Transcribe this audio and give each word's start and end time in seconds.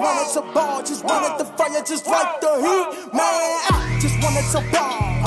wanted 0.00 0.32
to 0.32 0.40
ball, 0.54 0.82
just 0.82 1.04
wanted 1.04 1.38
the 1.38 1.44
fire, 1.44 1.82
just 1.84 2.06
like 2.06 2.40
the 2.40 2.52
heat. 2.56 3.12
Man, 3.12 3.60
I 3.70 3.98
just 4.00 4.16
wanted 4.22 4.46
to 4.52 4.72
ball. 4.72 5.20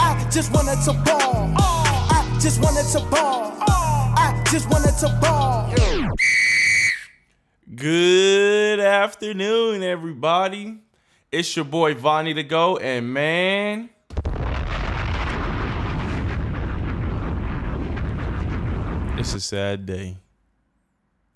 I 0.00 0.28
just 0.32 0.52
wanted 0.52 0.80
to 0.84 0.92
ball. 1.04 1.52
I 1.58 2.38
just 2.40 2.62
wanted 2.62 2.86
to 2.92 3.00
ball. 3.10 3.52
I 3.60 4.42
just 4.50 4.70
wanted 4.70 4.96
to 4.98 5.18
ball. 5.20 5.70
Good 7.74 8.80
afternoon, 8.80 9.82
everybody. 9.82 10.78
It's 11.30 11.54
your 11.54 11.66
boy 11.66 11.94
Vonnie 11.94 12.34
to 12.34 12.44
go, 12.44 12.78
and 12.78 13.12
man, 13.12 13.90
it's 19.18 19.34
a 19.34 19.40
sad 19.40 19.84
day. 19.84 20.16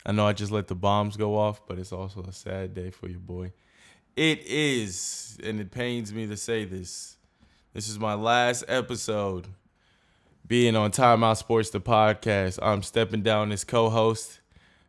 I 0.06 0.12
know 0.12 0.26
I 0.26 0.32
just 0.32 0.52
let 0.52 0.68
the 0.68 0.74
bombs 0.74 1.16
go 1.16 1.36
off, 1.36 1.66
but 1.66 1.78
it's 1.78 1.92
also 1.92 2.22
a 2.22 2.32
sad 2.32 2.74
day 2.74 2.90
for 2.90 3.08
your 3.08 3.18
boy. 3.18 3.52
It 4.16 4.40
is, 4.46 5.38
and 5.42 5.60
it 5.60 5.70
pains 5.70 6.12
me 6.12 6.26
to 6.26 6.36
say 6.36 6.64
this. 6.64 7.16
This 7.72 7.88
is 7.88 7.98
my 7.98 8.14
last 8.14 8.64
episode 8.66 9.46
being 10.46 10.74
on 10.74 10.90
Timeout 10.90 11.36
Sports, 11.36 11.70
the 11.70 11.80
podcast. 11.80 12.58
I'm 12.62 12.82
stepping 12.82 13.22
down 13.22 13.52
as 13.52 13.64
co 13.64 13.90
host, 13.90 14.40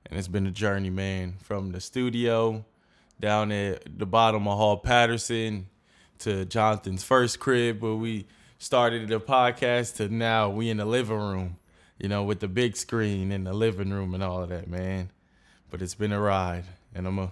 and 0.06 0.18
it's 0.18 0.28
been 0.28 0.48
a 0.48 0.52
journey, 0.52 0.90
man. 0.90 1.36
From 1.44 1.72
the 1.72 1.82
studio 1.82 2.66
down 3.20 3.52
at 3.52 4.00
the 4.00 4.06
bottom 4.06 4.48
of 4.48 4.58
Hall 4.58 4.78
Patterson 4.78 5.68
to 6.20 6.46
Jonathan's 6.46 7.04
first 7.04 7.40
crib 7.40 7.82
where 7.82 7.94
we 7.94 8.26
started 8.58 9.08
the 9.10 9.20
podcast 9.20 9.98
to 9.98 10.10
now 10.10 10.50
we 10.50 10.70
in 10.70 10.78
the 10.78 10.86
living 10.86 11.18
room, 11.18 11.58
you 12.00 12.08
know, 12.08 12.24
with 12.24 12.40
the 12.40 12.48
big 12.48 12.76
screen 12.78 13.32
in 13.32 13.44
the 13.44 13.54
living 13.54 13.92
room 13.92 14.14
and 14.14 14.24
all 14.24 14.42
of 14.42 14.50
that, 14.50 14.68
man. 14.68 15.12
But 15.70 15.82
it's 15.82 15.96
been 15.96 16.14
a 16.14 16.20
ride, 16.20 16.64
and 16.96 17.06
I'm 17.06 17.20
a 17.20 17.32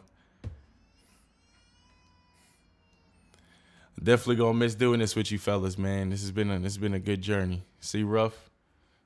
definitely 4.01 4.35
gonna 4.35 4.53
miss 4.53 4.75
doing 4.75 4.99
this 4.99 5.15
with 5.15 5.31
you 5.31 5.39
fellas, 5.39 5.77
man. 5.77 6.09
This 6.09 6.21
has 6.21 6.31
been 6.31 6.51
a 6.51 6.59
this 6.59 6.73
has 6.73 6.77
been 6.77 6.93
a 6.93 6.99
good 6.99 7.21
journey. 7.21 7.63
C. 7.79 8.03
Ruff. 8.03 8.49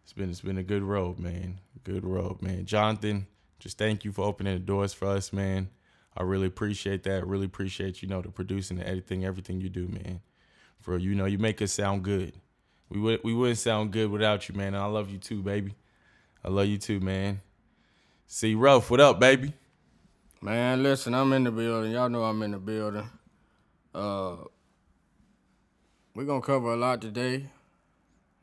It's 0.03 0.13
been 0.13 0.29
it's 0.29 0.41
been 0.41 0.57
a 0.57 0.63
good 0.63 0.83
road, 0.83 1.19
man. 1.19 1.59
Good 1.83 2.03
road, 2.03 2.41
man. 2.41 2.65
Jonathan, 2.65 3.27
just 3.59 3.77
thank 3.77 4.03
you 4.03 4.11
for 4.11 4.25
opening 4.25 4.53
the 4.53 4.59
doors 4.59 4.93
for 4.93 5.07
us, 5.07 5.31
man. 5.31 5.69
I 6.17 6.23
really 6.23 6.47
appreciate 6.47 7.03
that. 7.03 7.25
Really 7.25 7.45
appreciate 7.45 8.01
you 8.01 8.09
know 8.09 8.21
the 8.21 8.29
producing, 8.29 8.77
the 8.77 8.87
editing, 8.87 9.23
everything 9.23 9.61
you 9.61 9.69
do, 9.69 9.87
man. 9.87 10.21
For 10.81 10.97
you 10.97 11.15
know 11.15 11.25
you 11.25 11.37
make 11.37 11.61
us 11.61 11.71
sound 11.71 12.03
good. 12.03 12.33
We 12.91 12.99
would 12.99 13.23
we 13.23 13.33
wouldn't 13.33 13.57
sound 13.57 13.91
good 13.91 14.11
without 14.11 14.49
you, 14.49 14.55
man. 14.55 14.73
And 14.73 14.83
I 14.83 14.85
love 14.85 15.09
you 15.09 15.17
too, 15.17 15.41
baby. 15.41 15.75
I 16.43 16.49
love 16.49 16.65
you 16.65 16.77
too, 16.77 16.99
man. 16.99 17.39
C. 18.27 18.53
Ruff. 18.53 18.91
What 18.91 18.99
up, 18.99 19.17
baby? 19.17 19.53
Man, 20.41 20.83
listen, 20.83 21.13
I'm 21.13 21.31
in 21.31 21.45
the 21.45 21.51
building. 21.51 21.93
Y'all 21.93 22.09
know 22.09 22.23
I'm 22.23 22.41
in 22.43 22.51
the 22.51 22.57
building. 22.57 23.09
Uh, 23.95 24.35
we're 26.13 26.25
gonna 26.25 26.41
cover 26.41 26.73
a 26.73 26.75
lot 26.75 27.01
today. 27.01 27.49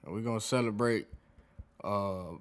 We're 0.06 0.22
gonna 0.22 0.40
celebrate 0.40 1.08
uh 1.84 2.36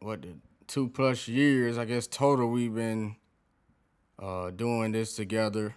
what 0.00 0.22
the 0.22 0.30
two 0.66 0.88
plus 0.88 1.28
years, 1.28 1.78
I 1.78 1.84
guess 1.84 2.08
total 2.08 2.50
we've 2.50 2.74
been 2.74 3.14
uh 4.18 4.50
doing 4.50 4.90
this 4.90 5.14
together. 5.14 5.76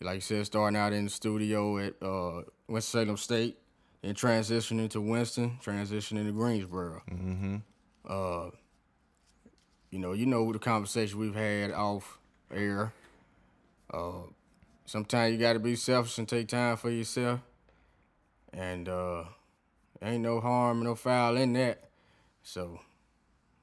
Like 0.00 0.14
you 0.14 0.20
said, 0.22 0.46
starting 0.46 0.78
out 0.78 0.94
in 0.94 1.04
the 1.04 1.10
studio 1.10 1.76
at 1.76 2.02
uh 2.02 2.44
Winston-Salem 2.66 3.18
State 3.18 3.58
and 4.02 4.16
transitioning 4.16 4.88
to 4.90 5.00
Winston, 5.00 5.58
transitioning 5.62 6.26
to 6.26 6.32
Greensboro. 6.32 7.02
Mm-hmm. 7.10 7.56
Uh 8.08 8.50
you 9.90 9.98
know, 9.98 10.12
you 10.12 10.24
know 10.26 10.52
the 10.52 10.58
conversation 10.60 11.18
we've 11.18 11.34
had 11.34 11.72
off 11.72 12.18
air. 12.54 12.92
Uh, 13.92 14.22
sometimes 14.86 15.32
you 15.32 15.38
got 15.38 15.54
to 15.54 15.58
be 15.58 15.74
selfish 15.74 16.16
and 16.18 16.28
take 16.28 16.46
time 16.46 16.76
for 16.76 16.90
yourself, 16.90 17.40
and 18.52 18.88
uh, 18.88 19.24
ain't 20.00 20.22
no 20.22 20.40
harm, 20.40 20.84
no 20.84 20.94
foul 20.94 21.36
in 21.36 21.54
that. 21.54 21.88
So 22.44 22.78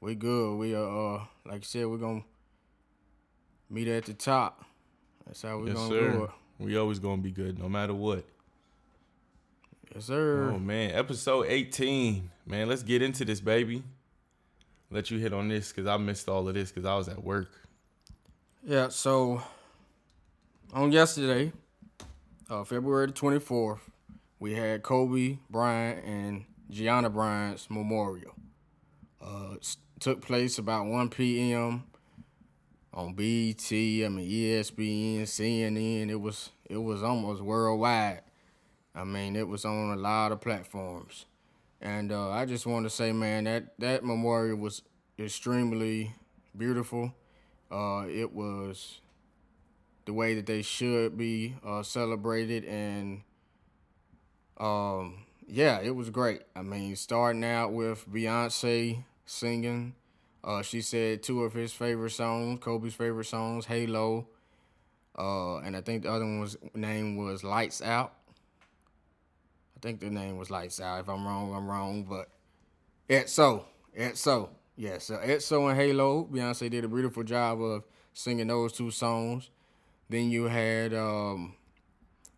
we 0.01 0.15
good. 0.15 0.57
We 0.57 0.75
are, 0.75 1.15
uh, 1.15 1.23
like 1.45 1.61
I 1.61 1.63
said, 1.63 1.87
we're 1.87 1.95
gonna 1.97 2.25
meet 3.69 3.87
at 3.87 4.03
the 4.05 4.13
top. 4.13 4.65
That's 5.25 5.41
how 5.41 5.59
we're 5.59 5.67
Yes, 5.67 5.75
gonna 5.77 5.89
sir. 5.89 6.11
do 6.11 6.23
it. 6.25 6.29
We 6.59 6.77
always 6.77 6.99
gonna 6.99 7.21
be 7.21 7.31
good, 7.31 7.57
no 7.57 7.69
matter 7.69 7.93
what. 7.93 8.25
Yes, 9.93 10.05
sir. 10.05 10.51
Oh 10.53 10.59
man, 10.59 10.91
episode 10.91 11.45
18. 11.47 12.29
Man, 12.45 12.67
let's 12.69 12.83
get 12.83 13.01
into 13.01 13.25
this, 13.25 13.39
baby. 13.39 13.83
Let 14.89 15.11
you 15.11 15.17
hit 15.19 15.33
on 15.33 15.49
this 15.49 15.71
because 15.71 15.87
I 15.87 15.97
missed 15.97 16.29
all 16.29 16.47
of 16.47 16.53
this 16.53 16.71
because 16.71 16.85
I 16.85 16.95
was 16.95 17.07
at 17.09 17.23
work. 17.23 17.49
Yeah, 18.63 18.89
so 18.89 19.41
on 20.73 20.91
yesterday, 20.91 21.51
uh, 22.49 22.63
February 22.63 23.07
the 23.07 23.13
24th, 23.13 23.79
we 24.39 24.53
had 24.53 24.83
Kobe 24.83 25.37
Bryant 25.49 26.05
and 26.05 26.45
Gianna 26.69 27.09
Bryant's 27.09 27.69
memorial. 27.69 28.33
Uh, 29.21 29.55
took 29.99 30.21
place 30.21 30.57
about 30.57 30.85
1 30.85 31.09
p.m. 31.09 31.83
on 32.93 33.13
BET, 33.13 33.71
I 33.71 34.09
mean 34.09 34.29
ESPN, 34.29 35.23
CNN. 35.23 36.09
It 36.09 36.21
was 36.21 36.51
it 36.69 36.77
was 36.77 37.03
almost 37.03 37.41
worldwide. 37.41 38.21
I 38.97 39.05
mean, 39.05 39.35
it 39.37 39.47
was 39.47 39.65
on 39.65 39.91
a 39.91 39.95
lot 39.95 40.33
of 40.33 40.41
platforms. 40.41 41.27
And 41.81 42.11
uh, 42.11 42.31
I 42.31 42.45
just 42.45 42.65
want 42.65 42.85
to 42.87 42.89
say, 42.89 43.11
man, 43.13 43.45
that 43.45 43.79
that 43.79 44.03
memorial 44.03 44.57
was 44.57 44.81
extremely 45.19 46.15
beautiful. 46.57 47.13
Uh, 47.71 48.05
it 48.09 48.33
was 48.33 49.01
the 50.05 50.13
way 50.13 50.33
that 50.35 50.45
they 50.45 50.61
should 50.61 51.17
be 51.17 51.55
uh, 51.65 51.83
celebrated, 51.83 52.63
and 52.65 53.21
um, 54.59 55.25
yeah, 55.47 55.79
it 55.81 55.95
was 55.95 56.09
great. 56.09 56.41
I 56.55 56.61
mean, 56.61 56.95
starting 56.95 57.43
out 57.43 57.73
with 57.73 58.09
Beyonce 58.11 59.03
singing, 59.25 59.93
uh, 60.43 60.61
she 60.61 60.81
said 60.81 61.23
two 61.23 61.43
of 61.43 61.53
his 61.53 61.73
favorite 61.73 62.11
songs, 62.11 62.59
Kobe's 62.61 62.93
favorite 62.95 63.25
songs, 63.25 63.65
"Halo," 63.65 64.27
uh, 65.17 65.57
and 65.57 65.75
I 65.77 65.81
think 65.81 66.03
the 66.03 66.11
other 66.11 66.25
one 66.25 66.41
was 66.41 66.57
name 66.75 67.17
was 67.17 67.43
"Lights 67.43 67.81
Out." 67.81 68.13
I 69.77 69.79
think 69.81 69.99
the 69.99 70.09
name 70.09 70.37
was 70.37 70.49
Lights 70.49 70.81
Out. 70.81 71.01
If 71.01 71.07
I'm 71.07 71.23
wrong, 71.25 71.53
I'm 71.53 71.67
wrong, 71.69 72.03
but 72.03 72.29
it's 73.07 73.31
so. 73.31 73.65
It's 73.93 74.19
so. 74.19 74.49
Yes, 74.75 75.05
so 75.05 75.17
XO 75.17 75.69
and 75.71 75.79
Halo, 75.79 76.25
Beyonce 76.31 76.69
did 76.69 76.83
a 76.83 76.87
beautiful 76.87 77.23
job 77.23 77.61
of 77.61 77.83
singing 78.13 78.47
those 78.47 78.73
two 78.73 78.91
songs. 78.91 79.49
Then 80.09 80.29
you 80.31 80.45
had, 80.45 80.93
um, 80.93 81.55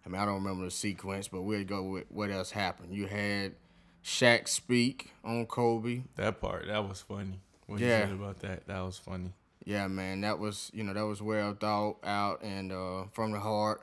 I 0.06 0.10
mean, 0.10 0.22
I 0.22 0.26
don't 0.26 0.36
remember 0.36 0.66
the 0.66 0.72
sequence, 0.72 1.28
but 1.28 1.42
we'll 1.42 1.64
go 1.66 1.84
with 1.84 2.06
what 2.10 2.30
else 2.30 2.52
happened. 2.52 2.94
You 2.94 3.08
had 3.08 3.56
Shaq 4.04 4.48
speak 4.48 5.12
on 5.24 5.46
Kobe. 5.46 6.04
That 6.16 6.40
part, 6.42 6.68
that 6.68 6.88
was 6.88 7.02
funny. 7.02 7.40
What 7.68 7.80
Yeah. 7.80 8.00
you 8.00 8.06
said 8.06 8.14
about 8.14 8.40
that, 8.40 8.68
that 8.68 8.80
was 8.82 8.98
funny. 8.98 9.32
Yeah, 9.66 9.88
man, 9.88 10.22
that 10.22 10.40
was 10.40 10.72
you 10.74 10.84
know 10.84 10.94
that 10.94 11.06
was 11.06 11.22
well 11.22 11.54
thought 11.54 11.98
out 12.04 12.42
and 12.42 12.72
uh, 12.72 13.04
from 13.12 13.32
the 13.32 13.40
heart. 13.40 13.82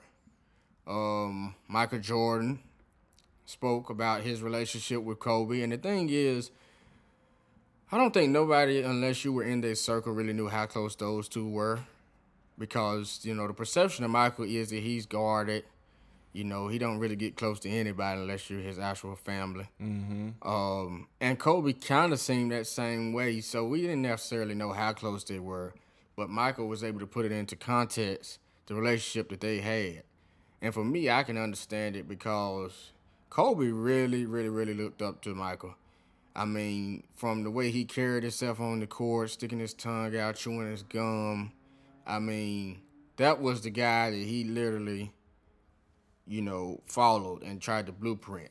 Um, 0.86 1.54
Michael 1.68 1.98
Jordan 2.00 2.60
spoke 3.46 3.88
about 3.88 4.22
his 4.22 4.42
relationship 4.42 5.02
with 5.02 5.18
Kobe, 5.18 5.62
and 5.62 5.72
the 5.72 5.78
thing 5.78 6.08
is, 6.10 6.50
I 7.90 7.96
don't 7.96 8.12
think 8.12 8.32
nobody, 8.32 8.82
unless 8.82 9.24
you 9.24 9.32
were 9.32 9.44
in 9.44 9.60
their 9.60 9.76
circle, 9.76 10.12
really 10.12 10.32
knew 10.32 10.48
how 10.48 10.66
close 10.66 10.96
those 10.96 11.28
two 11.28 11.48
were, 11.48 11.80
because 12.58 13.20
you 13.22 13.34
know 13.34 13.46
the 13.46 13.54
perception 13.54 14.04
of 14.04 14.10
Michael 14.10 14.44
is 14.44 14.70
that 14.70 14.82
he's 14.82 15.06
guarded. 15.06 15.64
You 16.32 16.44
know, 16.44 16.68
he 16.68 16.76
don't 16.76 16.98
really 16.98 17.16
get 17.16 17.34
close 17.36 17.60
to 17.60 17.70
anybody 17.70 18.20
unless 18.20 18.50
you're 18.50 18.60
his 18.60 18.78
actual 18.78 19.16
family. 19.16 19.68
Mm-hmm. 19.80 20.46
Um, 20.46 21.08
and 21.18 21.38
Kobe 21.38 21.72
kind 21.72 22.12
of 22.12 22.20
seemed 22.20 22.52
that 22.52 22.66
same 22.66 23.14
way, 23.14 23.40
so 23.40 23.64
we 23.64 23.80
didn't 23.80 24.02
necessarily 24.02 24.54
know 24.54 24.72
how 24.72 24.92
close 24.92 25.24
they 25.24 25.38
were, 25.38 25.72
but 26.14 26.28
Michael 26.28 26.66
was 26.66 26.84
able 26.84 27.00
to 27.00 27.06
put 27.06 27.24
it 27.24 27.32
into 27.32 27.56
context 27.56 28.38
the 28.66 28.74
relationship 28.74 29.30
that 29.30 29.40
they 29.40 29.60
had. 29.60 30.02
And 30.60 30.74
for 30.74 30.84
me, 30.84 31.08
I 31.08 31.22
can 31.22 31.38
understand 31.38 31.96
it 31.96 32.08
because 32.08 32.92
Kobe 33.30 33.66
really, 33.66 34.24
really, 34.26 34.48
really 34.48 34.74
looked 34.74 35.02
up 35.02 35.22
to 35.22 35.34
Michael. 35.34 35.74
I 36.34 36.44
mean, 36.44 37.02
from 37.14 37.44
the 37.44 37.50
way 37.50 37.70
he 37.70 37.84
carried 37.84 38.22
himself 38.22 38.60
on 38.60 38.80
the 38.80 38.86
court, 38.86 39.30
sticking 39.30 39.58
his 39.58 39.72
tongue 39.74 40.16
out, 40.16 40.36
chewing 40.36 40.70
his 40.70 40.82
gum. 40.82 41.52
I 42.06 42.18
mean, 42.18 42.80
that 43.16 43.40
was 43.40 43.62
the 43.62 43.70
guy 43.70 44.10
that 44.10 44.16
he 44.16 44.44
literally, 44.44 45.12
you 46.26 46.42
know, 46.42 46.80
followed 46.86 47.42
and 47.42 47.60
tried 47.60 47.86
to 47.86 47.92
blueprint. 47.92 48.50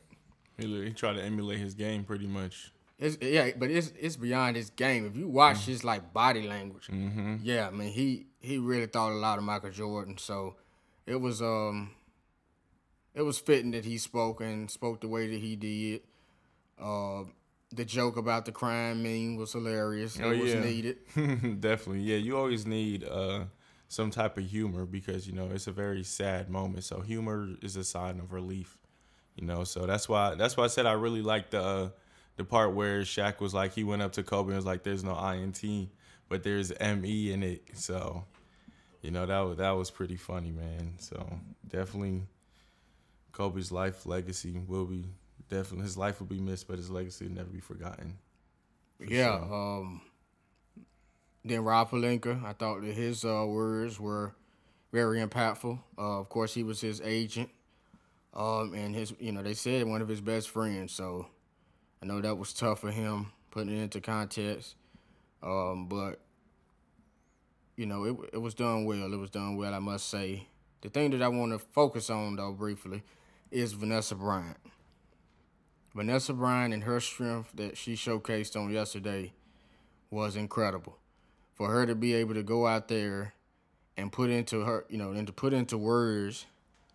He, 0.58 0.84
he 0.84 0.92
tried 0.92 1.14
to 1.14 1.22
emulate 1.22 1.58
his 1.58 1.74
game 1.74 2.04
pretty 2.04 2.26
much. 2.26 2.72
It's 2.98 3.18
yeah, 3.20 3.50
but 3.58 3.70
it's 3.70 3.92
it's 4.00 4.16
beyond 4.16 4.56
his 4.56 4.70
game. 4.70 5.04
If 5.06 5.16
you 5.16 5.28
watch 5.28 5.66
his 5.66 5.84
like 5.84 6.14
body 6.14 6.48
language, 6.48 6.88
Mm-hmm. 6.88 7.36
yeah, 7.42 7.68
I 7.68 7.70
mean 7.70 7.90
he 7.92 8.26
he 8.40 8.56
really 8.56 8.86
thought 8.86 9.12
a 9.12 9.14
lot 9.14 9.36
of 9.36 9.44
Michael 9.44 9.70
Jordan. 9.70 10.16
So 10.16 10.56
it 11.04 11.16
was 11.20 11.42
um 11.42 11.90
it 13.16 13.22
was 13.22 13.38
fitting 13.38 13.70
that 13.72 13.84
he 13.84 13.96
spoke 13.96 14.40
and 14.42 14.70
spoke 14.70 15.00
the 15.00 15.08
way 15.08 15.26
that 15.26 15.40
he 15.40 15.56
did. 15.56 16.02
Uh, 16.78 17.24
the 17.74 17.84
joke 17.84 18.18
about 18.18 18.44
the 18.44 18.52
crying 18.52 19.02
meme 19.02 19.36
was 19.36 19.52
hilarious. 19.52 20.18
Oh, 20.22 20.30
it 20.30 20.38
was 20.38 20.52
yeah. 20.52 20.60
needed. 20.60 20.98
Definitely, 21.60 22.02
yeah. 22.02 22.18
You 22.18 22.36
always 22.36 22.66
need 22.66 23.04
uh, 23.04 23.44
some 23.88 24.10
type 24.10 24.36
of 24.36 24.44
humor 24.44 24.84
because 24.84 25.26
you 25.26 25.32
know 25.32 25.48
it's 25.52 25.66
a 25.66 25.72
very 25.72 26.04
sad 26.04 26.50
moment. 26.50 26.84
So 26.84 27.00
humor 27.00 27.48
is 27.62 27.74
a 27.76 27.84
sign 27.84 28.20
of 28.20 28.32
relief, 28.32 28.78
you 29.34 29.46
know. 29.46 29.64
So 29.64 29.86
that's 29.86 30.08
why 30.08 30.34
that's 30.34 30.56
why 30.56 30.64
I 30.64 30.68
said 30.68 30.84
I 30.84 30.92
really 30.92 31.22
like 31.22 31.50
the 31.50 31.62
uh, 31.62 31.88
the 32.36 32.44
part 32.44 32.74
where 32.74 33.00
Shaq 33.00 33.40
was 33.40 33.54
like 33.54 33.72
he 33.72 33.82
went 33.82 34.02
up 34.02 34.12
to 34.12 34.22
Kobe 34.22 34.48
and 34.48 34.56
was 34.56 34.66
like, 34.66 34.82
"There's 34.82 35.02
no 35.02 35.16
int, 35.30 35.90
but 36.28 36.42
there's 36.42 36.78
me 36.78 37.32
in 37.32 37.42
it." 37.42 37.62
So 37.72 38.24
you 39.00 39.10
know 39.10 39.24
that 39.24 39.40
was 39.40 39.56
that 39.56 39.70
was 39.70 39.90
pretty 39.90 40.16
funny, 40.16 40.52
man. 40.52 40.94
So 40.98 41.40
definitely 41.66 42.22
Kobe's 43.36 43.70
life 43.70 44.06
legacy 44.06 44.58
will 44.66 44.86
be 44.86 45.04
definitely 45.50 45.82
his 45.82 45.98
life 45.98 46.20
will 46.20 46.26
be 46.26 46.40
missed, 46.40 46.66
but 46.66 46.78
his 46.78 46.88
legacy 46.88 47.26
will 47.26 47.34
never 47.34 47.50
be 47.50 47.60
forgotten. 47.60 48.16
For 48.96 49.04
yeah. 49.04 49.38
Sure. 49.38 49.54
Um, 49.54 50.00
then 51.44 51.62
Rob 51.62 51.90
Pelinka, 51.90 52.42
I 52.42 52.54
thought 52.54 52.80
that 52.80 52.94
his 52.94 53.26
uh, 53.26 53.44
words 53.46 54.00
were 54.00 54.34
very 54.90 55.20
impactful. 55.20 55.78
Uh, 55.98 56.18
of 56.18 56.30
course, 56.30 56.54
he 56.54 56.62
was 56.62 56.80
his 56.80 57.02
agent, 57.02 57.50
um, 58.32 58.72
and 58.74 58.94
his 58.94 59.12
you 59.20 59.32
know 59.32 59.42
they 59.42 59.52
said 59.52 59.86
one 59.86 60.00
of 60.00 60.08
his 60.08 60.22
best 60.22 60.48
friends. 60.48 60.92
So 60.92 61.26
I 62.02 62.06
know 62.06 62.22
that 62.22 62.36
was 62.36 62.54
tough 62.54 62.80
for 62.80 62.90
him 62.90 63.32
putting 63.50 63.76
it 63.76 63.82
into 63.82 64.00
context, 64.00 64.76
um, 65.42 65.88
but 65.88 66.20
you 67.76 67.84
know 67.84 68.04
it 68.04 68.16
it 68.32 68.38
was 68.38 68.54
done 68.54 68.86
well. 68.86 69.12
It 69.12 69.18
was 69.18 69.30
done 69.30 69.56
well, 69.56 69.74
I 69.74 69.78
must 69.78 70.08
say. 70.08 70.48
The 70.80 70.88
thing 70.88 71.10
that 71.10 71.22
I 71.22 71.28
want 71.28 71.52
to 71.52 71.58
focus 71.58 72.08
on 72.08 72.36
though 72.36 72.52
briefly 72.52 73.02
is 73.50 73.72
Vanessa 73.72 74.14
Bryant. 74.14 74.58
Vanessa 75.94 76.32
Bryant 76.32 76.74
and 76.74 76.84
her 76.84 77.00
strength 77.00 77.52
that 77.54 77.76
she 77.76 77.94
showcased 77.94 78.54
on 78.54 78.70
yesterday 78.70 79.32
was 80.10 80.36
incredible 80.36 80.98
for 81.54 81.70
her 81.70 81.86
to 81.86 81.94
be 81.94 82.12
able 82.14 82.34
to 82.34 82.42
go 82.42 82.66
out 82.66 82.88
there 82.88 83.34
and 83.96 84.12
put 84.12 84.28
into 84.28 84.60
her, 84.60 84.84
you 84.90 84.98
know, 84.98 85.12
and 85.12 85.26
to 85.26 85.32
put 85.32 85.52
into 85.52 85.78
words 85.78 86.46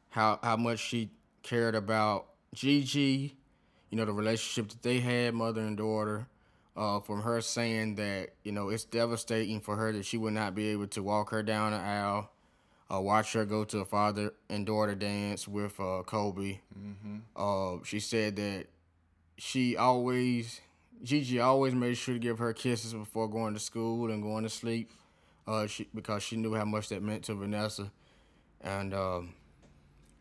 how 0.10 0.40
how 0.44 0.56
much 0.56 0.80
she 0.80 1.10
cared 1.42 1.74
about 1.74 2.28
Gigi, 2.54 3.36
you 3.90 3.98
know, 3.98 4.06
the 4.06 4.14
relationship 4.14 4.70
that 4.70 4.84
they 4.84 5.00
had, 5.00 5.34
mother 5.34 5.62
and 5.62 5.78
daughter. 5.78 6.28
Uh, 6.74 7.02
from 7.02 7.24
her 7.24 7.42
saying 7.42 7.96
that 7.96 8.30
you 8.44 8.52
know 8.54 8.70
it's 8.70 8.86
devastating 8.86 9.60
for 9.60 9.76
her 9.76 9.92
that 9.92 10.06
she 10.06 10.16
would 10.16 10.32
not 10.32 10.56
be 10.56 10.70
able 10.70 10.88
to 10.88 11.04
walk 11.04 11.30
her 11.32 11.44
down 11.44 11.74
the 11.74 11.78
aisle, 11.78 12.32
uh, 12.92 13.00
watch 13.00 13.34
her 13.34 13.46
go 13.46 13.64
to 13.64 13.80
a 13.80 13.86
father 13.86 14.34
and 14.50 14.66
daughter 14.66 14.96
dance 14.96 15.48
with 15.48 15.80
uh, 15.80 16.04
Kobe. 16.06 16.60
Mm-hmm. 16.78 17.18
Uh, 17.36 17.84
she 17.84 18.00
said 18.00 18.36
that 18.36 18.66
she 19.38 19.78
always 19.78 20.62
Gigi 21.04 21.40
always 21.40 21.74
made 21.74 21.96
sure 21.96 22.14
to 22.14 22.20
give 22.20 22.40
her 22.40 22.54
kisses 22.54 22.94
before 22.94 23.28
going 23.28 23.54
to 23.54 23.60
school 23.60 24.12
and 24.12 24.22
going 24.22 24.44
to 24.44 24.50
sleep, 24.50 24.92
uh, 25.48 25.66
she, 25.68 25.88
because 25.96 26.22
she 26.22 26.36
knew 26.36 26.54
how 26.54 26.66
much 26.66 26.90
that 26.90 27.02
meant 27.02 27.24
to 27.24 27.34
Vanessa, 27.34 27.92
and 28.62 28.94
um, 28.94 29.34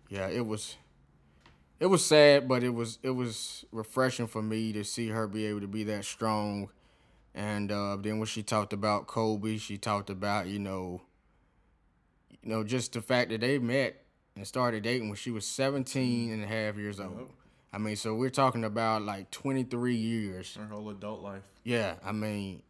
yeah, 0.09 0.29
it 0.29 0.47
was, 0.47 0.77
it 1.79 1.87
was 1.87 2.05
sad, 2.05 2.49
but 2.49 2.63
it 2.63 2.71
was 2.71 2.99
it 3.03 3.11
was 3.11 3.65
refreshing 3.73 4.27
for 4.27 4.43
me 4.43 4.73
to 4.73 4.83
see 4.85 5.09
her 5.09 5.29
be 5.29 5.47
able 5.47 5.61
to 5.61 5.69
be 5.69 5.85
that 5.85 6.05
strong, 6.05 6.71
and 7.35 7.71
uh, 7.71 7.97
then 8.01 8.19
when 8.19 8.27
she 8.27 8.43
talked 8.43 8.73
about 8.73 9.07
Kobe, 9.07 9.59
she 9.59 9.77
talked 9.77 10.09
about 10.09 10.47
you 10.47 10.59
know, 10.59 11.03
you 12.43 12.51
know 12.51 12.65
just 12.65 12.93
the 12.93 13.03
fact 13.03 13.31
that 13.31 13.41
they 13.41 13.59
met 13.59 14.03
and 14.37 14.47
started 14.47 14.83
dating 14.83 15.09
when 15.09 15.17
she 15.17 15.31
was 15.31 15.47
17 15.47 16.33
and 16.33 16.43
a 16.43 16.47
half 16.47 16.77
years 16.77 17.01
old. 17.01 17.31
I 17.73 17.79
mean, 17.79 17.97
so 17.97 18.15
we're 18.15 18.31
talking 18.31 18.65
about 18.65 19.03
like 19.03 19.31
23 19.31 19.95
years. 19.95 20.57
Her 20.57 20.67
whole 20.67 20.91
adult 20.91 21.23
life. 21.23 21.43
Yeah, 21.63 21.95
I 22.05 22.13
mean, 22.13 22.63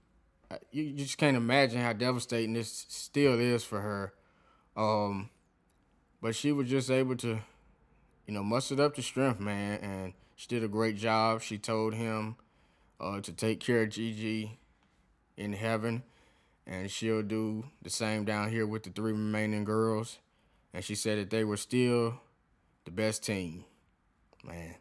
uh, 0.51 0.57
you, 0.73 0.83
you 0.83 0.93
just 0.93 1.17
can't 1.17 1.37
imagine 1.37 1.81
how 1.81 1.93
devastating 1.93 2.53
this 2.53 2.87
still 2.89 3.39
is 3.39 3.65
for 3.65 3.81
her. 3.81 4.13
Um, 4.77 5.31
but 6.21 6.35
she 6.35 6.53
was 6.53 6.69
just 6.69 6.91
able 6.91 7.17
to, 7.17 7.39
you 8.27 8.35
know, 8.35 8.43
muster 8.43 8.81
up 8.83 8.95
the 8.95 9.03
strength, 9.03 9.41
man, 9.41 9.79
and 9.81 10.13
she 10.37 10.49
did 10.49 10.63
a 10.63 10.69
great 10.69 10.97
job. 10.97 11.41
She 11.41 11.57
told 11.57 11.95
him 11.95 12.37
uh, 13.01 13.21
to 13.21 13.33
take 13.33 13.61
care 13.61 13.83
of 13.83 13.91
Gigi 13.91 14.59
in 15.37 15.55
heaven, 15.55 16.03
and 16.67 16.91
she'll 16.91 17.23
do 17.23 17.65
the 17.83 17.91
same 17.91 18.25
down 18.25 18.51
here 18.51 18.67
with 18.67 18.83
the 18.85 18.91
three 18.91 19.13
remaining 19.13 19.65
girls. 19.65 20.19
And 20.73 20.85
she 20.85 20.95
said 20.95 21.19
that 21.19 21.31
they 21.31 21.45
were 21.45 21.57
still 21.57 22.21
the 22.85 22.91
best 22.91 23.25
team, 23.25 23.65
man. 24.45 24.77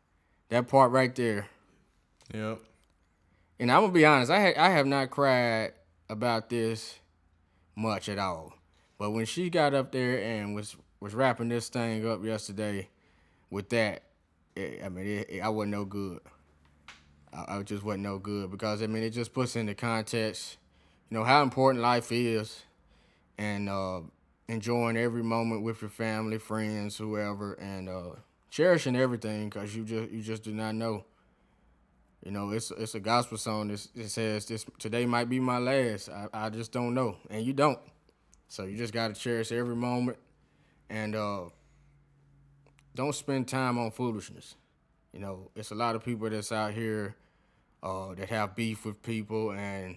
That 0.49 0.67
part 0.67 0.91
right 0.91 1.13
there. 1.15 1.47
Yep. 2.33 2.59
And 3.59 3.71
I'm 3.71 3.81
gonna 3.81 3.93
be 3.93 4.05
honest, 4.05 4.31
I 4.31 4.39
ha- 4.39 4.61
I 4.65 4.69
have 4.69 4.85
not 4.85 5.09
cried 5.09 5.73
about 6.09 6.49
this 6.49 6.99
much 7.75 8.07
at 8.07 8.19
all. 8.19 8.53
But 8.97 9.11
when 9.11 9.25
she 9.25 9.49
got 9.49 9.73
up 9.73 9.91
there 9.91 10.21
and 10.21 10.55
was 10.55 10.75
was 10.99 11.15
wrapping 11.15 11.49
this 11.49 11.69
thing 11.69 12.07
up 12.07 12.23
yesterday 12.23 12.89
with 13.49 13.69
that, 13.69 14.03
it, 14.55 14.81
I 14.83 14.89
mean, 14.89 15.07
it, 15.07 15.29
it, 15.29 15.39
I 15.39 15.49
wasn't 15.49 15.71
no 15.71 15.85
good. 15.85 16.19
I, 17.33 17.57
I 17.57 17.63
just 17.63 17.83
wasn't 17.83 18.03
no 18.03 18.19
good 18.19 18.51
because 18.51 18.83
I 18.83 18.87
mean, 18.87 19.03
it 19.03 19.11
just 19.11 19.33
puts 19.33 19.55
into 19.55 19.73
context, 19.73 20.57
you 21.09 21.17
know, 21.17 21.23
how 21.23 21.41
important 21.41 21.81
life 21.81 22.11
is, 22.11 22.61
and 23.37 23.69
uh, 23.69 24.01
enjoying 24.47 24.97
every 24.97 25.23
moment 25.23 25.63
with 25.63 25.81
your 25.81 25.89
family, 25.89 26.37
friends, 26.37 26.97
whoever, 26.97 27.53
and 27.53 27.89
uh, 27.89 28.15
cherishing 28.49 28.95
everything 28.95 29.49
because 29.49 29.75
you 29.75 29.83
just 29.83 30.11
you 30.11 30.21
just 30.21 30.43
do 30.43 30.53
not 30.53 30.75
know. 30.75 31.05
You 32.23 32.31
know, 32.31 32.51
it's 32.51 32.71
it's 32.71 32.95
a 32.95 32.99
gospel 32.99 33.37
song 33.37 33.69
that 33.69 33.87
it 33.95 34.09
says 34.09 34.45
this 34.45 34.65
today 34.77 35.05
might 35.05 35.29
be 35.29 35.39
my 35.39 35.57
last. 35.57 36.09
I, 36.09 36.27
I 36.33 36.49
just 36.49 36.71
don't 36.71 36.93
know, 36.93 37.17
and 37.29 37.43
you 37.45 37.53
don't. 37.53 37.79
So 38.47 38.65
you 38.65 38.77
just 38.77 38.93
gotta 38.93 39.13
cherish 39.13 39.51
every 39.51 39.75
moment, 39.75 40.17
and 40.89 41.15
uh, 41.15 41.45
don't 42.93 43.15
spend 43.15 43.47
time 43.47 43.77
on 43.77 43.91
foolishness. 43.91 44.55
You 45.13 45.21
know, 45.21 45.49
it's 45.55 45.71
a 45.71 45.75
lot 45.75 45.95
of 45.95 46.03
people 46.03 46.29
that's 46.29 46.51
out 46.51 46.73
here 46.73 47.15
uh, 47.81 48.13
that 48.15 48.29
have 48.29 48.55
beef 48.55 48.85
with 48.85 49.01
people 49.01 49.51
and 49.51 49.95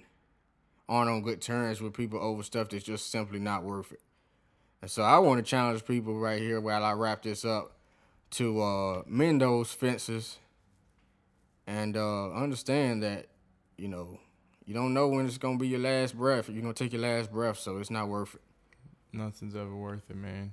aren't 0.88 1.10
on 1.10 1.22
good 1.22 1.40
terms 1.40 1.80
with 1.80 1.94
people 1.94 2.18
over 2.20 2.42
stuff 2.42 2.68
that's 2.68 2.84
just 2.84 3.10
simply 3.10 3.38
not 3.38 3.62
worth 3.62 3.92
it. 3.92 4.00
And 4.80 4.90
so 4.90 5.02
I 5.02 5.18
want 5.18 5.38
to 5.38 5.48
challenge 5.48 5.84
people 5.84 6.18
right 6.18 6.40
here 6.40 6.60
while 6.60 6.84
I 6.84 6.92
wrap 6.92 7.22
this 7.22 7.44
up 7.44 7.76
to 8.32 8.60
uh, 8.60 9.02
mend 9.06 9.40
those 9.40 9.72
fences 9.72 10.38
and 11.66 11.96
uh, 11.96 12.32
understand 12.32 13.02
that, 13.02 13.28
you 13.76 13.88
know, 13.88 14.18
you 14.64 14.74
don't 14.74 14.94
know 14.94 15.08
when 15.08 15.26
it's 15.26 15.38
gonna 15.38 15.58
be 15.58 15.68
your 15.68 15.80
last 15.80 16.16
breath. 16.16 16.48
You're 16.48 16.62
gonna 16.62 16.74
take 16.74 16.92
your 16.92 17.02
last 17.02 17.32
breath, 17.32 17.58
so 17.58 17.78
it's 17.78 17.90
not 17.90 18.08
worth 18.08 18.34
it. 18.34 18.40
Nothing's 19.12 19.54
ever 19.54 19.74
worth 19.74 20.08
it, 20.08 20.16
man. 20.16 20.52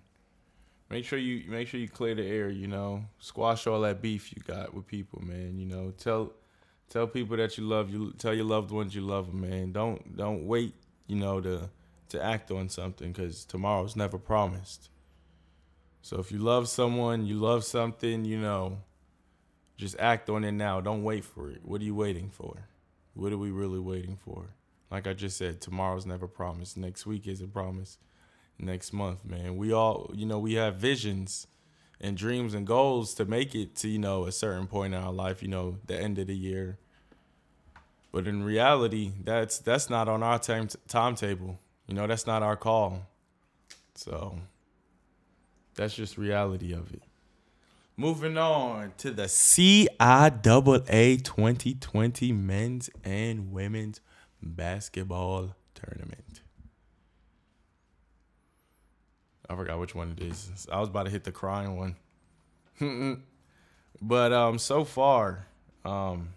Make 0.89 1.05
sure 1.05 1.19
you 1.19 1.49
make 1.49 1.67
sure 1.67 1.79
you 1.79 1.87
clear 1.87 2.15
the 2.15 2.25
air. 2.25 2.49
You 2.49 2.67
know, 2.67 3.05
squash 3.19 3.67
all 3.67 3.81
that 3.81 4.01
beef 4.01 4.33
you 4.33 4.41
got 4.45 4.73
with 4.73 4.87
people, 4.87 5.21
man. 5.21 5.57
You 5.57 5.67
know, 5.67 5.93
tell 5.97 6.33
tell 6.89 7.07
people 7.07 7.37
that 7.37 7.57
you 7.57 7.65
love 7.65 7.89
you. 7.89 8.13
Tell 8.17 8.33
your 8.33 8.45
loved 8.45 8.71
ones 8.71 8.93
you 8.93 9.01
love 9.01 9.27
them, 9.27 9.41
man. 9.41 9.71
Don't 9.71 10.17
don't 10.17 10.45
wait. 10.45 10.73
You 11.07 11.15
know 11.15 11.41
to 11.41 11.69
to 12.09 12.23
act 12.23 12.51
on 12.51 12.69
something 12.69 13.11
because 13.11 13.45
tomorrow's 13.45 13.95
never 13.95 14.17
promised. 14.17 14.89
So 16.01 16.19
if 16.19 16.31
you 16.31 16.39
love 16.39 16.67
someone, 16.67 17.25
you 17.25 17.35
love 17.35 17.63
something, 17.63 18.25
you 18.25 18.39
know, 18.39 18.79
just 19.77 19.95
act 19.99 20.29
on 20.29 20.43
it 20.43 20.53
now. 20.53 20.81
Don't 20.81 21.03
wait 21.03 21.23
for 21.23 21.49
it. 21.49 21.59
What 21.63 21.81
are 21.81 21.85
you 21.85 21.95
waiting 21.95 22.29
for? 22.29 22.69
What 23.13 23.31
are 23.31 23.37
we 23.37 23.51
really 23.51 23.79
waiting 23.79 24.17
for? 24.17 24.55
Like 24.89 25.07
I 25.07 25.13
just 25.13 25.37
said, 25.37 25.61
tomorrow's 25.61 26.05
never 26.05 26.27
promised. 26.27 26.77
Next 26.77 27.05
week 27.05 27.27
is 27.27 27.41
a 27.41 27.47
promise. 27.47 27.97
Next 28.57 28.91
month, 28.91 29.23
man. 29.23 29.55
We 29.55 29.71
all, 29.71 30.11
you 30.13 30.25
know, 30.25 30.39
we 30.39 30.55
have 30.55 30.75
visions 30.75 31.47
and 32.01 32.17
dreams 32.17 32.53
and 32.53 32.65
goals 32.65 33.13
to 33.15 33.25
make 33.25 33.55
it 33.55 33.75
to, 33.77 33.87
you 33.87 33.99
know, 33.99 34.25
a 34.25 34.31
certain 34.31 34.67
point 34.67 34.93
in 34.93 35.01
our 35.01 35.11
life, 35.11 35.41
you 35.41 35.49
know, 35.49 35.77
the 35.87 35.99
end 35.99 36.17
of 36.19 36.27
the 36.27 36.35
year. 36.35 36.77
But 38.11 38.27
in 38.27 38.43
reality, 38.43 39.11
that's 39.23 39.59
that's 39.59 39.89
not 39.89 40.07
on 40.07 40.23
our 40.23 40.39
time 40.39 40.69
timetable. 40.87 41.59
You 41.87 41.93
know, 41.93 42.07
that's 42.07 42.25
not 42.25 42.41
our 42.41 42.55
call. 42.55 43.07
So 43.95 44.39
that's 45.75 45.95
just 45.95 46.17
reality 46.17 46.73
of 46.73 46.93
it. 46.93 47.03
Moving 47.97 48.37
on 48.37 48.93
to 48.99 49.11
the 49.11 49.23
CIAA 49.23 51.23
2020 51.23 52.31
men's 52.31 52.89
and 53.03 53.51
women's 53.51 53.99
basketball 54.41 55.55
tournament. 55.75 56.23
I 59.49 59.55
forgot 59.55 59.79
which 59.79 59.95
one 59.95 60.15
it 60.17 60.23
is. 60.23 60.67
I 60.71 60.79
was 60.79 60.89
about 60.89 61.03
to 61.05 61.11
hit 61.11 61.23
the 61.23 61.31
crying 61.31 61.75
one. 61.75 61.95
but 64.01 64.31
um 64.31 64.59
so 64.59 64.83
far, 64.83 65.47
um 65.83 66.29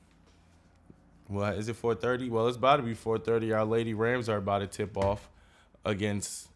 well, 1.28 1.52
is 1.52 1.68
it 1.68 1.80
4:30? 1.80 2.28
Well, 2.30 2.48
it's 2.48 2.56
about 2.56 2.76
to 2.76 2.82
be 2.82 2.94
4:30. 2.94 3.56
Our 3.56 3.64
Lady 3.64 3.94
Rams 3.94 4.28
are 4.28 4.36
about 4.36 4.58
to 4.58 4.66
tip 4.66 4.96
off 4.96 5.30
against 5.84 6.48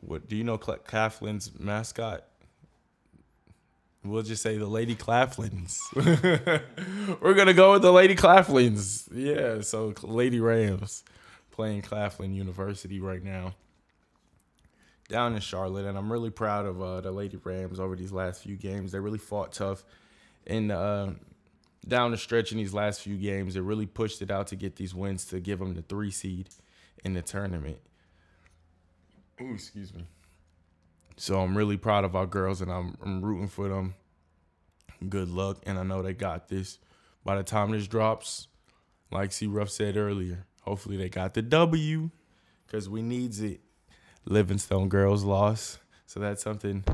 what 0.00 0.28
do 0.28 0.36
you 0.36 0.44
know 0.44 0.58
Claflin's 0.58 1.58
mascot? 1.58 2.24
We'll 4.02 4.22
just 4.22 4.42
say 4.42 4.56
the 4.56 4.66
Lady 4.66 4.94
Claflins. 4.94 5.78
We're 7.20 7.34
gonna 7.34 7.52
go 7.52 7.72
with 7.72 7.82
the 7.82 7.92
Lady 7.92 8.16
Claflins. 8.16 9.08
Yeah, 9.12 9.60
so 9.60 9.92
Lady 10.02 10.40
Rams 10.40 11.04
playing 11.50 11.82
Claflin 11.82 12.32
University 12.32 12.98
right 12.98 13.22
now. 13.22 13.54
Down 15.10 15.34
in 15.34 15.40
Charlotte, 15.40 15.84
and 15.84 15.98
I'm 15.98 16.10
really 16.10 16.30
proud 16.30 16.64
of 16.64 16.80
uh, 16.80 17.02
the 17.02 17.10
Lady 17.10 17.36
Rams 17.42 17.78
over 17.78 17.96
these 17.96 18.12
last 18.12 18.42
few 18.42 18.56
games. 18.56 18.92
They 18.92 19.00
really 19.00 19.18
fought 19.18 19.52
tough 19.52 19.84
in 20.46 20.70
uh, 20.70 21.14
down 21.86 22.12
the 22.12 22.16
stretch 22.16 22.52
in 22.52 22.58
these 22.58 22.72
last 22.72 23.02
few 23.02 23.16
games. 23.16 23.54
They 23.54 23.60
really 23.60 23.86
pushed 23.86 24.22
it 24.22 24.30
out 24.30 24.46
to 24.48 24.56
get 24.56 24.76
these 24.76 24.94
wins 24.94 25.26
to 25.26 25.40
give 25.40 25.58
them 25.58 25.74
the 25.74 25.82
three 25.82 26.10
seed 26.10 26.48
in 27.04 27.12
the 27.12 27.22
tournament. 27.22 27.78
Ooh, 29.40 29.54
excuse 29.54 29.92
me. 29.92 30.06
So 31.16 31.40
I'm 31.40 31.56
really 31.56 31.76
proud 31.76 32.04
of 32.04 32.16
our 32.16 32.26
girls, 32.26 32.62
and 32.62 32.72
I'm, 32.72 32.96
I'm 33.02 33.22
rooting 33.22 33.48
for 33.48 33.68
them. 33.68 33.94
Good 35.08 35.28
luck, 35.28 35.58
and 35.66 35.78
I 35.78 35.82
know 35.82 36.02
they 36.02 36.14
got 36.14 36.48
this. 36.48 36.78
By 37.24 37.36
the 37.36 37.42
time 37.42 37.72
this 37.72 37.86
drops, 37.86 38.48
like 39.10 39.32
C. 39.32 39.46
Ruff 39.46 39.70
said 39.70 39.96
earlier, 39.96 40.46
hopefully 40.62 40.96
they 40.96 41.08
got 41.08 41.34
the 41.34 41.42
W, 41.42 42.10
because 42.66 42.88
we 42.88 43.02
needs 43.02 43.40
it. 43.40 43.60
Livingstone 44.26 44.88
girls 44.88 45.24
lost, 45.24 45.78
so 46.06 46.20
that's 46.20 46.42
something 46.42 46.84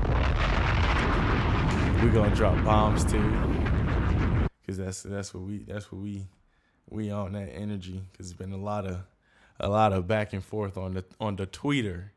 we're 2.01 2.11
gonna 2.11 2.33
drop 2.35 2.63
bombs 2.63 3.03
to, 3.05 4.49
because 4.61 4.77
that's 4.77 5.03
that's 5.03 5.33
what 5.33 5.43
we 5.43 5.63
that's 5.63 5.91
what 5.91 6.01
we 6.01 6.27
we 6.89 7.11
on 7.11 7.33
that 7.33 7.49
energy. 7.53 8.01
Because 8.11 8.31
it's 8.31 8.37
been 8.37 8.53
a 8.53 8.57
lot 8.57 8.85
of 8.85 9.01
a 9.59 9.69
lot 9.69 9.93
of 9.93 10.07
back 10.07 10.33
and 10.33 10.43
forth 10.43 10.77
on 10.77 10.93
the 10.93 11.05
on 11.19 11.35
the 11.35 11.45
Twitter. 11.45 12.13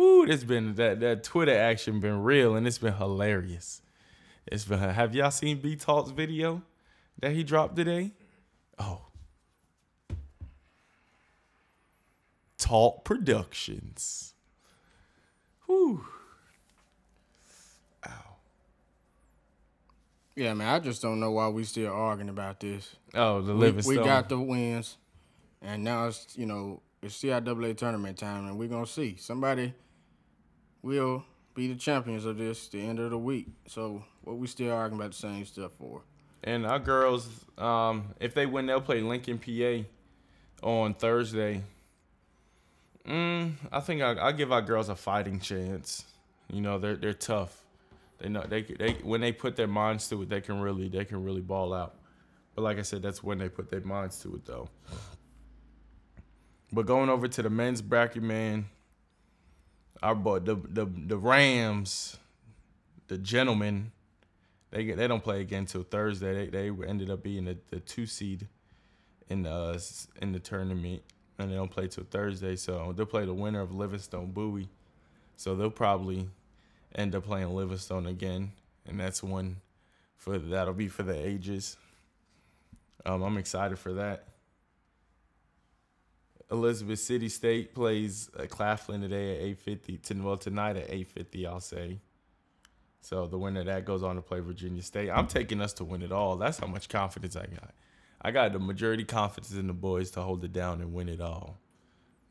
Ooh, 0.00 0.24
it's 0.28 0.44
been 0.44 0.74
that 0.74 1.00
that 1.00 1.22
Twitter 1.24 1.56
action 1.56 2.00
been 2.00 2.22
real 2.22 2.56
and 2.56 2.66
it's 2.66 2.78
been 2.78 2.94
hilarious. 2.94 3.82
It's 4.46 4.64
been. 4.64 4.78
Have 4.78 5.14
y'all 5.14 5.30
seen 5.30 5.60
B 5.60 5.76
Talk's 5.76 6.10
video 6.10 6.62
that 7.20 7.32
he 7.32 7.44
dropped 7.44 7.76
today? 7.76 8.12
Oh, 8.78 9.02
Talk 12.58 13.04
Productions. 13.04 14.33
Whew. 15.74 16.04
Ow. 18.06 18.10
Yeah, 20.36 20.54
man, 20.54 20.68
I 20.68 20.78
just 20.78 21.02
don't 21.02 21.18
know 21.18 21.32
why 21.32 21.48
we 21.48 21.64
still 21.64 21.92
arguing 21.92 22.28
about 22.28 22.60
this. 22.60 22.94
Oh, 23.12 23.40
the 23.42 23.52
We, 23.54 23.58
Livingstone. 23.60 23.96
we 23.98 24.04
got 24.04 24.28
the 24.28 24.38
wins, 24.38 24.96
and 25.60 25.82
now 25.82 26.06
it's 26.06 26.38
you 26.38 26.46
know 26.46 26.80
it's 27.02 27.16
CIAA 27.20 27.76
tournament 27.76 28.18
time, 28.18 28.46
and 28.46 28.56
we're 28.56 28.68
gonna 28.68 28.86
see 28.86 29.16
somebody 29.18 29.74
will 30.82 31.24
be 31.54 31.66
the 31.66 31.74
champions 31.74 32.24
of 32.24 32.38
this 32.38 32.68
the 32.68 32.80
end 32.80 33.00
of 33.00 33.10
the 33.10 33.18
week. 33.18 33.48
So 33.66 34.04
what 34.22 34.36
we 34.38 34.46
still 34.46 34.72
arguing 34.72 35.00
about 35.00 35.10
the 35.12 35.18
same 35.18 35.44
stuff 35.44 35.72
for? 35.78 36.02
And 36.44 36.66
our 36.66 36.78
girls, 36.78 37.26
um, 37.58 38.14
if 38.20 38.34
they 38.34 38.46
win, 38.46 38.66
they'll 38.66 38.80
play 38.80 39.00
Lincoln, 39.00 39.38
PA, 39.38 39.88
on 40.62 40.94
Thursday. 40.94 41.62
Mm, 43.08 43.52
I 43.70 43.80
think 43.80 44.02
I 44.02 44.28
I 44.28 44.32
give 44.32 44.52
our 44.52 44.62
girls 44.62 44.88
a 44.88 44.96
fighting 44.96 45.40
chance. 45.40 46.04
You 46.50 46.60
know, 46.60 46.78
they're 46.78 46.96
they're 46.96 47.12
tough. 47.14 47.62
They 48.18 48.28
know 48.28 48.44
they 48.48 48.62
they 48.62 48.94
when 49.02 49.20
they 49.20 49.32
put 49.32 49.56
their 49.56 49.66
minds 49.66 50.08
to 50.08 50.22
it, 50.22 50.28
they 50.28 50.40
can 50.40 50.60
really 50.60 50.88
they 50.88 51.04
can 51.04 51.22
really 51.22 51.42
ball 51.42 51.74
out. 51.74 51.96
But 52.54 52.62
like 52.62 52.78
I 52.78 52.82
said, 52.82 53.02
that's 53.02 53.22
when 53.22 53.38
they 53.38 53.48
put 53.48 53.70
their 53.70 53.80
minds 53.80 54.20
to 54.20 54.34
it, 54.36 54.46
though. 54.46 54.68
But 56.72 56.86
going 56.86 57.08
over 57.08 57.28
to 57.28 57.42
the 57.42 57.50
men's 57.50 57.82
bracket, 57.82 58.22
man, 58.22 58.66
our 60.02 60.14
boy 60.14 60.40
the 60.40 60.56
the 60.56 60.86
the 60.86 61.18
Rams, 61.18 62.16
the 63.08 63.18
gentlemen, 63.18 63.92
they 64.70 64.84
get- 64.84 64.96
they 64.96 65.06
don't 65.08 65.22
play 65.22 65.40
again 65.40 65.66
till 65.66 65.82
Thursday. 65.82 66.48
They 66.50 66.70
they 66.70 66.86
ended 66.86 67.10
up 67.10 67.22
being 67.22 67.44
the, 67.44 67.58
the 67.70 67.80
two 67.80 68.06
seed 68.06 68.48
in 69.28 69.42
the 69.42 69.84
in 70.22 70.32
the 70.32 70.40
tournament, 70.40 71.02
and 71.38 71.50
they 71.50 71.56
don't 71.56 71.70
play 71.70 71.88
till 71.88 72.04
Thursday. 72.04 72.56
So 72.56 72.92
they'll 72.96 73.06
play 73.06 73.24
the 73.24 73.34
winner 73.34 73.60
of 73.60 73.72
Livingstone 73.72 74.32
Bowie. 74.32 74.68
So 75.36 75.54
they'll 75.54 75.70
probably 75.70 76.28
end 76.94 77.14
up 77.14 77.24
playing 77.24 77.54
Livingstone 77.54 78.06
again, 78.06 78.52
and 78.86 79.00
that's 79.00 79.22
one 79.22 79.56
for 80.16 80.38
that'll 80.38 80.74
be 80.74 80.88
for 80.88 81.02
the 81.02 81.14
ages. 81.14 81.76
Um, 83.04 83.22
I'm 83.22 83.36
excited 83.36 83.78
for 83.78 83.94
that. 83.94 84.24
Elizabeth 86.50 87.00
City 87.00 87.28
State 87.28 87.74
plays 87.74 88.30
uh, 88.38 88.46
Claflin 88.46 89.00
today 89.00 89.36
at 89.36 89.58
8:50. 89.58 90.02
To, 90.02 90.14
well, 90.22 90.36
tonight 90.36 90.76
at 90.76 90.88
8:50, 90.90 91.46
I'll 91.46 91.60
say. 91.60 91.98
So 93.00 93.26
the 93.26 93.38
winner 93.38 93.60
of 93.60 93.66
that 93.66 93.84
goes 93.84 94.02
on 94.02 94.16
to 94.16 94.22
play 94.22 94.40
Virginia 94.40 94.82
State. 94.82 95.10
I'm 95.10 95.26
taking 95.26 95.60
us 95.60 95.74
to 95.74 95.84
win 95.84 96.00
it 96.00 96.12
all. 96.12 96.36
That's 96.36 96.58
how 96.58 96.66
much 96.66 96.88
confidence 96.88 97.36
I 97.36 97.46
got. 97.46 97.74
I 98.24 98.30
got 98.30 98.54
the 98.54 98.58
majority 98.58 99.04
confidence 99.04 99.52
in 99.52 99.66
the 99.66 99.74
boys 99.74 100.10
to 100.12 100.22
hold 100.22 100.42
it 100.44 100.52
down 100.54 100.80
and 100.80 100.94
win 100.94 101.10
it 101.10 101.20
all. 101.20 101.58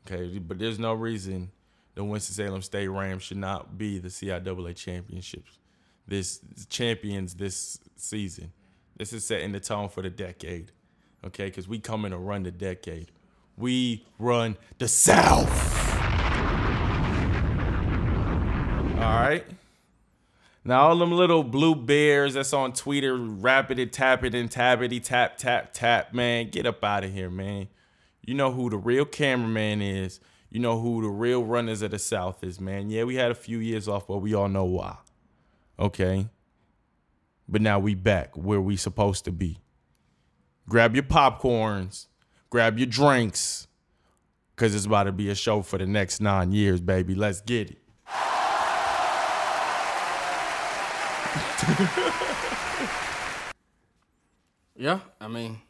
Okay, 0.06 0.38
but 0.40 0.58
there's 0.58 0.80
no 0.80 0.92
reason 0.92 1.52
the 1.94 2.02
Winston-Salem 2.02 2.62
State 2.62 2.88
Rams 2.88 3.22
should 3.22 3.36
not 3.36 3.78
be 3.78 4.00
the 4.00 4.08
CIAA 4.08 4.74
championships. 4.74 5.58
This 6.06 6.40
champions 6.68 7.34
this 7.34 7.78
season. 7.96 8.52
This 8.96 9.12
is 9.12 9.24
setting 9.24 9.52
the 9.52 9.60
tone 9.60 9.88
for 9.88 10.02
the 10.02 10.10
decade. 10.10 10.72
Okay, 11.24 11.46
because 11.46 11.68
we 11.68 11.78
coming 11.78 12.10
to 12.10 12.18
run 12.18 12.42
the 12.42 12.50
decade. 12.50 13.12
We 13.56 14.04
run 14.18 14.56
the 14.78 14.88
South. 14.88 15.48
All 18.96 19.20
right. 19.20 19.44
Now 20.64 20.88
all 20.88 20.98
them 20.98 21.12
little 21.12 21.44
blue 21.44 21.74
bears 21.74 22.34
that's 22.34 22.54
on 22.54 22.72
Twitter 22.72 23.16
rapping 23.16 23.78
and 23.78 23.92
tapping 23.92 24.34
and 24.34 24.50
tappity 24.50 25.02
tap 25.02 25.36
tap 25.36 25.74
tap, 25.74 26.14
man, 26.14 26.48
get 26.48 26.66
up 26.66 26.82
out 26.82 27.04
of 27.04 27.12
here, 27.12 27.28
man. 27.28 27.68
You 28.22 28.34
know 28.34 28.50
who 28.50 28.70
the 28.70 28.78
real 28.78 29.04
cameraman 29.04 29.82
is. 29.82 30.20
You 30.50 30.60
know 30.60 30.80
who 30.80 31.02
the 31.02 31.08
real 31.08 31.44
runners 31.44 31.82
of 31.82 31.90
the 31.90 31.98
South 31.98 32.42
is, 32.42 32.60
man. 32.60 32.88
Yeah, 32.88 33.04
we 33.04 33.16
had 33.16 33.30
a 33.30 33.34
few 33.34 33.58
years 33.58 33.88
off, 33.88 34.06
but 34.06 34.18
we 34.18 34.34
all 34.34 34.48
know 34.48 34.64
why. 34.64 34.96
Okay. 35.78 36.28
But 37.46 37.60
now 37.60 37.78
we 37.78 37.94
back 37.94 38.36
where 38.36 38.60
we 38.60 38.76
supposed 38.76 39.26
to 39.26 39.32
be. 39.32 39.58
Grab 40.66 40.94
your 40.94 41.04
popcorns, 41.04 42.06
grab 42.48 42.78
your 42.78 42.86
drinks, 42.86 43.66
cause 44.56 44.74
it's 44.74 44.86
about 44.86 45.04
to 45.04 45.12
be 45.12 45.28
a 45.28 45.34
show 45.34 45.60
for 45.60 45.76
the 45.76 45.86
next 45.86 46.20
nine 46.20 46.52
years, 46.52 46.80
baby. 46.80 47.14
Let's 47.14 47.42
get 47.42 47.70
it. 47.70 47.83
Yeah, 54.76 55.00
I 55.20 55.28
mean, 55.28 55.60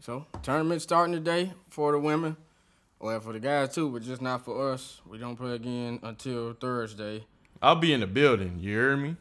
so 0.00 0.24
tournament 0.42 0.80
starting 0.80 1.14
today 1.14 1.52
for 1.68 1.92
the 1.92 1.98
women, 1.98 2.34
well 2.98 3.20
for 3.20 3.34
the 3.34 3.40
guys 3.40 3.74
too, 3.74 3.90
but 3.90 4.02
just 4.02 4.22
not 4.22 4.42
for 4.44 4.72
us. 4.72 5.02
We 5.06 5.18
don't 5.18 5.36
play 5.36 5.52
again 5.54 6.00
until 6.02 6.54
Thursday, 6.54 7.26
I'll 7.60 7.76
be 7.76 7.92
in 7.92 8.00
the 8.00 8.06
building. 8.06 8.58
You 8.58 8.70
hear 8.72 8.96
me? 8.96 9.16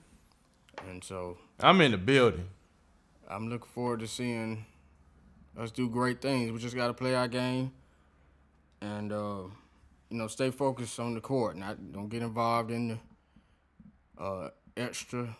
and 0.89 1.03
so 1.03 1.37
I'm 1.59 1.81
in 1.81 1.91
the 1.91 1.97
building. 1.97 2.47
I'm 3.29 3.49
looking 3.49 3.67
forward 3.67 3.99
to 3.99 4.07
seeing 4.07 4.65
us 5.59 5.71
do 5.71 5.89
great 5.89 6.21
things. 6.21 6.51
We 6.51 6.59
just 6.59 6.75
got 6.75 6.87
to 6.87 6.93
play 6.93 7.13
our 7.13 7.27
game, 7.27 7.73
and 8.79 9.11
uh, 9.11 9.41
you 10.09 10.17
know, 10.17 10.27
stay 10.27 10.51
focused 10.51 10.99
on 10.99 11.13
the 11.13 11.21
court. 11.21 11.57
Not 11.57 11.91
don't 11.91 12.09
get 12.09 12.21
involved 12.21 12.71
in 12.71 12.87
the 14.17 14.23
uh, 14.23 14.49
extra 14.77 15.35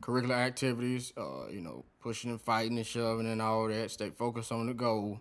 curricular 0.00 0.36
activities. 0.36 1.12
Uh, 1.16 1.48
you 1.50 1.60
know, 1.60 1.84
pushing 2.00 2.30
and 2.30 2.40
fighting 2.40 2.76
and 2.76 2.86
shoving 2.86 3.30
and 3.30 3.40
all 3.40 3.68
that. 3.68 3.90
Stay 3.90 4.10
focused 4.10 4.52
on 4.52 4.66
the 4.66 4.74
goal, 4.74 5.20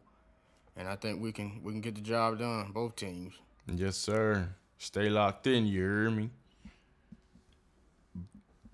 and 0.75 0.87
I 0.87 0.95
think 0.95 1.21
we 1.21 1.31
can 1.31 1.61
we 1.63 1.71
can 1.71 1.81
get 1.81 1.95
the 1.95 2.01
job 2.01 2.39
done. 2.39 2.71
Both 2.71 2.95
teams. 2.95 3.33
Yes, 3.67 3.97
sir. 3.97 4.49
Stay 4.77 5.09
locked 5.09 5.45
in. 5.47 5.65
You 5.67 5.81
hear 5.81 6.09
me? 6.09 6.29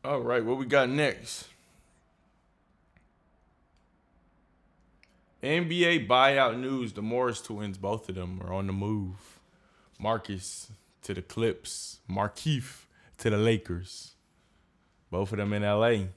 All 0.03 0.21
right, 0.21 0.45
what 0.45 0.57
we 0.57 0.65
got 0.65 0.87
next? 0.87 1.47
NBA 5.41 6.07
buyout 6.07 6.59
news. 6.59 6.93
The 6.93 7.01
Morris 7.01 7.41
twins, 7.41 7.77
both 7.77 8.09
of 8.09 8.15
them, 8.15 8.41
are 8.43 8.53
on 8.53 8.67
the 8.67 8.73
move. 8.73 9.39
Marcus 9.99 10.71
to 11.03 11.13
the 11.13 11.21
Clips. 11.21 11.99
Markieff 12.09 12.85
to 13.19 13.29
the 13.29 13.37
Lakers. 13.37 14.14
Both 15.09 15.31
of 15.31 15.37
them 15.37 15.53
in 15.53 15.63
LA. 15.63 16.07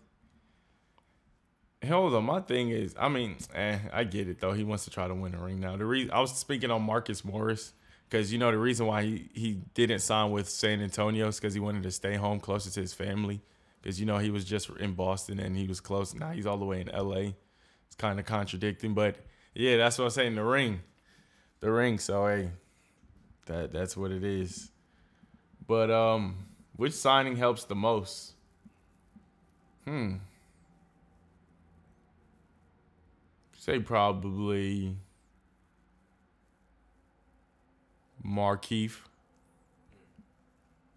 Hold 1.87 2.15
on, 2.15 2.25
my 2.25 2.41
thing 2.41 2.71
is, 2.71 2.95
I 2.99 3.09
mean, 3.09 3.37
eh, 3.55 3.79
I 3.93 4.05
get 4.05 4.29
it 4.29 4.41
though. 4.41 4.53
He 4.53 4.65
wants 4.65 4.85
to 4.85 4.91
try 4.91 5.07
to 5.07 5.15
win 5.15 5.35
a 5.35 5.39
ring 5.39 5.61
now. 5.61 5.77
The 5.77 5.87
reason 5.87 6.11
I 6.11 6.21
was 6.21 6.37
speaking 6.37 6.71
on 6.71 6.83
Marcus 6.83 7.25
Morris 7.25 7.73
because 8.09 8.33
you 8.33 8.39
know 8.39 8.51
the 8.51 8.59
reason 8.59 8.87
why 8.87 9.03
he, 9.03 9.29
he 9.35 9.53
didn't 9.75 10.01
sign 10.01 10.31
with 10.31 10.49
San 10.49 10.81
Antonio 10.81 11.29
is 11.29 11.39
because 11.39 11.55
he 11.55 11.61
wanted 11.61 11.83
to 11.83 11.91
stay 11.91 12.15
home 12.15 12.41
closer 12.41 12.71
to 12.71 12.81
his 12.81 12.95
family. 12.95 13.41
Because 13.81 14.01
you 14.01 14.07
know 14.07 14.19
he 14.19 14.31
was 14.31 14.45
just 14.45 14.71
in 14.81 14.95
Boston 14.95 15.39
and 15.39 15.57
he 15.57 15.67
was 15.67 15.81
close. 15.81 16.15
Now 16.15 16.31
he's 16.31 16.47
all 16.47 16.57
the 16.57 16.65
way 16.65 16.81
in 16.81 16.89
LA. 16.89 17.33
It's 17.87 17.97
kind 17.97 18.19
of 18.19 18.27
contradicting, 18.27 18.95
but 18.95 19.17
yeah, 19.55 19.77
that's 19.77 19.99
what 19.99 20.07
I'm 20.07 20.11
saying. 20.11 20.35
The 20.35 20.45
ring, 20.45 20.81
the 21.61 21.71
ring. 21.71 21.99
So 21.99 22.27
hey, 22.27 22.51
that 23.47 23.73
that's 23.73 23.97
what 23.97 24.11
it 24.11 24.25
is. 24.25 24.71
But 25.67 25.91
um, 25.91 26.47
which 26.77 26.95
signing 26.95 27.37
helps 27.37 27.65
the 27.65 27.77
most? 27.77 28.33
Hmm. 29.89 30.17
Say 33.57 33.79
probably 33.79 34.97
Markieff. 38.25 39.01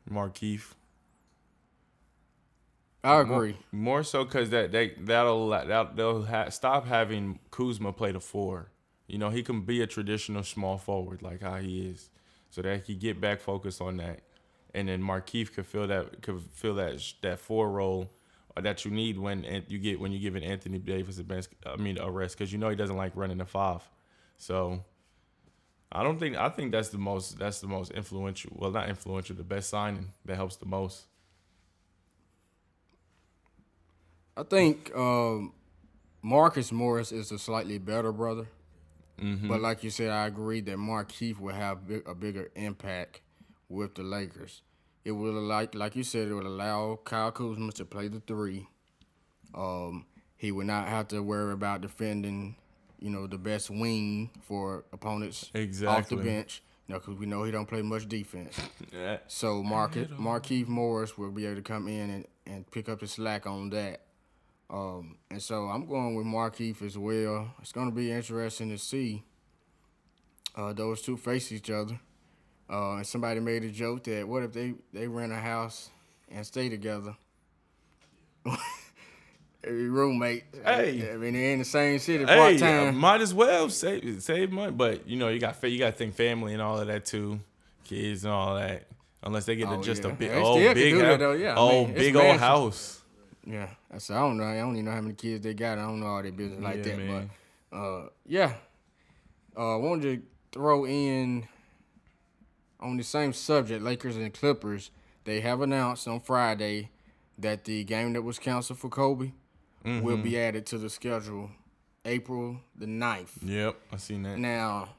Markieff. 0.10 0.76
I 3.04 3.22
agree. 3.22 3.58
More 3.72 4.04
so 4.04 4.26
because 4.26 4.50
that 4.52 4.72
they 4.72 4.90
that'll 5.00 5.50
that 5.50 5.96
they'll 5.96 6.24
ha- 6.26 6.50
stop 6.50 6.86
having 6.86 7.40
Kuzma 7.50 7.94
play 7.94 8.12
the 8.12 8.20
four. 8.20 8.72
You 9.08 9.18
know, 9.18 9.30
he 9.30 9.42
can 9.44 9.62
be 9.62 9.82
a 9.82 9.88
traditional 9.88 10.44
small 10.44 10.78
forward 10.78 11.22
like 11.22 11.42
how 11.42 11.58
he 11.58 11.88
is, 11.88 12.10
so 12.50 12.62
that 12.62 12.84
he 12.86 12.96
get 12.96 13.20
back 13.20 13.40
focused 13.40 13.82
on 13.82 13.98
that, 13.98 14.20
and 14.74 14.88
then 14.88 15.02
Markieff 15.02 15.54
could 15.54 15.66
feel 15.66 15.88
that 15.88 16.22
could 16.22 16.42
feel 16.54 16.76
that 16.76 17.02
that 17.22 17.40
four 17.40 17.72
role 17.72 18.12
that 18.60 18.84
you 18.84 18.92
need 18.92 19.18
when 19.18 19.44
you 19.68 19.80
get 19.80 20.00
when 20.00 20.12
you 20.12 20.20
give 20.20 20.36
an 20.36 20.44
Anthony 20.44 20.80
Davis 20.80 21.20
a 21.20 21.24
bench. 21.24 21.46
I 21.66 21.76
mean 21.78 21.98
a 22.00 22.10
rest 22.10 22.38
because 22.38 22.52
you 22.52 22.60
know 22.60 22.70
he 22.70 22.76
doesn't 22.76 22.98
like 22.98 23.14
running 23.16 23.38
the 23.38 23.46
five. 23.46 23.82
So 24.38 24.84
I 25.92 26.04
don't 26.04 26.20
think 26.20 26.38
I 26.38 26.50
think 26.50 26.72
that's 26.72 26.90
the 26.90 26.98
most 26.98 27.38
that's 27.38 27.60
the 27.60 27.68
most 27.68 27.92
influential. 27.92 28.52
Well, 28.56 28.72
not 28.72 28.90
influential, 28.90 29.36
the 29.36 29.44
best 29.44 29.70
signing 29.70 30.14
that 30.26 30.36
helps 30.36 30.56
the 30.58 30.66
most. 30.66 31.06
I 34.36 34.44
think 34.44 34.96
um, 34.96 35.54
Marcus 36.22 36.72
Morris 36.72 37.12
is 37.12 37.32
a 37.32 37.40
slightly 37.40 37.78
better 37.78 38.12
brother. 38.12 38.48
Mm-hmm. 39.22 39.48
But 39.48 39.62
like 39.62 39.84
you 39.84 39.90
said, 39.90 40.10
I 40.10 40.26
agree 40.26 40.62
that 40.62 40.78
Markieff 40.78 41.40
will 41.40 41.54
have 41.54 41.80
a 42.06 42.16
bigger 42.16 42.50
impact 42.56 43.22
with 43.70 43.96
the 43.96 44.04
Lakers. 44.04 44.62
It 45.04 45.12
will 45.12 45.34
like 45.42 45.74
like 45.76 45.96
you 45.96 46.04
said, 46.04 46.28
it 46.28 46.34
would 46.34 46.46
allow 46.46 47.00
Kyle 47.04 47.32
Kuzma 47.32 47.72
to 47.74 47.86
play 47.86 48.08
the 48.08 48.20
three. 48.20 48.68
Um, 49.54 50.06
he 50.38 50.52
would 50.52 50.68
not 50.68 50.88
have 50.88 51.08
to 51.10 51.22
worry 51.22 51.54
about 51.54 51.82
defending, 51.82 52.56
you 53.00 53.10
know, 53.10 53.28
the 53.28 53.38
best 53.38 53.70
wing 53.70 54.30
for 54.42 54.86
opponents 54.94 55.50
exactly. 55.54 55.98
off 55.98 56.10
the 56.10 56.16
bench. 56.18 56.64
You 56.88 56.96
know, 56.96 57.00
because 57.00 57.16
we 57.16 57.26
know 57.26 57.44
he 57.44 57.52
don't 57.52 57.68
play 57.68 57.82
much 57.82 58.08
defense. 58.08 58.60
yeah. 58.92 59.18
So 59.28 59.64
Market 59.64 60.12
Markieff 60.12 60.68
Morris 60.68 61.18
will 61.18 61.32
be 61.32 61.46
able 61.46 61.56
to 61.56 61.62
come 61.62 61.88
in 61.88 62.10
and, 62.10 62.28
and 62.46 62.72
pick 62.72 62.90
up 62.90 63.00
the 63.00 63.08
slack 63.08 63.48
on 63.48 63.70
that. 63.70 64.02
Um, 64.70 65.18
and 65.30 65.42
so 65.42 65.66
I'm 65.66 65.86
going 65.86 66.16
with 66.16 66.26
Markieff 66.26 66.82
as 66.82 66.98
well. 66.98 67.54
It's 67.62 67.72
going 67.72 67.90
to 67.90 67.96
be 67.96 68.12
interesting 68.12 68.70
to 68.70 68.78
see 68.78 69.24
uh, 70.56 70.74
those 70.74 71.02
two 71.02 71.18
face 71.18 71.52
each 71.52 71.70
other. 71.70 72.00
Uh, 72.72 72.96
and 72.98 73.06
somebody 73.08 73.40
made 73.42 73.64
a 73.66 73.70
joke 73.70 74.04
that 74.06 74.26
what 74.28 74.44
if 74.44 74.54
they, 74.54 74.74
they 74.94 75.06
rent 75.08 75.34
a 75.34 75.36
house 75.36 75.90
and 76.32 76.46
stay 76.46 76.70
together? 76.70 77.16
roommate. 79.68 80.44
Hey, 80.66 81.12
I 81.14 81.18
mean 81.18 81.34
they're 81.34 81.54
in 81.54 81.60
the 81.60 81.66
same 81.66 82.00
city 82.00 82.26
hey, 82.26 82.38
part 82.38 82.58
time. 82.58 82.98
might 82.98 83.22
as 83.22 83.34
well 83.34 83.70
save 83.70 84.22
save 84.24 84.52
money, 84.52 84.72
but 84.72 85.08
you 85.08 85.18
know 85.18 85.28
you 85.30 85.40
got 85.40 85.62
you 85.64 85.78
got 85.80 85.88
to 85.88 85.92
think 85.92 86.16
family 86.16 86.54
and 86.54 86.62
all 86.62 86.80
of 86.80 86.88
that 86.88 87.06
too, 87.06 87.40
kids 87.84 88.24
and 88.24 88.34
all 88.34 88.56
that. 88.56 88.88
Unless 89.24 89.46
they 89.46 89.56
get 89.56 89.68
Oh, 89.68 89.82
just 89.84 90.04
yeah. 90.04 90.10
a 90.10 90.14
big 90.14 90.30
They 90.32 90.36
old 90.42 90.58
big 90.74 90.94
do 90.96 91.00
house, 91.04 91.20
though, 91.20 91.34
yeah. 91.34 91.54
I 91.54 91.58
old 91.58 91.88
mean, 91.90 91.96
big 91.98 92.16
old 92.16 92.38
house. 92.38 93.02
Yeah, 93.46 93.68
I 93.94 94.00
said 94.00 94.18
I 94.18 94.22
don't 94.22 94.38
know. 94.38 94.46
I 94.46 94.56
don't 94.58 94.74
even 94.74 94.86
know 94.86 94.92
how 94.92 95.02
many 95.02 95.14
kids 95.14 95.44
they 95.44 95.54
got. 95.54 95.78
I 95.78 95.82
don't 95.84 96.00
know 96.00 96.08
all 96.08 96.24
their 96.24 96.32
business 96.32 96.60
like 96.60 96.78
Yeah, 96.78 96.84
that. 96.84 96.98
man. 96.98 97.30
But 97.70 97.78
uh, 97.78 98.10
yeah, 98.26 98.54
uh, 99.56 99.74
I 99.76 99.78
wanted 99.78 100.22
to 100.22 100.58
throw 100.58 100.86
in 100.88 101.48
on 102.82 102.98
the 102.98 103.04
same 103.04 103.34
subject, 103.34 103.84
Lakers 103.84 104.16
and 104.18 104.34
Clippers. 104.34 104.92
They 105.24 105.42
have 105.42 105.62
announced 105.62 106.08
on 106.08 106.20
Friday 106.20 106.90
that 107.38 107.66
the 107.66 107.84
game 107.84 108.14
that 108.14 108.24
was 108.24 108.40
canceled 108.40 108.80
for 108.80 108.90
Kobe 108.90 109.32
will 109.84 109.92
Mm-hmm. 110.16 110.24
be 110.24 110.40
added 110.40 110.66
to 110.68 110.78
the 110.78 110.90
schedule 110.90 111.50
April 112.06 112.58
the 112.76 112.86
9th. 112.86 113.30
Yep, 113.44 113.76
I 113.92 113.98
seen 113.98 114.24
that. 114.24 114.38
Now, 114.38 114.90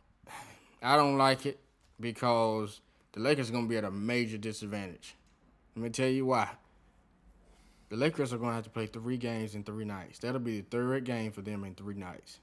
I 0.83 0.97
don't 0.97 1.17
like 1.19 1.47
it 1.47 1.61
because 2.01 2.81
the 3.12 3.21
Lakers 3.21 3.49
are 3.51 3.53
going 3.53 3.65
to 3.67 3.69
be 3.69 3.77
at 3.77 3.85
a 3.85 3.91
major 3.91 4.39
disadvantage. 4.39 5.15
Let 5.77 5.83
me 5.85 5.91
tell 5.91 6.09
you 6.09 6.27
why. 6.27 6.49
The 7.91 7.97
Lakers 7.97 8.33
are 8.33 8.39
going 8.39 8.51
to 8.51 8.55
have 8.55 8.65
to 8.65 8.71
play 8.71 8.87
three 8.87 9.17
games 9.19 9.55
in 9.55 9.64
three 9.64 9.85
nights. 9.85 10.18
That'll 10.21 10.40
be 10.40 10.61
the 10.61 10.66
third 10.71 11.05
game 11.05 11.31
for 11.31 11.42
them 11.42 11.62
in 11.64 11.75
three 11.75 11.95
nights. 11.95 12.38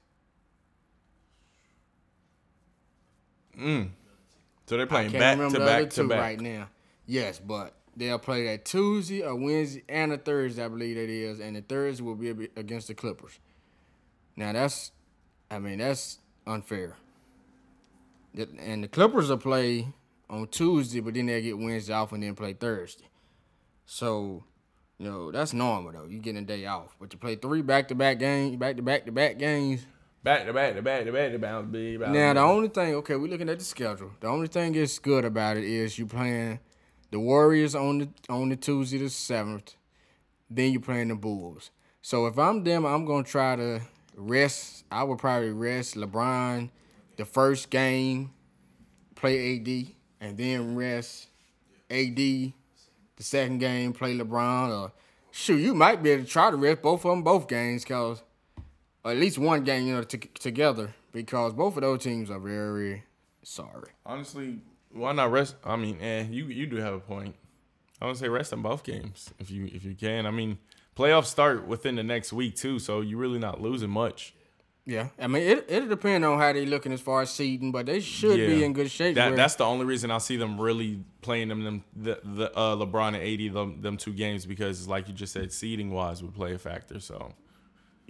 So 4.70 4.76
they're 4.76 4.86
playing 4.86 5.10
back 5.10 5.36
to 5.36 5.58
back 5.58 5.90
to 5.90 6.06
back. 6.06 6.20
right 6.20 6.40
now. 6.40 6.68
Yes, 7.04 7.40
but 7.40 7.74
they'll 7.96 8.20
play 8.20 8.44
that 8.44 8.64
Tuesday, 8.64 9.20
a 9.22 9.34
Wednesday, 9.34 9.82
and 9.88 10.12
a 10.12 10.16
Thursday, 10.16 10.64
I 10.64 10.68
believe 10.68 10.94
that 10.94 11.10
is, 11.10 11.40
and 11.40 11.56
the 11.56 11.60
Thursday 11.60 12.04
will 12.04 12.14
be 12.14 12.28
against 12.54 12.86
the 12.86 12.94
Clippers. 12.94 13.40
Now 14.36 14.52
that's, 14.52 14.92
I 15.50 15.58
mean, 15.58 15.78
that's 15.78 16.20
unfair. 16.46 16.94
And 18.60 18.84
the 18.84 18.86
Clippers 18.86 19.28
will 19.28 19.38
play 19.38 19.88
on 20.28 20.46
Tuesday, 20.46 21.00
but 21.00 21.14
then 21.14 21.26
they'll 21.26 21.42
get 21.42 21.58
Wednesday 21.58 21.92
off 21.92 22.12
and 22.12 22.22
then 22.22 22.36
play 22.36 22.52
Thursday. 22.52 23.08
So, 23.86 24.44
you 24.98 25.10
know, 25.10 25.32
that's 25.32 25.52
normal 25.52 25.90
though. 25.90 26.06
You 26.06 26.20
get 26.20 26.36
a 26.36 26.42
day 26.42 26.66
off, 26.66 26.94
but 27.00 27.10
to 27.10 27.16
play 27.16 27.34
three 27.34 27.62
back-to-back 27.62 28.20
games, 28.20 28.54
back-to-back-to-back 28.54 29.36
games. 29.36 29.80
Back 29.80 29.88
to 29.88 29.88
back 29.88 29.88
to 29.88 29.90
back 29.90 29.98
to 30.44 30.52
back 30.52 30.74
to 30.74 30.82
back. 30.82 31.04
to 31.04 31.12
back. 31.98 32.10
Now 32.10 32.34
the 32.34 32.40
only 32.40 32.68
thing, 32.68 32.94
okay, 32.96 33.16
we're 33.16 33.30
looking 33.30 33.48
at 33.48 33.58
the 33.58 33.64
schedule. 33.64 34.10
The 34.20 34.28
only 34.28 34.48
thing 34.48 34.72
that's 34.72 34.98
good 34.98 35.24
about 35.24 35.56
it 35.56 35.64
is 35.64 35.98
you 35.98 36.06
playing 36.06 36.60
the 37.10 37.18
Warriors 37.18 37.74
on 37.74 37.98
the 37.98 38.08
on 38.28 38.50
the 38.50 38.56
Tuesday 38.56 38.98
the 38.98 39.08
seventh, 39.08 39.74
then 40.48 40.72
you're 40.72 40.82
playing 40.82 41.08
the 41.08 41.14
Bulls. 41.14 41.70
So 42.02 42.26
if 42.26 42.38
I'm 42.38 42.64
them, 42.64 42.84
I'm 42.84 43.04
gonna 43.04 43.24
try 43.24 43.56
to 43.56 43.80
rest. 44.14 44.84
I 44.90 45.04
would 45.04 45.18
probably 45.18 45.50
rest 45.50 45.94
LeBron 45.94 46.70
the 47.16 47.24
first 47.24 47.70
game, 47.70 48.32
play 49.14 49.56
AD, 49.56 49.94
and 50.20 50.36
then 50.36 50.74
rest 50.74 51.28
AD 51.90 52.16
the 52.16 52.52
second 53.20 53.58
game, 53.58 53.92
play 53.92 54.16
LeBron. 54.16 54.70
Or 54.70 54.92
shoot, 55.30 55.58
you 55.58 55.74
might 55.74 56.02
be 56.02 56.10
able 56.10 56.24
to 56.24 56.30
try 56.30 56.50
to 56.50 56.56
rest 56.56 56.82
both 56.82 57.04
of 57.04 57.10
them 57.10 57.22
both 57.22 57.48
games, 57.48 57.84
cause 57.84 58.22
or 58.22 58.24
at 59.04 59.16
least 59.16 59.38
one 59.38 59.64
game, 59.64 59.86
you 59.86 59.94
know, 59.94 60.02
t- 60.02 60.18
together 60.34 60.94
because 61.12 61.52
both 61.52 61.76
of 61.76 61.82
those 61.82 62.02
teams 62.02 62.30
are 62.30 62.38
very 62.38 63.04
sorry. 63.42 63.90
Honestly, 64.04 64.58
why 64.92 65.12
not 65.12 65.30
rest? 65.30 65.56
I 65.64 65.76
mean, 65.76 65.98
eh, 66.00 66.26
you 66.30 66.46
you 66.46 66.66
do 66.66 66.76
have 66.76 66.94
a 66.94 67.00
point. 67.00 67.34
I 68.00 68.06
would 68.06 68.16
say 68.16 68.28
rest 68.28 68.52
in 68.52 68.62
both 68.62 68.82
games 68.82 69.30
if 69.38 69.50
you 69.50 69.68
if 69.72 69.84
you 69.84 69.94
can. 69.94 70.26
I 70.26 70.30
mean, 70.30 70.58
playoffs 70.96 71.26
start 71.26 71.66
within 71.66 71.96
the 71.96 72.02
next 72.02 72.32
week 72.32 72.56
too, 72.56 72.78
so 72.78 73.00
you're 73.00 73.18
really 73.18 73.38
not 73.38 73.60
losing 73.60 73.90
much. 73.90 74.34
Yeah, 74.86 75.08
I 75.18 75.26
mean, 75.26 75.42
it 75.42 75.66
it'll 75.68 75.88
depend 75.88 76.24
on 76.24 76.38
how 76.38 76.52
they 76.52 76.64
looking 76.64 76.92
as 76.92 77.00
far 77.00 77.20
as 77.22 77.30
seeding, 77.30 77.70
but 77.70 77.86
they 77.86 78.00
should 78.00 78.36
be 78.36 78.64
in 78.64 78.72
good 78.72 78.90
shape. 78.90 79.14
That 79.14 79.36
that's 79.36 79.54
the 79.54 79.64
only 79.64 79.84
reason 79.84 80.10
I 80.10 80.18
see 80.18 80.36
them 80.36 80.60
really 80.60 81.04
playing 81.20 81.48
them 81.48 81.62
them 81.62 81.84
the, 81.94 82.18
the 82.24 82.56
uh, 82.56 82.76
LeBron 82.76 83.08
and 83.08 83.16
AD 83.16 83.54
them, 83.54 83.82
them 83.82 83.96
two 83.96 84.12
games 84.12 84.46
because 84.46 84.88
like 84.88 85.06
you 85.06 85.14
just 85.14 85.32
said, 85.32 85.52
seeding 85.52 85.90
wise 85.90 86.22
would 86.22 86.34
play 86.34 86.54
a 86.54 86.58
factor. 86.58 86.98
So 86.98 87.34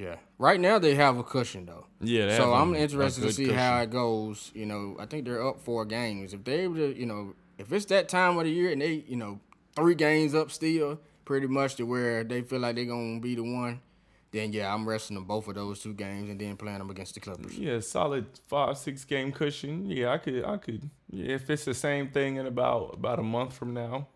yeah. 0.04 0.16
Right 0.38 0.58
now 0.60 0.78
they 0.78 0.94
have 0.94 1.18
a 1.18 1.22
cushion 1.22 1.66
though. 1.66 1.86
yeah, 2.00 2.26
they 2.26 2.36
So 2.36 2.54
I'm 2.54 2.72
a- 2.74 2.78
a 2.78 2.80
interested 2.80 3.22
to 3.22 3.32
see 3.32 3.44
cushion. 3.44 3.58
how 3.58 3.80
it 3.82 3.90
goes. 3.90 4.50
You 4.54 4.66
know, 4.66 4.96
I 4.98 5.06
think 5.06 5.24
they're 5.26 5.46
up 5.46 5.60
four 5.60 5.84
games. 5.84 6.32
If 6.32 6.44
they're 6.44 6.62
able 6.62 6.76
to, 6.76 6.98
you 6.98 7.06
know, 7.06 7.34
if 7.58 7.72
it's 7.72 7.84
that 7.86 8.08
time 8.08 8.38
of 8.38 8.44
the 8.44 8.50
year 8.50 8.70
and 8.72 8.80
they, 8.80 9.04
you 9.06 9.16
know, 9.16 9.40
three 9.76 9.94
games 9.94 10.34
up 10.34 10.50
still, 10.50 10.98
pretty 11.24 11.46
much 11.46 11.74
to 11.76 11.84
where 11.84 12.24
they 12.24 12.40
feel 12.42 12.60
like 12.60 12.76
they're 12.76 12.84
gonna 12.86 13.20
be 13.20 13.34
the 13.34 13.42
one, 13.42 13.80
then 14.32 14.52
yeah, 14.52 14.72
I'm 14.72 14.88
resting 14.88 15.16
them 15.16 15.24
both 15.24 15.46
of 15.48 15.54
those 15.56 15.80
two 15.82 15.92
games 15.92 16.30
and 16.30 16.40
then 16.40 16.56
playing 16.56 16.78
them 16.78 16.88
against 16.90 17.14
the 17.14 17.20
Clippers. 17.20 17.58
Yeah, 17.58 17.80
solid 17.80 18.26
five 18.48 18.78
six 18.78 19.04
game 19.04 19.30
cushion. 19.32 19.90
Yeah, 19.90 20.12
I 20.12 20.18
could 20.18 20.44
I 20.44 20.56
could. 20.56 20.88
Yeah, 21.10 21.34
if 21.34 21.50
it's 21.50 21.64
the 21.64 21.74
same 21.74 22.08
thing 22.10 22.36
in 22.36 22.46
about 22.46 22.94
about 22.94 23.18
a 23.18 23.22
month 23.24 23.52
from 23.52 23.74
now, 23.74 24.06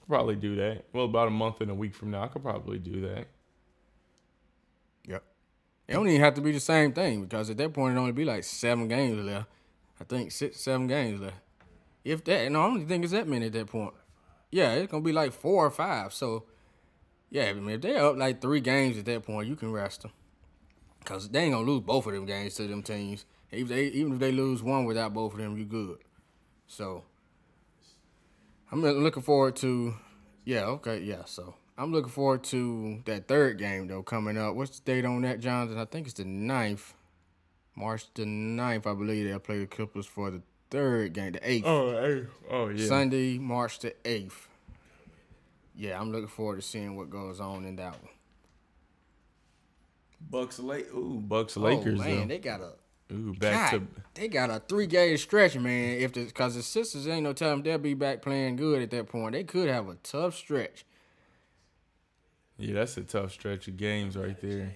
I'll 0.00 0.06
probably 0.08 0.36
do 0.36 0.54
that. 0.56 0.84
Well, 0.92 1.06
about 1.06 1.28
a 1.28 1.30
month 1.32 1.60
and 1.60 1.70
a 1.70 1.74
week 1.74 1.94
from 1.94 2.10
now, 2.10 2.22
I 2.24 2.28
could 2.28 2.42
probably 2.42 2.78
do 2.78 3.00
that. 3.08 3.26
It 5.92 5.96
don't 5.96 6.08
even 6.08 6.22
have 6.22 6.32
to 6.36 6.40
be 6.40 6.52
the 6.52 6.60
same 6.60 6.94
thing 6.94 7.20
because 7.20 7.50
at 7.50 7.58
that 7.58 7.74
point 7.74 7.94
it 7.94 8.00
only 8.00 8.12
be 8.12 8.24
like 8.24 8.44
seven 8.44 8.88
games 8.88 9.22
left. 9.22 9.46
I 10.00 10.04
think 10.04 10.32
six, 10.32 10.58
seven 10.58 10.86
games 10.86 11.20
left. 11.20 11.36
If 12.02 12.24
that, 12.24 12.50
no, 12.50 12.62
I 12.62 12.68
don't 12.68 12.86
think 12.88 13.04
it's 13.04 13.12
that 13.12 13.28
many 13.28 13.44
at 13.44 13.52
that 13.52 13.66
point. 13.66 13.92
Yeah, 14.50 14.72
it's 14.72 14.90
gonna 14.90 15.04
be 15.04 15.12
like 15.12 15.34
four 15.34 15.66
or 15.66 15.70
five. 15.70 16.14
So, 16.14 16.44
yeah, 17.28 17.44
I 17.44 17.52
mean, 17.52 17.68
if 17.68 17.82
they're 17.82 18.02
up 18.02 18.16
like 18.16 18.40
three 18.40 18.60
games 18.60 18.96
at 18.96 19.04
that 19.04 19.24
point, 19.24 19.48
you 19.48 19.54
can 19.54 19.70
rest 19.70 20.00
them. 20.00 20.12
Cause 21.04 21.28
they 21.28 21.40
ain't 21.40 21.52
gonna 21.52 21.66
lose 21.66 21.82
both 21.82 22.06
of 22.06 22.14
them 22.14 22.24
games 22.24 22.54
to 22.54 22.66
them 22.66 22.82
teams. 22.82 23.26
Even 23.52 23.76
they, 23.76 23.84
even 23.88 24.14
if 24.14 24.18
they 24.18 24.32
lose 24.32 24.62
one 24.62 24.86
without 24.86 25.12
both 25.12 25.34
of 25.34 25.40
them, 25.40 25.58
you 25.58 25.66
good. 25.66 25.98
So, 26.66 27.04
I'm 28.70 28.80
looking 28.80 29.22
forward 29.22 29.56
to. 29.56 29.94
Yeah, 30.46 30.64
okay, 30.64 31.02
yeah. 31.02 31.26
So 31.26 31.54
I'm 31.82 31.90
looking 31.90 32.12
forward 32.12 32.44
to 32.44 33.02
that 33.06 33.26
third 33.26 33.58
game 33.58 33.88
though 33.88 34.04
coming 34.04 34.38
up. 34.38 34.54
What's 34.54 34.78
the 34.78 34.84
date 34.84 35.04
on 35.04 35.22
that, 35.22 35.40
Johnson? 35.40 35.78
I 35.78 35.84
think 35.84 36.06
it's 36.06 36.14
the 36.14 36.22
9th. 36.22 36.92
March 37.74 38.06
the 38.14 38.22
9th, 38.22 38.86
I 38.86 38.94
believe 38.94 39.26
they'll 39.26 39.40
play 39.40 39.58
the 39.58 39.66
Clippers 39.66 40.06
for 40.06 40.30
the 40.30 40.42
third 40.70 41.12
game, 41.12 41.32
the 41.32 41.40
8th. 41.40 41.62
Oh, 41.64 41.90
hey. 41.90 42.26
oh 42.48 42.68
yeah. 42.68 42.86
Sunday, 42.86 43.36
March 43.36 43.80
the 43.80 43.96
8th. 44.04 44.46
Yeah, 45.74 46.00
I'm 46.00 46.12
looking 46.12 46.28
forward 46.28 46.56
to 46.56 46.62
seeing 46.62 46.94
what 46.94 47.10
goes 47.10 47.40
on 47.40 47.64
in 47.64 47.74
that 47.74 47.94
one. 48.00 48.12
Bucks 50.30 50.60
late. 50.60 50.86
Ooh, 50.94 51.20
Bucks 51.20 51.56
oh, 51.56 51.62
Lakers. 51.62 51.98
oh, 51.98 52.04
man, 52.04 52.20
though. 52.20 52.26
they 52.26 52.38
got 52.38 52.60
a 52.60 52.74
Ooh, 53.12 53.34
back 53.34 53.72
God, 53.72 53.80
to 53.80 54.02
they 54.14 54.28
got 54.28 54.50
a 54.50 54.62
three 54.68 54.86
game 54.86 55.16
stretch, 55.16 55.56
man. 55.56 55.98
If 55.98 56.12
the 56.12 56.26
because 56.26 56.54
the 56.54 56.62
sisters 56.62 57.08
ain't 57.08 57.24
no 57.24 57.32
time 57.32 57.64
they'll 57.64 57.78
be 57.78 57.94
back 57.94 58.22
playing 58.22 58.54
good 58.54 58.82
at 58.82 58.92
that 58.92 59.08
point. 59.08 59.32
They 59.32 59.42
could 59.42 59.68
have 59.68 59.88
a 59.88 59.96
tough 59.96 60.36
stretch. 60.36 60.84
Yeah. 62.62 62.74
That's 62.74 62.96
a 62.96 63.02
tough 63.02 63.32
stretch 63.32 63.68
of 63.68 63.76
games 63.76 64.16
right 64.16 64.40
there. 64.40 64.74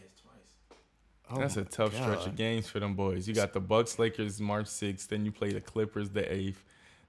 Oh 1.29 1.41
That's 1.41 1.57
a 1.57 1.61
my 1.61 1.67
tough 1.67 1.95
stretch 1.95 2.27
of 2.27 2.37
games 2.37 2.69
for 2.69 2.79
them 2.79 2.95
boys. 2.95 3.27
You 3.27 3.35
got 3.35 3.53
the 3.53 3.61
Bucks, 3.61 3.99
Lakers, 3.99 4.41
March 4.41 4.69
sixth. 4.69 5.09
Then 5.09 5.25
you 5.25 5.33
play 5.33 5.53
the 5.53 5.61
Clippers, 5.61 6.11
the 6.11 6.33
eighth. 6.33 6.63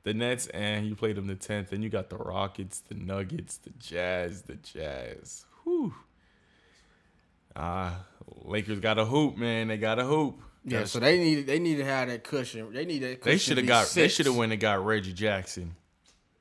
The 0.03 0.13
Nets, 0.13 0.47
and 0.47 0.87
you 0.87 0.95
play 0.95 1.11
them 1.11 1.27
the 1.27 1.35
tenth. 1.35 1.71
Then 1.71 1.81
you 1.81 1.89
got 1.89 2.09
the 2.09 2.15
Rockets, 2.15 2.79
the 2.79 2.95
Nuggets, 2.95 3.57
the 3.57 3.71
Jazz, 3.71 4.43
the 4.43 4.55
Jazz. 4.55 5.45
Whew. 5.63 5.93
Ah, 7.57 8.05
Lakers 8.43 8.79
got 8.79 8.97
a 8.99 9.05
hoop, 9.05 9.35
man. 9.35 9.67
They 9.67 9.75
got 9.75 9.99
a 9.99 10.05
hoop. 10.05 10.39
Yeah, 10.63 10.79
Gotta 10.79 10.87
so 10.87 10.99
they 10.99 11.17
need 11.17 11.47
they 11.47 11.59
need 11.59 11.75
to 11.75 11.85
have 11.85 12.07
that 12.07 12.23
cushion. 12.23 12.71
They 12.71 12.85
need 12.85 12.99
that. 12.99 13.21
Cushion 13.21 13.31
They 13.31 13.37
should 13.37 13.57
have 13.57 13.63
be 13.63 13.67
got. 13.67 13.87
They 13.87 14.07
should 14.07 14.25
have 14.27 14.35
went 14.35 14.51
and 14.51 14.61
got 14.61 14.85
Reggie 14.85 15.13
Jackson. 15.13 15.75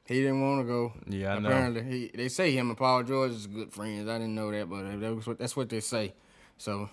He 0.06 0.20
didn't 0.20 0.40
want 0.40 0.60
to 0.60 0.66
go. 0.66 0.92
Yeah, 1.08 1.34
I 1.34 1.38
know. 1.40 1.48
Apparently, 1.48 1.82
he 1.82 2.10
they 2.14 2.28
say 2.28 2.52
him 2.52 2.68
and 2.68 2.78
Paul 2.78 3.02
George 3.02 3.32
is 3.32 3.46
good 3.46 3.72
friends. 3.72 4.08
I 4.08 4.18
didn't 4.18 4.34
know 4.34 4.50
that, 4.52 4.68
but 4.70 5.00
that 5.00 5.14
was 5.14 5.26
what, 5.26 5.38
that's 5.38 5.56
what 5.56 5.68
they 5.68 5.80
say. 5.80 6.14
So, 6.58 6.88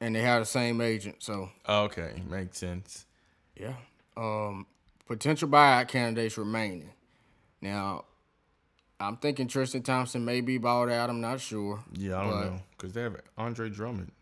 and 0.00 0.14
they 0.14 0.20
have 0.22 0.42
the 0.42 0.46
same 0.46 0.80
agent. 0.80 1.16
So, 1.22 1.50
Okay, 1.68 2.22
makes 2.28 2.58
sense. 2.58 3.06
yeah. 3.56 3.74
Um, 4.16 4.66
potential 5.06 5.48
buyout 5.48 5.88
candidates 5.88 6.36
remaining. 6.36 6.90
Now, 7.60 8.04
I'm 9.00 9.16
thinking 9.16 9.48
Tristan 9.48 9.82
Thompson 9.82 10.24
may 10.24 10.40
be 10.40 10.58
bought 10.58 10.88
out. 10.88 11.10
I'm 11.10 11.20
not 11.20 11.40
sure. 11.40 11.82
Yeah, 11.92 12.18
I 12.18 12.22
don't 12.24 12.30
But- 12.32 12.44
know 12.50 12.60
because 12.76 12.92
they 12.92 13.02
have 13.02 13.16
Andre 13.38 13.70
Drummond. 13.70 14.12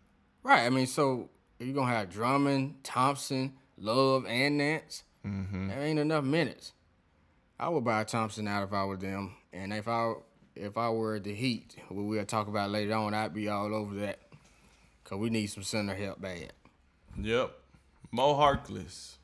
Right. 0.45 0.67
I 0.67 0.71
mean, 0.71 0.87
so 0.87 1.31
you're 1.59 1.75
gonna 1.75 1.91
have 1.95 2.11
Drummond, 2.11 2.83
Thompson, 2.85 3.55
Love, 3.79 4.27
and 4.27 4.59
Nance. 4.59 5.05
Mm-hmm. 5.27 5.69
There 5.69 5.83
ain't 5.83 5.99
enough 6.01 6.25
minutes. 6.25 6.73
I 7.59 7.69
would 7.69 7.85
buy 7.85 8.05
Thompson 8.05 8.49
out 8.49 8.65
if 8.65 8.73
I 8.73 8.85
were 8.85 8.97
them, 8.97 9.35
and 9.53 9.73
if 9.73 9.87
I 9.89 10.15
if 10.55 10.77
I 10.77 10.91
were 10.91 11.19
the 11.21 11.35
Heat, 11.35 11.77
what 11.89 12.03
we'll 12.05 12.25
talk 12.25 12.49
about 12.49 12.71
later 12.71 12.95
on, 12.95 13.15
I'd 13.15 13.33
be 13.35 13.49
all 13.49 13.75
over 13.75 13.95
that. 13.97 14.19
Cause 15.05 15.19
we 15.19 15.31
need 15.31 15.47
some 15.49 15.63
center 15.63 15.95
help 15.95 16.21
bad. 16.21 16.53
Yep, 17.21 17.53
Mo 18.13 18.35
Harkless. 18.35 19.17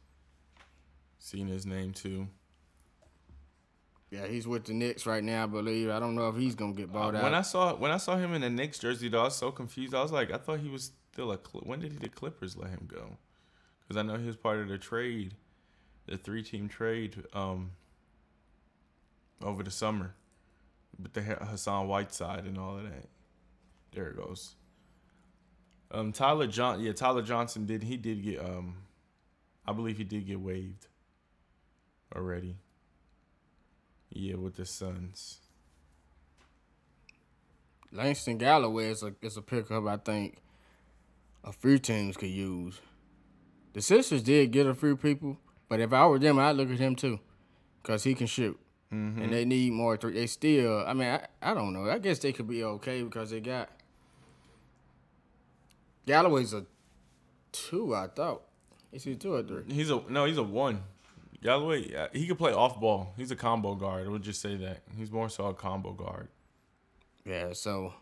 Seen 1.18 1.46
his 1.48 1.64
name 1.66 1.92
too. 1.92 2.28
Yeah, 4.10 4.26
he's 4.26 4.46
with 4.48 4.64
the 4.64 4.72
Knicks 4.72 5.04
right 5.04 5.22
now, 5.22 5.44
I 5.44 5.46
believe. 5.46 5.90
I 5.90 6.00
don't 6.00 6.14
know 6.14 6.28
if 6.30 6.36
he's 6.36 6.54
gonna 6.54 6.72
get 6.72 6.92
bought 6.92 7.14
out. 7.14 7.20
Uh, 7.20 7.24
When 7.24 7.34
I 7.34 7.42
saw 7.42 7.74
when 7.74 7.90
I 7.90 7.98
saw 7.98 8.16
him 8.16 8.32
in 8.34 8.40
the 8.40 8.50
Knicks 8.50 8.78
jersey, 8.78 9.08
though, 9.08 9.20
I 9.20 9.24
was 9.24 9.36
so 9.36 9.50
confused. 9.50 9.94
I 9.94 10.02
was 10.02 10.12
like, 10.12 10.32
I 10.32 10.38
thought 10.38 10.60
he 10.60 10.68
was 10.70 10.92
still 11.12 11.30
a. 11.32 11.38
Cl- 11.38 11.64
when 11.64 11.80
did 11.80 12.00
the 12.00 12.08
Clippers 12.08 12.56
let 12.56 12.70
him 12.70 12.86
go? 12.86 13.16
Because 13.82 13.98
I 13.98 14.02
know 14.02 14.16
he 14.16 14.26
was 14.26 14.36
part 14.36 14.58
of 14.60 14.68
the 14.68 14.78
trade, 14.78 15.34
the 16.06 16.16
three 16.16 16.42
team 16.42 16.68
trade, 16.68 17.22
um, 17.34 17.72
over 19.42 19.62
the 19.62 19.70
summer, 19.70 20.14
with 21.00 21.12
the 21.12 21.22
Ha- 21.22 21.44
Hassan 21.46 21.88
Whiteside 21.88 22.44
and 22.44 22.58
all 22.58 22.78
of 22.78 22.84
that. 22.84 23.08
There 23.92 24.08
it 24.08 24.16
goes. 24.16 24.54
Um, 25.90 26.12
Tyler 26.12 26.46
John, 26.46 26.80
yeah, 26.80 26.92
Tyler 26.92 27.22
Johnson 27.22 27.64
did. 27.66 27.82
He 27.82 27.96
did 27.96 28.22
get. 28.22 28.40
Um, 28.40 28.76
I 29.66 29.72
believe 29.72 29.98
he 29.98 30.04
did 30.04 30.26
get 30.26 30.40
waived. 30.40 30.86
Already. 32.14 32.56
Yeah, 34.10 34.36
with 34.36 34.56
the 34.56 34.64
Suns. 34.64 35.38
Langston 37.90 38.36
Galloway 38.38 38.90
is 38.90 39.02
a 39.02 39.14
is 39.22 39.36
a 39.36 39.42
pickup 39.42 39.86
I 39.86 39.96
think 39.96 40.38
a 41.44 41.52
few 41.52 41.78
teams 41.78 42.16
could 42.16 42.28
use. 42.28 42.80
The 43.72 43.80
Sixers 43.80 44.22
did 44.22 44.50
get 44.50 44.66
a 44.66 44.74
few 44.74 44.96
people, 44.96 45.38
but 45.68 45.80
if 45.80 45.92
I 45.92 46.06
were 46.06 46.18
them, 46.18 46.38
I'd 46.38 46.56
look 46.56 46.70
at 46.70 46.78
him 46.78 46.96
too, 46.96 47.20
cause 47.82 48.04
he 48.04 48.14
can 48.14 48.26
shoot, 48.26 48.58
and 48.90 49.32
they 49.32 49.44
need 49.44 49.72
more. 49.72 49.96
Three. 49.96 50.14
They 50.14 50.26
still, 50.26 50.84
I 50.86 50.94
mean, 50.94 51.08
I, 51.08 51.26
I 51.42 51.54
don't 51.54 51.72
know. 51.72 51.88
I 51.88 51.98
guess 51.98 52.18
they 52.18 52.32
could 52.32 52.48
be 52.48 52.64
okay 52.64 53.02
because 53.02 53.30
they 53.30 53.40
got 53.40 53.68
Galloway's 56.06 56.54
a 56.54 56.64
two. 57.52 57.94
I 57.94 58.08
thought 58.08 58.42
is 58.92 59.04
he 59.04 59.14
two 59.14 59.34
or 59.34 59.42
three? 59.42 59.64
He's 59.68 59.90
a 59.90 60.02
no. 60.08 60.24
He's 60.24 60.38
a 60.38 60.42
one. 60.42 60.82
Galloway. 61.42 62.08
He 62.12 62.26
could 62.26 62.38
play 62.38 62.52
off 62.52 62.80
ball. 62.80 63.12
He's 63.16 63.30
a 63.30 63.36
combo 63.36 63.74
guard. 63.74 64.06
I 64.06 64.10
would 64.10 64.22
just 64.22 64.40
say 64.40 64.56
that 64.56 64.80
he's 64.96 65.12
more 65.12 65.28
so 65.28 65.46
a 65.46 65.54
combo 65.54 65.92
guard. 65.92 66.28
Yeah, 67.24 67.52
so 67.52 67.94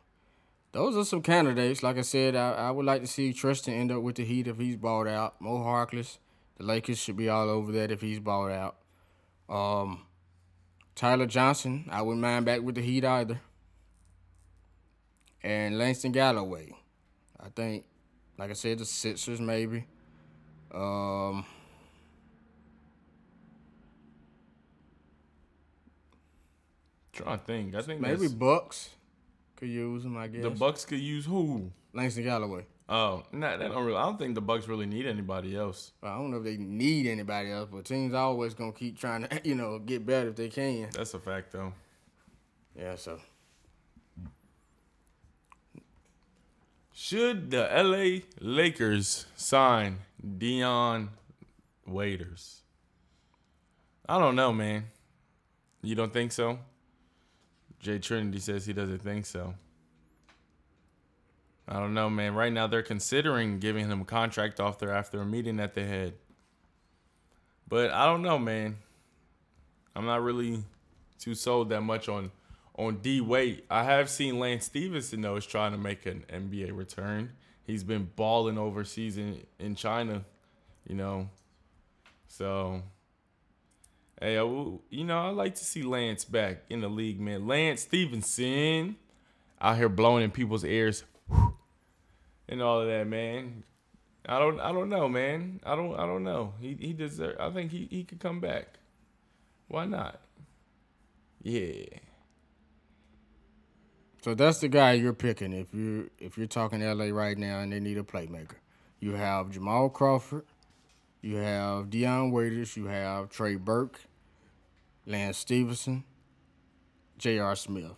those 0.73 0.97
are 0.97 1.05
some 1.05 1.21
candidates. 1.21 1.83
Like 1.83 1.99
I 1.99 2.03
said, 2.03 2.35
I, 2.35 2.53
I 2.53 2.71
would 2.71 2.87
like 2.87 3.03
to 3.03 3.07
see 3.07 3.33
Tristan 3.33 3.75
end 3.75 3.93
up 3.93 4.03
with 4.03 4.17
the 4.17 4.25
Heat 4.25 4.47
if 4.47 4.59
he's 4.59 4.77
bought 4.77 5.07
out. 5.07 5.41
Mo 5.41 5.59
Harkless, 5.59 6.19
the 6.57 6.65
Lakers 6.65 6.99
should 6.99 7.17
be 7.17 7.29
all 7.29 7.51
over 7.51 7.73
that 7.73 7.91
if 7.91 8.01
he's 8.01 8.21
bought 8.21 8.53
out. 8.53 8.77
Um, 9.49 10.06
Tyler 10.97 11.27
Johnson, 11.27 11.85
I 11.91 12.01
wouldn't 12.01 12.23
mind 12.23 12.47
back 12.47 12.63
with 12.63 12.75
the 12.75 12.81
Heat 12.81 13.05
either. 13.05 13.39
And 15.43 15.79
Langston 15.79 16.11
Galloway, 16.11 16.73
I 17.39 17.51
think, 17.51 17.85
like 18.39 18.51
I 18.51 18.55
said, 18.55 18.79
the 18.79 18.87
Sixers 18.87 19.41
maybe. 19.41 19.85
Um, 20.75 21.45
trying 27.13 27.39
to 27.39 27.45
think. 27.45 27.75
I 27.75 27.83
think 27.83 28.01
maybe 28.01 28.23
maybe 28.23 28.35
Bucks 28.35 28.89
could 29.55 29.69
use 29.69 30.05
him. 30.05 30.17
I 30.17 30.29
guess 30.29 30.43
the 30.43 30.51
Bucks 30.51 30.87
could 30.87 30.99
use 30.99 31.27
who? 31.27 31.71
Langston 31.93 32.25
Galloway. 32.25 32.65
Oh, 32.89 33.25
nah, 33.33 33.57
they 33.57 33.67
don't 33.67 33.85
really. 33.85 33.99
I 33.99 34.05
don't 34.05 34.19
think 34.19 34.37
the 34.37 34.41
Bucks 34.41 34.69
really 34.69 34.87
need 34.87 35.07
anybody 35.07 35.57
else. 35.57 35.93
I 36.03 36.15
don't 36.17 36.31
know 36.31 36.37
if 36.37 36.45
they 36.45 36.57
need 36.57 37.07
anybody 37.07 37.51
else, 37.51 37.69
but 37.71 37.85
teams 37.85 38.15
always 38.15 38.55
gonna 38.55 38.73
keep 38.73 38.99
trying 38.99 39.27
to, 39.27 39.41
you 39.45 39.55
know, 39.55 39.79
get 39.79 40.07
better 40.07 40.29
if 40.29 40.37
they 40.37 40.49
can. 40.49 40.89
That's 40.93 41.15
a 41.15 41.19
fact, 41.19 41.53
though. 41.53 41.73
Yeah, 42.77 42.95
so 42.97 43.19
Should 46.99 47.51
the 47.51 47.69
LA 47.71 48.25
Lakers 48.41 49.27
sign 49.37 49.99
Dion 50.39 51.11
Waiters? 51.87 52.63
I 54.09 54.19
don't 54.19 54.35
know, 54.35 54.51
man. 54.51 54.87
You 55.83 55.95
don't 55.95 56.11
think 56.11 56.33
so? 56.33 56.59
Jay 57.81 57.99
Trinity 57.99 58.39
says 58.39 58.65
he 58.65 58.73
doesn't 58.73 59.03
think 59.03 59.27
so. 59.27 59.55
I 61.69 61.81
don't 61.81 61.95
know, 61.95 62.09
man. 62.09 62.35
Right 62.35 62.53
now 62.53 62.67
they're 62.67 62.83
considering 62.83 63.59
giving 63.59 63.91
him 63.91 64.03
a 64.03 64.05
contract 64.05 64.61
offer 64.61 64.91
after 64.91 65.21
a 65.21 65.27
meeting 65.27 65.57
that 65.57 65.75
they 65.75 65.85
had. 65.85 66.15
But 67.69 67.91
I 67.91 68.07
don't 68.07 68.23
know, 68.23 68.39
man. 68.39 68.77
I'm 69.95 70.07
not 70.07 70.23
really 70.23 70.63
too 71.19 71.35
sold 71.35 71.71
that 71.71 71.81
much 71.81 72.09
on 72.09 72.31
on 72.77 72.99
D 72.99 73.21
Wade. 73.21 73.63
I 73.71 73.85
have 73.85 74.09
seen 74.09 74.39
Lance 74.39 74.67
Stephenson 74.67 75.23
though 75.23 75.37
is 75.37 75.47
trying 75.47 75.73
to 75.73 75.79
make 75.79 76.07
an 76.07 76.25
NBA 76.33 76.77
return. 76.77 77.33
He's 77.65 77.83
been 77.83 78.11
balling 78.15 78.59
overseas 78.59 79.19
in, 79.19 79.45
in 79.59 79.75
China, 79.75 80.25
you 80.87 80.95
know. 80.95 81.31
So 82.29 82.83
hey, 84.21 84.39
I 84.39 84.45
you 84.45 85.05
know, 85.05 85.19
I 85.19 85.31
like 85.31 85.57
to 85.57 85.65
see 85.65 85.83
Lance 85.83 86.25
back 86.25 86.59
in 86.71 86.81
the 86.81 86.89
league, 86.89 87.19
man. 87.19 87.49
Lance 87.49 87.81
Stephenson 87.83 88.97
out 89.61 89.79
here 89.79 89.89
blowing 89.89 90.23
in 90.23 90.31
people's 90.31 90.65
ears 90.65 91.03
and 92.49 92.63
all 92.63 92.81
of 92.81 92.89
that, 92.89 93.07
man. 93.07 93.65
I 94.29 94.39
don't 94.39 94.59
I 94.61 94.73
don't 94.73 94.89
know, 94.89 95.09
man. 95.09 95.61
I 95.65 95.77
don't 95.77 95.95
I 95.95 96.07
don't 96.07 96.25
know. 96.25 96.55
He 96.61 96.77
he 96.79 96.93
deserve 96.93 97.37
I 97.39 97.51
think 97.51 97.71
he, 97.71 97.87
he 97.91 98.05
could 98.05 98.21
come 98.21 98.41
back. 98.41 98.79
Why 99.69 99.85
not? 99.87 100.21
Yeah. 101.43 101.85
so 104.23 104.35
that's 104.35 104.59
the 104.59 104.69
guy 104.69 104.95
you're 104.95 105.13
picking 105.13 105.53
if 105.53 105.73
you 105.73 106.11
if 106.19 106.37
you're 106.37 106.49
talking 106.49 106.81
LA 106.81 107.07
right 107.07 107.39
now 107.39 107.61
and 107.61 107.73
they 107.73 107.81
need 107.81 107.99
a 107.99 108.03
playmaker. 108.03 108.57
You 108.99 109.13
have 109.13 109.51
Jamal 109.51 109.89
Crawford, 109.91 110.45
you 111.21 111.37
have 111.37 111.91
Dion 111.91 112.33
Waiters, 112.33 112.77
you 112.77 112.87
have 112.87 113.31
Trey 113.31 113.57
Burke, 113.57 114.01
Lance 115.07 115.39
Stephenson, 115.39 116.03
J.R. 117.19 117.55
Smith. 117.55 117.93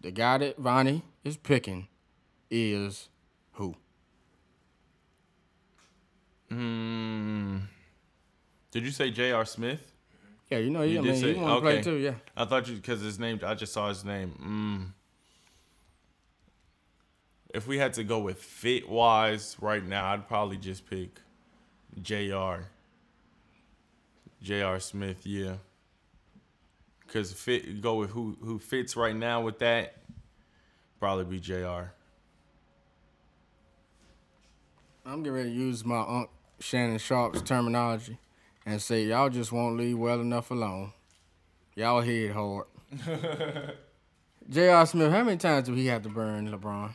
The 0.00 0.10
guy 0.12 0.38
that 0.38 0.56
Vonnie 0.58 1.02
is 1.24 1.36
picking 1.36 1.88
is 2.50 3.08
who? 3.52 3.74
Hmm. 6.56 7.58
Did 8.70 8.84
you 8.84 8.90
say 8.90 9.10
J.R. 9.10 9.44
Smith? 9.44 9.92
Yeah, 10.50 10.58
you 10.58 10.70
know 10.70 10.80
he, 10.82 10.92
You 10.94 11.00
I 11.00 11.02
did 11.02 11.12
mean, 11.12 11.14
he 11.14 11.34
say- 11.34 11.40
want 11.40 11.56
to 11.56 11.60
play 11.60 11.72
okay. 11.74 11.82
too. 11.82 11.96
Yeah. 11.96 12.14
I 12.36 12.44
thought 12.46 12.66
you 12.68 12.76
because 12.76 13.00
his 13.02 13.18
name. 13.18 13.40
I 13.44 13.54
just 13.54 13.72
saw 13.74 13.88
his 13.88 14.04
name. 14.06 14.32
Mm. 14.42 14.92
If 17.54 17.66
we 17.66 17.76
had 17.78 17.92
to 17.94 18.04
go 18.04 18.18
with 18.20 18.38
fit 18.42 18.88
wise 18.88 19.56
right 19.60 19.84
now, 19.84 20.12
I'd 20.12 20.26
probably 20.28 20.56
just 20.56 20.88
pick 20.88 21.20
J.R. 22.00 22.68
J.R. 24.42 24.80
Smith. 24.80 25.26
Yeah. 25.26 25.56
Because 27.06 27.32
fit 27.32 27.80
go 27.82 27.96
with 27.96 28.10
who 28.10 28.36
who 28.42 28.58
fits 28.58 28.96
right 28.96 29.14
now 29.16 29.42
with 29.42 29.58
that. 29.58 29.96
Probably 31.00 31.24
be 31.24 31.38
J.R. 31.40 31.92
I'm 35.04 35.22
getting 35.22 35.32
ready 35.34 35.50
to 35.50 35.54
use 35.54 35.84
my 35.84 36.00
Unc 36.00 36.30
Shannon 36.58 36.98
Sharpe's 36.98 37.42
terminology 37.42 38.18
and 38.64 38.80
say 38.80 39.04
y'all 39.04 39.28
just 39.28 39.52
won't 39.52 39.76
leave 39.76 39.98
well 39.98 40.20
enough 40.20 40.50
alone. 40.50 40.92
Y'all 41.74 42.00
head 42.00 42.32
hard. 42.32 42.66
J.R. 44.48 44.86
Smith, 44.86 45.10
how 45.12 45.24
many 45.24 45.36
times 45.36 45.66
do 45.66 45.74
he 45.74 45.86
have 45.86 46.02
to 46.02 46.08
burn 46.08 46.50
LeBron? 46.50 46.92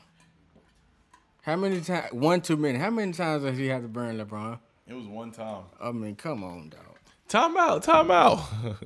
How 1.42 1.56
many 1.56 1.82
times? 1.82 2.14
One 2.14 2.42
too 2.42 2.56
many. 2.58 2.80
How 2.80 2.90
many 2.90 3.12
times 3.12 3.44
does 3.44 3.58
he 3.58 3.68
have 3.68 3.82
to 3.82 3.88
burn 3.88 4.18
LeBron? 4.18 4.60
It 4.88 4.94
was 4.94 5.06
one 5.08 5.32
time. 5.32 5.64
I 5.82 5.92
mean, 5.92 6.16
come 6.16 6.44
on, 6.44 6.70
dog. 6.70 6.98
Time 7.28 7.58
out. 7.58 7.84
Time 7.84 8.12
out. 8.12 8.42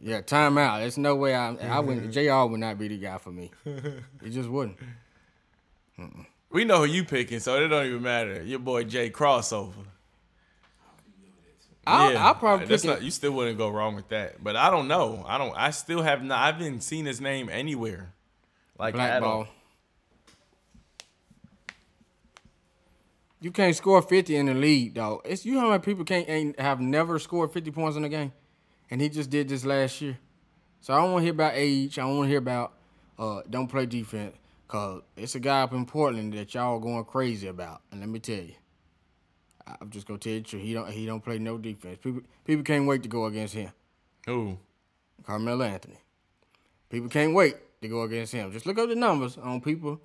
Yeah, 0.00 0.20
time 0.20 0.58
out. 0.58 0.78
There's 0.78 0.98
no 0.98 1.16
way 1.16 1.34
I 1.34 1.54
I 1.54 1.80
wouldn't 1.80 2.12
JR 2.14 2.44
would 2.44 2.60
not 2.60 2.78
be 2.78 2.86
the 2.88 2.98
guy 2.98 3.18
for 3.18 3.32
me. 3.32 3.50
He 4.22 4.30
just 4.30 4.48
wouldn't. 4.48 4.76
we 6.50 6.64
know 6.64 6.78
who 6.78 6.84
you 6.84 7.04
picking, 7.04 7.40
so 7.40 7.56
it 7.56 7.66
don't 7.66 7.86
even 7.86 8.02
matter. 8.02 8.42
Your 8.44 8.60
boy 8.60 8.84
Jay 8.84 9.10
crossover. 9.10 9.72
I'll, 11.86 12.16
I'll 12.16 12.34
probably 12.34 12.66
that's 12.66 12.84
not. 12.84 13.02
You 13.02 13.10
still 13.10 13.32
wouldn't 13.32 13.58
go 13.58 13.68
wrong 13.68 13.96
with 13.96 14.08
that. 14.08 14.42
But 14.42 14.56
I 14.56 14.70
don't 14.70 14.86
know. 14.86 15.24
I 15.26 15.38
don't. 15.38 15.54
I 15.56 15.70
still 15.70 16.02
have 16.02 16.22
not. 16.22 16.38
I 16.38 16.46
haven't 16.46 16.82
seen 16.82 17.06
his 17.06 17.20
name 17.20 17.48
anywhere. 17.48 18.14
Like 18.78 18.94
black 18.94 19.10
at 19.10 19.22
all. 19.22 19.44
ball. 19.44 19.48
You 23.40 23.50
can't 23.50 23.74
score 23.74 24.00
50 24.00 24.36
in 24.36 24.46
the 24.46 24.54
league, 24.54 24.94
though. 24.94 25.20
It's 25.24 25.44
you 25.44 25.54
know 25.54 25.60
how 25.62 25.70
many 25.70 25.82
people 25.82 26.04
can't 26.04 26.28
ain't 26.28 26.60
have 26.60 26.80
never 26.80 27.18
scored 27.18 27.52
50 27.52 27.72
points 27.72 27.96
in 27.96 28.04
a 28.04 28.08
game? 28.08 28.32
And 28.88 29.00
he 29.00 29.08
just 29.08 29.30
did 29.30 29.48
this 29.48 29.64
last 29.64 30.00
year. 30.00 30.18
So 30.80 30.94
I 30.94 30.98
don't 30.98 31.12
want 31.12 31.22
to 31.22 31.24
hear 31.24 31.32
about 31.32 31.52
age. 31.56 31.98
I 31.98 32.02
don't 32.02 32.18
want 32.18 32.26
to 32.26 32.30
hear 32.30 32.38
about 32.38 32.74
uh 33.18 33.42
don't 33.50 33.66
play 33.66 33.86
defense. 33.86 34.36
Cause 34.68 35.02
it's 35.16 35.34
a 35.34 35.40
guy 35.40 35.62
up 35.62 35.72
in 35.72 35.84
Portland 35.84 36.32
that 36.34 36.54
y'all 36.54 36.78
going 36.78 37.04
crazy 37.04 37.48
about. 37.48 37.82
And 37.90 38.00
let 38.00 38.08
me 38.08 38.20
tell 38.20 38.36
you. 38.36 38.54
I'm 39.80 39.90
just 39.90 40.06
gonna 40.06 40.18
tell 40.18 40.32
you 40.32 40.40
the 40.40 40.46
truth. 40.46 40.62
He 40.62 40.74
don't 40.74 40.90
he 40.90 41.06
don't 41.06 41.22
play 41.22 41.38
no 41.38 41.58
defense. 41.58 41.98
People 42.02 42.22
people 42.44 42.64
can't 42.64 42.86
wait 42.86 43.02
to 43.02 43.08
go 43.08 43.26
against 43.26 43.54
him. 43.54 43.70
Ooh. 44.28 44.58
Carmelo 45.24 45.64
Anthony. 45.64 45.98
People 46.90 47.08
can't 47.08 47.34
wait 47.34 47.56
to 47.80 47.88
go 47.88 48.02
against 48.02 48.32
him. 48.32 48.52
Just 48.52 48.66
look 48.66 48.78
up 48.78 48.88
the 48.88 48.94
numbers 48.94 49.38
on 49.38 49.60
people, 49.60 50.00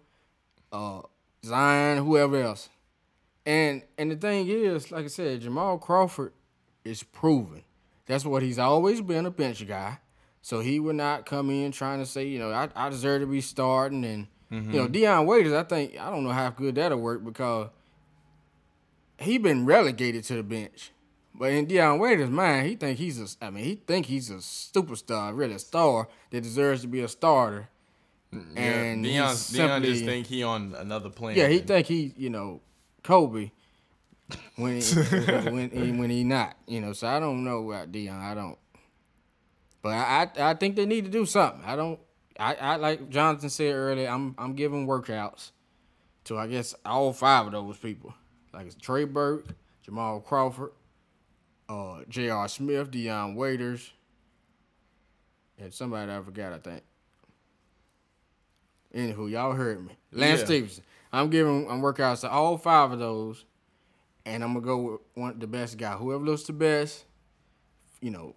uh, 0.71 1.01
Zion, 1.43 2.03
whoever 2.03 2.41
else. 2.41 2.69
And 3.45 3.81
and 3.97 4.11
the 4.11 4.15
thing 4.15 4.47
is, 4.47 4.91
like 4.91 5.05
I 5.05 5.07
said, 5.07 5.41
Jamal 5.41 5.77
Crawford 5.77 6.33
is 6.83 7.03
proven. 7.03 7.63
That's 8.05 8.25
what 8.25 8.41
he's 8.41 8.59
always 8.59 9.01
been, 9.01 9.25
a 9.25 9.31
bench 9.31 9.65
guy. 9.67 9.99
So 10.41 10.61
he 10.61 10.79
would 10.79 10.95
not 10.95 11.25
come 11.25 11.49
in 11.49 11.73
trying 11.73 11.99
to 11.99 12.05
say, 12.05 12.25
you 12.25 12.39
know, 12.39 12.51
I, 12.51 12.69
I 12.73 12.89
deserve 12.89 13.21
to 13.21 13.27
be 13.27 13.41
starting. 13.41 14.05
And, 14.05 14.27
you 14.49 14.79
know, 14.79 14.87
Dion 14.87 15.25
Waiters, 15.25 15.51
I 15.51 15.63
think, 15.63 15.99
I 15.99 16.09
don't 16.09 16.23
know 16.23 16.31
how 16.31 16.49
good 16.49 16.75
that'll 16.75 16.99
work 16.99 17.25
because 17.25 17.67
he 19.17 19.37
been 19.37 19.65
relegated 19.65 20.23
to 20.25 20.35
the 20.35 20.43
bench. 20.43 20.91
But 21.33 21.51
in 21.51 21.65
Dion 21.65 21.99
Waiters' 21.99 22.29
mind, 22.31 22.67
he 22.67 22.75
think 22.75 22.97
he's 22.97 23.19
a, 23.19 23.45
I 23.45 23.51
mean, 23.51 23.63
he 23.63 23.75
think 23.75 24.07
he's 24.07 24.31
a 24.31 24.35
superstar, 24.37 25.37
really 25.37 25.53
a 25.53 25.59
star 25.59 26.07
that 26.31 26.41
deserves 26.41 26.81
to 26.81 26.87
be 26.87 27.01
a 27.01 27.07
starter. 27.07 27.69
And 28.55 29.05
yeah, 29.05 29.29
he's 29.29 29.49
Dion, 29.49 29.67
Dion 29.67 29.83
just 29.83 30.05
think 30.05 30.27
he 30.27 30.43
on 30.43 30.75
another 30.77 31.09
planet. 31.09 31.37
yeah, 31.37 31.47
he 31.47 31.59
think 31.59 31.85
he, 31.85 32.13
you 32.17 32.29
know, 32.29 32.61
Kobe 33.03 33.51
when 34.55 34.81
he, 34.81 34.93
when 35.51 35.69
he, 35.69 35.91
when 35.91 36.09
he 36.09 36.23
not, 36.23 36.57
you 36.67 36.81
know. 36.81 36.93
So 36.93 37.07
I 37.07 37.19
don't 37.19 37.43
know 37.43 37.69
about 37.69 37.91
Dion. 37.91 38.19
I 38.19 38.33
don't. 38.33 38.57
But 39.81 39.89
I, 39.89 40.29
I 40.37 40.49
I 40.49 40.53
think 40.55 40.75
they 40.75 40.85
need 40.85 41.05
to 41.05 41.11
do 41.11 41.25
something. 41.25 41.63
I 41.65 41.75
don't. 41.75 41.99
I, 42.39 42.55
I 42.55 42.75
like 42.75 43.09
Jonathan 43.09 43.49
said 43.49 43.73
earlier. 43.73 44.09
I'm 44.09 44.35
I'm 44.37 44.53
giving 44.53 44.87
workouts 44.87 45.51
to 46.25 46.37
I 46.37 46.47
guess 46.47 46.75
all 46.85 47.13
five 47.13 47.45
of 47.45 47.51
those 47.53 47.77
people. 47.77 48.13
Like 48.53 48.65
it's 48.67 48.75
Trey 48.75 49.03
Burke, 49.05 49.47
Jamal 49.83 50.19
Crawford, 50.19 50.71
uh, 51.69 51.99
J.R. 52.09 52.47
Smith, 52.47 52.89
Dion 52.91 53.35
Waiters, 53.35 53.91
and 55.59 55.73
somebody 55.73 56.11
I 56.11 56.21
forgot. 56.21 56.53
I 56.53 56.57
think. 56.59 56.83
Anywho, 58.95 59.29
y'all 59.29 59.51
heard 59.53 59.85
me. 59.85 59.97
Lance 60.11 60.39
Yeah. 60.41 60.45
Stephenson. 60.45 60.83
I'm 61.11 61.29
giving 61.29 61.69
I'm 61.69 61.81
workouts 61.81 62.21
to 62.21 62.29
all 62.29 62.57
five 62.57 62.91
of 62.91 62.99
those, 62.99 63.45
and 64.25 64.43
I'm 64.43 64.53
gonna 64.53 64.65
go 64.65 64.77
with 64.77 65.01
one 65.13 65.39
the 65.39 65.47
best 65.47 65.77
guy. 65.77 65.93
Whoever 65.93 66.23
looks 66.23 66.43
the 66.43 66.53
best, 66.53 67.05
you 68.01 68.11
know, 68.11 68.35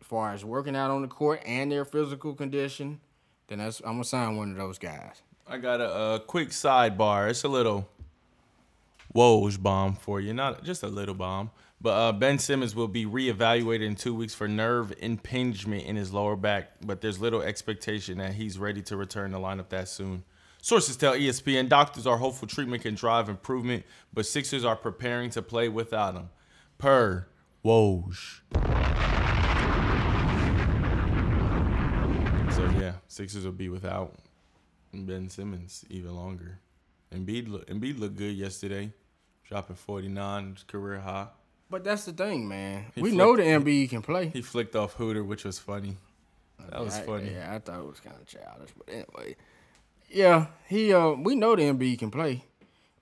as 0.00 0.06
far 0.06 0.32
as 0.32 0.44
working 0.44 0.76
out 0.76 0.90
on 0.90 1.02
the 1.02 1.08
court 1.08 1.42
and 1.44 1.70
their 1.70 1.84
physical 1.84 2.34
condition, 2.34 3.00
then 3.48 3.58
that's 3.58 3.80
I'm 3.80 3.92
gonna 3.92 4.04
sign 4.04 4.36
one 4.36 4.50
of 4.50 4.56
those 4.56 4.78
guys. 4.78 5.22
I 5.46 5.58
got 5.58 5.80
a, 5.80 6.14
a 6.14 6.20
quick 6.20 6.50
sidebar. 6.50 7.30
It's 7.30 7.44
a 7.44 7.48
little 7.48 7.88
Woj 9.14 9.60
bomb 9.62 9.94
for 9.94 10.20
you, 10.20 10.34
not 10.34 10.64
just 10.64 10.82
a 10.82 10.88
little 10.88 11.14
bomb. 11.14 11.50
But 11.80 11.90
uh, 11.90 12.12
Ben 12.12 12.38
Simmons 12.38 12.74
will 12.74 12.88
be 12.88 13.06
reevaluated 13.06 13.86
in 13.86 13.94
two 13.94 14.14
weeks 14.14 14.34
for 14.34 14.48
nerve 14.48 14.92
impingement 14.98 15.84
in 15.84 15.94
his 15.94 16.12
lower 16.12 16.34
back, 16.34 16.72
but 16.84 17.00
there's 17.00 17.20
little 17.20 17.40
expectation 17.40 18.18
that 18.18 18.34
he's 18.34 18.58
ready 18.58 18.82
to 18.82 18.96
return 18.96 19.30
to 19.30 19.38
lineup 19.38 19.68
that 19.68 19.88
soon. 19.88 20.24
Sources 20.60 20.96
tell 20.96 21.14
ESPN 21.14 21.68
doctors 21.68 22.04
are 22.04 22.16
hopeful 22.16 22.48
treatment 22.48 22.82
can 22.82 22.96
drive 22.96 23.28
improvement, 23.28 23.84
but 24.12 24.26
Sixers 24.26 24.64
are 24.64 24.74
preparing 24.74 25.30
to 25.30 25.40
play 25.40 25.68
without 25.68 26.14
him. 26.14 26.30
Per 26.78 27.28
Woj. 27.64 28.40
So 32.52 32.64
yeah, 32.80 32.94
Sixers 33.06 33.44
will 33.44 33.52
be 33.52 33.68
without 33.68 34.16
Ben 34.92 35.28
Simmons 35.28 35.84
even 35.88 36.16
longer. 36.16 36.58
Embiid 37.12 37.48
look, 37.48 37.66
Embiid 37.68 37.98
looked 37.98 38.16
good 38.16 38.36
yesterday, 38.36 38.92
dropping 39.44 39.76
49, 39.76 40.58
career 40.66 41.00
high. 41.00 41.28
But 41.70 41.84
that's 41.84 42.04
the 42.04 42.12
thing, 42.12 42.48
man. 42.48 42.86
He 42.94 43.02
we 43.02 43.10
know 43.10 43.36
the 43.36 43.42
Embiid 43.42 43.90
can 43.90 44.02
play. 44.02 44.28
He 44.28 44.42
flicked 44.42 44.74
off 44.74 44.94
Hooter, 44.94 45.22
which 45.24 45.44
was 45.44 45.58
funny. 45.58 45.96
That 46.70 46.84
was 46.84 46.96
I- 46.96 47.02
funny. 47.02 47.30
Yeah, 47.30 47.54
I 47.54 47.58
thought 47.58 47.80
it 47.80 47.86
was 47.86 48.00
kind 48.00 48.16
of 48.16 48.26
childish, 48.26 48.70
but 48.76 48.88
anyway. 48.88 49.36
Yeah, 50.10 50.46
he 50.66 50.92
uh 50.92 51.10
we 51.10 51.34
know 51.34 51.54
the 51.54 51.62
Embiid 51.62 51.98
can 51.98 52.10
play. 52.10 52.44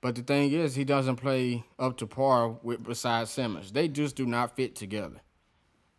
But 0.00 0.14
the 0.14 0.22
thing 0.22 0.52
is 0.52 0.74
he 0.74 0.84
doesn't 0.84 1.16
play 1.16 1.64
up 1.78 1.96
to 1.98 2.06
par 2.06 2.50
with 2.62 2.82
besides 2.82 3.30
Simmons. 3.30 3.72
They 3.72 3.88
just 3.88 4.14
do 4.16 4.26
not 4.26 4.56
fit 4.56 4.74
together. 4.76 5.20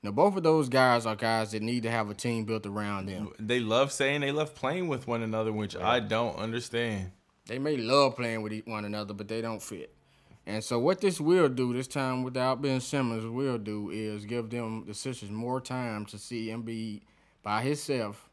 Now 0.03 0.11
both 0.11 0.37
of 0.37 0.43
those 0.43 0.69
guys 0.69 1.05
are 1.05 1.15
guys 1.15 1.51
that 1.51 1.61
need 1.61 1.83
to 1.83 1.91
have 1.91 2.09
a 2.09 2.13
team 2.13 2.45
built 2.45 2.65
around 2.65 3.07
them. 3.07 3.31
They 3.39 3.59
love 3.59 3.91
saying 3.91 4.21
they 4.21 4.31
love 4.31 4.53
playing 4.53 4.87
with 4.87 5.07
one 5.07 5.23
another, 5.23 5.51
which 5.51 5.75
I 5.75 5.99
don't 5.99 6.35
understand. 6.37 7.11
They 7.47 7.59
may 7.59 7.77
love 7.77 8.17
playing 8.17 8.41
with 8.41 8.53
one 8.65 8.85
another, 8.85 9.13
but 9.13 9.27
they 9.27 9.41
don't 9.41 9.61
fit. 9.61 9.93
And 10.45 10.63
so 10.63 10.79
what 10.79 11.01
this 11.01 11.19
will 11.19 11.49
do 11.49 11.73
this 11.73 11.87
time 11.87 12.23
without 12.23 12.61
Ben 12.61 12.79
Simmons 12.79 13.25
will 13.25 13.57
do 13.57 13.89
is 13.89 14.25
give 14.25 14.49
them 14.49 14.85
the 14.87 14.93
Sixers 14.93 15.29
more 15.29 15.59
time 15.59 16.05
to 16.05 16.17
see 16.17 16.47
Embiid 16.47 17.01
by 17.43 17.61
himself 17.61 18.29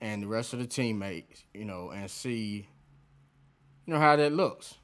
and 0.00 0.22
the 0.22 0.28
rest 0.28 0.52
of 0.52 0.58
the 0.58 0.66
teammates, 0.66 1.44
you 1.52 1.64
know, 1.64 1.90
and 1.90 2.10
see 2.10 2.66
you 3.86 3.92
know 3.92 4.00
how 4.00 4.14
that 4.16 4.32
looks. 4.32 4.74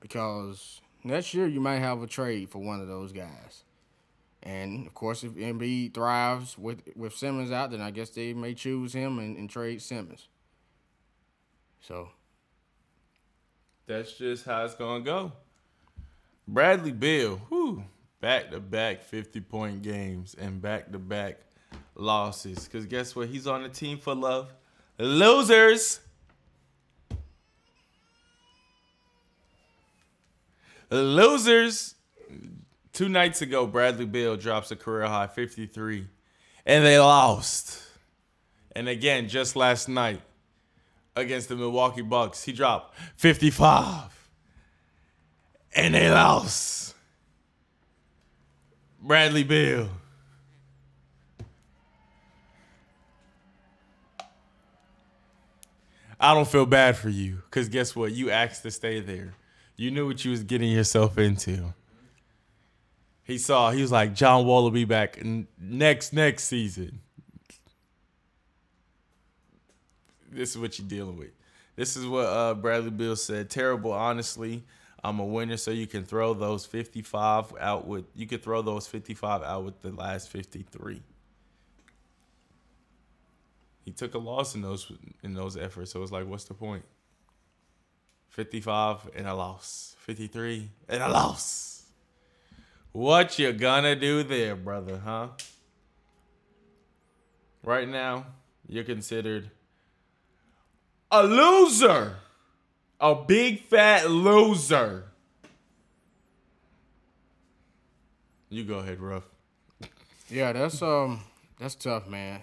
Because 0.00 0.80
next 1.04 1.34
year 1.34 1.46
you 1.46 1.60
might 1.60 1.78
have 1.78 2.02
a 2.02 2.06
trade 2.06 2.48
for 2.48 2.58
one 2.58 2.80
of 2.80 2.88
those 2.88 3.12
guys. 3.12 3.64
And 4.42 4.86
of 4.86 4.94
course 4.94 5.24
if 5.24 5.32
Embiid 5.32 5.94
thrives 5.94 6.56
with 6.56 6.82
with 6.96 7.14
Simmons 7.14 7.52
out, 7.52 7.70
then 7.70 7.82
I 7.82 7.90
guess 7.90 8.10
they 8.10 8.32
may 8.32 8.54
choose 8.54 8.94
him 8.94 9.18
and, 9.18 9.36
and 9.36 9.48
trade 9.48 9.82
Simmons. 9.82 10.28
So 11.80 12.08
That's 13.86 14.12
just 14.12 14.44
how 14.44 14.64
it's 14.64 14.74
gonna 14.74 15.04
go. 15.04 15.32
Bradley 16.46 16.92
Beal, 16.92 17.40
whoo, 17.50 17.84
back 18.20 18.50
to 18.50 18.60
back 18.60 19.02
50 19.02 19.40
point 19.40 19.82
games 19.82 20.34
and 20.38 20.60
back 20.60 20.92
to 20.92 20.98
back 20.98 21.40
losses. 21.94 22.68
Cause 22.68 22.86
guess 22.86 23.14
what? 23.14 23.28
He's 23.28 23.46
on 23.46 23.62
the 23.62 23.68
team 23.68 23.98
for 23.98 24.14
love. 24.14 24.52
Losers. 24.98 26.00
Losers. 30.90 31.94
Two 32.92 33.08
nights 33.08 33.40
ago, 33.40 33.66
Bradley 33.66 34.04
Beal 34.04 34.36
drops 34.36 34.70
a 34.70 34.76
career 34.76 35.06
high 35.06 35.26
53. 35.26 36.06
And 36.66 36.84
they 36.84 36.98
lost. 36.98 37.82
And 38.76 38.88
again, 38.88 39.28
just 39.28 39.56
last 39.56 39.88
night, 39.88 40.20
against 41.16 41.48
the 41.48 41.56
Milwaukee 41.56 42.02
Bucks. 42.02 42.44
He 42.44 42.52
dropped 42.52 42.96
55. 43.16 44.30
And 45.74 45.94
they 45.94 46.10
lost. 46.10 46.94
Bradley 49.00 49.42
Beal. 49.42 49.88
I 56.20 56.34
don't 56.34 56.46
feel 56.46 56.66
bad 56.66 56.96
for 56.96 57.08
you 57.08 57.42
because 57.46 57.68
guess 57.68 57.96
what? 57.96 58.12
You 58.12 58.30
asked 58.30 58.62
to 58.62 58.70
stay 58.70 59.00
there. 59.00 59.34
You 59.76 59.90
knew 59.90 60.06
what 60.06 60.24
you 60.24 60.30
was 60.30 60.44
getting 60.44 60.70
yourself 60.70 61.18
into. 61.18 61.74
He 63.24 63.38
saw, 63.38 63.72
he 63.72 63.82
was 63.82 63.90
like, 63.90 64.14
John 64.14 64.46
Wall 64.46 64.62
will 64.62 64.70
be 64.70 64.84
back 64.84 65.18
next, 65.58 66.12
next 66.12 66.44
season. 66.44 67.00
This 70.32 70.50
is 70.50 70.58
what 70.58 70.78
you're 70.78 70.88
dealing 70.88 71.16
with. 71.16 71.30
This 71.76 71.96
is 71.96 72.06
what 72.06 72.26
uh, 72.26 72.54
Bradley 72.54 72.90
Beal 72.90 73.16
said. 73.16 73.50
Terrible, 73.50 73.92
honestly. 73.92 74.64
I'm 75.04 75.18
a 75.18 75.24
winner, 75.24 75.56
so 75.56 75.72
you 75.72 75.86
can 75.86 76.04
throw 76.04 76.32
those 76.32 76.64
55 76.64 77.54
out 77.58 77.86
with 77.86 78.04
you 78.14 78.26
could 78.26 78.42
throw 78.42 78.62
those 78.62 78.86
55 78.86 79.42
out 79.42 79.64
with 79.64 79.80
the 79.82 79.90
last 79.90 80.28
53. 80.28 81.02
He 83.84 83.90
took 83.90 84.14
a 84.14 84.18
loss 84.18 84.54
in 84.54 84.62
those 84.62 84.92
in 85.24 85.34
those 85.34 85.56
efforts, 85.56 85.90
so 85.90 86.02
it's 86.02 86.12
like, 86.12 86.26
what's 86.26 86.44
the 86.44 86.54
point? 86.54 86.84
55 88.28 89.10
and 89.16 89.26
a 89.26 89.34
loss, 89.34 89.96
53 89.98 90.70
and 90.88 91.02
a 91.02 91.08
loss. 91.08 91.84
What 92.92 93.38
you 93.38 93.52
gonna 93.52 93.96
do 93.96 94.22
there, 94.22 94.54
brother? 94.54 95.00
Huh? 95.04 95.28
Right 97.64 97.88
now, 97.88 98.26
you're 98.68 98.84
considered 98.84 99.50
a 101.12 101.22
loser. 101.22 102.16
A 102.98 103.14
big 103.14 103.64
fat 103.66 104.10
loser. 104.10 105.04
You 108.48 108.64
go 108.64 108.78
ahead, 108.78 109.00
Ruff. 109.00 109.24
Yeah, 110.28 110.52
that's 110.52 110.80
um, 110.82 111.20
that's 111.58 111.74
tough, 111.74 112.06
man. 112.06 112.42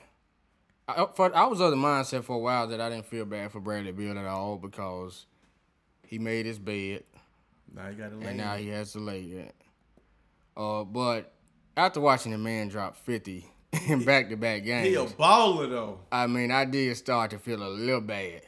I, 0.88 1.06
for, 1.14 1.36
I 1.36 1.46
was 1.46 1.60
of 1.62 1.70
the 1.72 1.78
mindset 1.78 2.24
for 2.24 2.36
a 2.36 2.40
while 2.40 2.68
that 2.68 2.82
I 2.82 2.90
didn't 2.90 3.06
feel 3.06 3.26
bad 3.26 3.52
for 3.52 3.60
Bradley 3.60 3.92
Beal 3.92 4.18
at 4.18 4.26
all 4.26 4.58
because 4.58 5.28
he 6.08 6.18
made 6.18 6.48
his 6.48 6.58
bed 6.58 7.04
Now 7.76 7.90
you 7.90 7.96
gotta 7.96 8.16
lay. 8.16 8.26
and 8.26 8.38
now 8.38 8.56
he 8.56 8.70
has 8.70 8.94
to 8.94 9.00
lay 9.00 9.22
it. 9.22 9.56
Uh, 10.58 10.84
but 10.84 11.32
after 11.78 12.00
watching 12.02 12.32
the 12.32 12.38
man 12.38 12.68
drop 12.70 12.96
fifty 12.98 13.46
in 13.88 14.04
back 14.04 14.30
to 14.30 14.36
back 14.36 14.64
games, 14.64 14.88
he 14.88 14.96
a 14.96 15.06
baller 15.06 15.70
though. 15.70 16.00
I 16.12 16.28
mean, 16.28 16.52
I 16.52 16.66
did 16.66 16.98
start 16.98 17.32
to 17.32 17.40
feel 17.40 17.64
a 17.64 17.70
little 17.70 18.02
bad. 18.02 18.42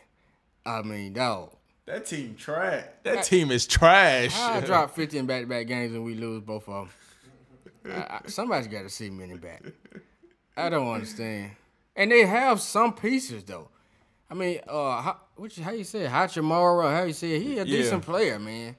I 0.66 0.82
mean, 0.82 1.14
dog. 1.14 1.52
That 1.86 2.06
team 2.06 2.36
trash. 2.36 2.86
That 3.04 3.24
team 3.24 3.52
is 3.52 3.66
trash. 3.66 4.34
How 4.34 4.54
I 4.54 4.62
drop 4.62 4.96
50 4.96 5.18
in 5.18 5.26
back 5.26 5.42
to 5.42 5.48
back 5.48 5.68
games 5.68 5.94
and 5.94 6.04
we 6.06 6.14
lose 6.16 6.42
both 6.42 6.68
of 6.70 6.90
them? 7.84 7.92
I, 7.94 7.98
I, 8.18 8.22
somebody's 8.28 8.68
got 8.68 8.84
to 8.84 8.90
see 8.90 9.10
me 9.10 9.24
in 9.26 9.32
the 9.32 9.38
back. 9.38 9.64
I 10.56 10.70
don't 10.70 10.88
understand. 10.88 11.52
And 11.96 12.12
they 12.12 12.26
have 12.26 12.62
some 12.62 12.94
pieces, 12.94 13.44
though. 13.44 13.70
I 14.30 14.34
mean, 14.36 14.60
uh, 14.68 15.02
how, 15.02 15.18
which, 15.36 15.58
how 15.60 15.72
you 15.72 15.84
say 15.84 16.02
it? 16.04 16.12
Hachimura, 16.12 16.96
how 16.96 17.04
you 17.04 17.14
say? 17.14 17.40
He 17.40 17.54
a 17.58 17.66
Yeah. 17.66 17.78
decent 17.78 18.04
player, 18.04 18.40
man. 18.40 18.76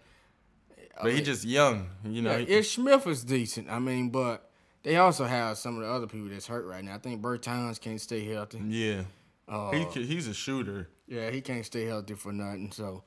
but 1.02 1.12
he 1.12 1.20
just 1.20 1.44
young. 1.44 1.88
You 2.04 2.22
know. 2.22 2.30
Yeah, 2.36 2.38
he- 2.46 2.52
Ish 2.54 2.76
Smith 2.76 3.06
is 3.06 3.24
decent. 3.24 3.68
I 3.68 3.78
mean, 3.80 4.08
but 4.10 4.48
they 4.84 4.96
also 4.96 5.24
have 5.24 5.58
some 5.58 5.76
of 5.76 5.82
the 5.82 5.90
other 5.90 6.06
people 6.06 6.28
that's 6.28 6.46
hurt 6.46 6.64
right 6.64 6.82
now. 6.84 6.94
I 6.94 6.98
think 6.98 7.20
Bertans 7.20 7.80
can't 7.80 8.00
stay 8.00 8.24
healthy. 8.24 8.60
yeah. 8.66 9.02
Uh, 9.48 9.70
he, 9.72 9.87
c- 9.92 10.07
he's 10.07 10.28
a 10.28 10.35
shooter. 10.35 10.88
Yeah, 11.07 11.31
he 11.31 11.40
can't 11.40 11.64
stay 11.66 11.85
healthy 11.85 12.14
for 12.14 12.33
nothing. 12.33 12.70
So 12.72 13.05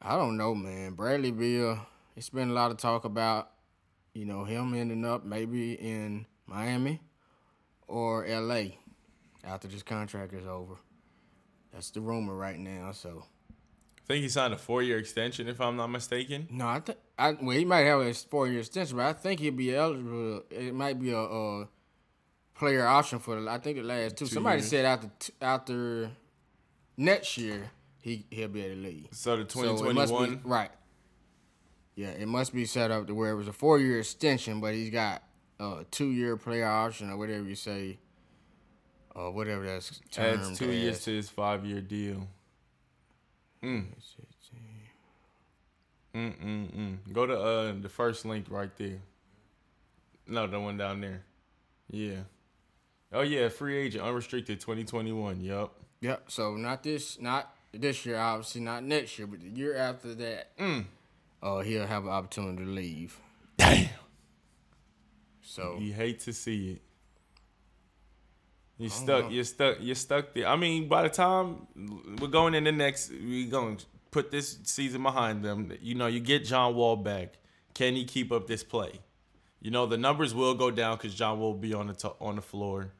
I 0.00 0.16
don't 0.16 0.36
know, 0.36 0.54
man. 0.54 0.92
Bradley 0.94 1.30
Beal, 1.32 1.78
it's 2.16 2.30
been 2.30 2.50
a 2.50 2.52
lot 2.54 2.70
of 2.70 2.76
talk 2.78 3.04
about, 3.04 3.50
you 4.14 4.24
know, 4.24 4.44
him 4.44 4.74
ending 4.74 5.04
up 5.04 5.24
maybe 5.24 5.74
in 5.74 6.26
Miami 6.46 7.00
or 7.86 8.26
LA 8.26 8.62
after 9.44 9.68
this 9.68 9.82
contract 9.82 10.32
is 10.32 10.46
over. 10.46 10.74
That's 11.72 11.90
the 11.90 12.00
rumor 12.00 12.34
right 12.34 12.58
now. 12.58 12.92
So 12.92 13.24
I 13.98 14.02
think 14.06 14.22
he 14.22 14.28
signed 14.28 14.54
a 14.54 14.58
four 14.58 14.82
year 14.82 14.98
extension, 14.98 15.48
if 15.48 15.60
I'm 15.60 15.76
not 15.76 15.88
mistaken. 15.88 16.48
no, 16.50 16.66
I 16.66 16.80
think 16.80 16.98
I 17.18 17.32
well 17.32 17.56
he 17.56 17.64
might 17.64 17.80
have 17.84 18.00
a 18.00 18.14
four 18.14 18.48
year 18.48 18.60
extension, 18.60 18.96
but 18.96 19.06
I 19.06 19.12
think 19.12 19.40
he'd 19.40 19.56
be 19.56 19.74
eligible. 19.74 20.42
It 20.50 20.74
might 20.74 20.98
be 20.98 21.10
a, 21.12 21.18
a 21.18 21.68
player 22.60 22.86
option 22.86 23.18
for 23.18 23.40
the, 23.40 23.50
I 23.50 23.58
think 23.58 23.78
the 23.78 23.82
last 23.82 24.18
two. 24.18 24.26
Two 24.26 24.34
Somebody 24.34 24.58
years. 24.58 24.68
said 24.68 24.84
after 24.84 25.10
t- 25.18 25.32
after 25.40 26.10
next 26.96 27.38
year 27.38 27.70
he 28.02 28.26
he'll 28.30 28.48
be 28.48 28.62
able 28.62 28.74
to 28.76 28.80
leave. 28.82 29.08
So 29.12 29.36
the 29.36 29.42
must 29.44 29.54
be 29.54 29.62
2021. 29.62 30.40
right. 30.44 30.70
Yeah, 31.96 32.08
it 32.08 32.28
must 32.28 32.54
be 32.54 32.66
set 32.66 32.90
up 32.90 33.06
to 33.06 33.14
where 33.14 33.30
it 33.30 33.34
was 33.34 33.48
a 33.48 33.52
four 33.52 33.78
year 33.80 33.98
extension, 33.98 34.60
but 34.60 34.74
he's 34.74 34.90
got 34.90 35.22
a 35.58 35.84
two 35.90 36.10
year 36.10 36.36
player 36.36 36.66
option 36.66 37.10
or 37.10 37.16
whatever 37.16 37.44
you 37.44 37.54
say, 37.54 37.98
or 39.14 39.32
whatever 39.32 39.66
that's 39.66 39.98
termed 40.10 40.40
adds 40.42 40.58
two 40.58 40.70
years 40.70 41.02
to 41.04 41.16
his 41.16 41.30
five 41.30 41.64
year 41.64 41.80
deal. 41.80 42.28
Mm. 43.62 43.86
Mm 46.14 46.34
mm 46.36 46.74
mm. 46.74 47.12
Go 47.12 47.24
to 47.24 47.40
uh 47.40 47.74
the 47.80 47.88
first 47.88 48.26
link 48.26 48.46
right 48.50 48.74
there. 48.76 49.00
No, 50.26 50.46
the 50.46 50.60
one 50.60 50.76
down 50.76 51.00
there. 51.00 51.22
Yeah. 51.90 52.20
Oh 53.12 53.22
yeah, 53.22 53.48
free 53.48 53.76
agent, 53.76 54.04
unrestricted, 54.04 54.60
2021. 54.60 55.40
Yup. 55.40 55.74
Yep. 56.00 56.24
So 56.30 56.56
not 56.56 56.82
this, 56.82 57.20
not 57.20 57.54
this 57.72 58.06
year, 58.06 58.16
obviously, 58.18 58.60
not 58.60 58.84
next 58.84 59.18
year, 59.18 59.26
but 59.26 59.40
the 59.40 59.48
year 59.48 59.76
after 59.76 60.14
that, 60.14 60.56
Mm. 60.58 60.84
uh, 61.42 61.58
he'll 61.60 61.86
have 61.86 62.04
an 62.04 62.10
opportunity 62.10 62.64
to 62.64 62.70
leave. 62.70 63.18
Damn. 63.56 63.88
So 65.42 65.78
You 65.80 65.92
hate 65.92 66.20
to 66.20 66.32
see 66.32 66.72
it. 66.72 66.82
You 68.78 68.88
stuck. 68.88 69.24
know. 69.24 69.30
You're 69.30 69.44
stuck. 69.44 69.76
You're 69.80 69.94
stuck 69.94 70.32
there. 70.32 70.46
I 70.46 70.56
mean, 70.56 70.88
by 70.88 71.02
the 71.02 71.08
time 71.10 71.66
we're 72.20 72.28
going 72.28 72.54
in 72.54 72.64
the 72.64 72.72
next, 72.72 73.10
we're 73.10 73.50
going 73.50 73.76
to 73.76 73.84
put 74.10 74.30
this 74.30 74.58
season 74.64 75.02
behind 75.02 75.44
them. 75.44 75.72
You 75.82 75.94
know, 75.96 76.06
you 76.06 76.20
get 76.20 76.44
John 76.44 76.74
Wall 76.74 76.96
back. 76.96 77.34
Can 77.74 77.94
he 77.94 78.04
keep 78.04 78.32
up 78.32 78.46
this 78.46 78.64
play? 78.64 78.92
You 79.60 79.70
know, 79.70 79.84
the 79.84 79.98
numbers 79.98 80.34
will 80.34 80.54
go 80.54 80.70
down 80.70 80.96
because 80.96 81.14
John 81.14 81.38
will 81.38 81.52
be 81.54 81.74
on 81.74 81.88
the 81.88 81.92
to- 81.94 82.14
on 82.20 82.36
the 82.36 82.42
floor. 82.42 82.92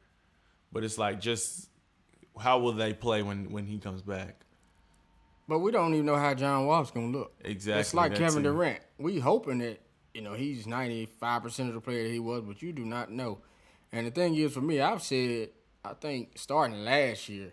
But 0.73 0.85
it's 0.85 0.99
like, 0.99 1.21
just 1.21 1.69
how 2.39 2.59
will 2.61 2.73
they 2.73 2.93
play 2.93 3.23
when 3.23 3.51
when 3.51 3.67
he 3.67 3.79
comes 3.79 4.03
back? 4.03 4.41
But 5.49 5.59
we 5.59 5.73
don't 5.73 5.93
even 5.95 6.07
know 6.07 6.17
how 6.17 6.33
John 6.35 6.67
Wall's 6.67 6.91
gonna 6.91 7.09
look. 7.09 7.33
Exactly. 7.45 7.81
It's 7.81 7.95
like 7.95 8.15
Kevin 8.15 8.43
too. 8.45 8.51
Durant. 8.51 8.81
We 8.99 9.19
hoping 9.19 9.59
that 9.59 9.81
you 10.15 10.23
know 10.23 10.35
he's 10.35 10.67
ninety 10.67 11.07
five 11.07 11.43
percent 11.43 11.69
of 11.71 11.75
the 11.75 11.81
player 11.81 12.05
that 12.05 12.13
he 12.13 12.21
was, 12.21 12.43
but 12.43 12.63
you 12.63 12.73
do 12.73 12.85
not 12.85 13.11
know. 13.11 13.39
And 13.93 14.07
the 14.07 14.13
thing 14.13 14.37
is, 14.37 14.53
for 14.53 14.61
me, 14.61 14.81
I've 14.81 15.03
said 15.03 15.51
I 15.85 15.95
think 15.95 16.39
starting 16.39 16.85
last 16.85 17.29
year 17.29 17.53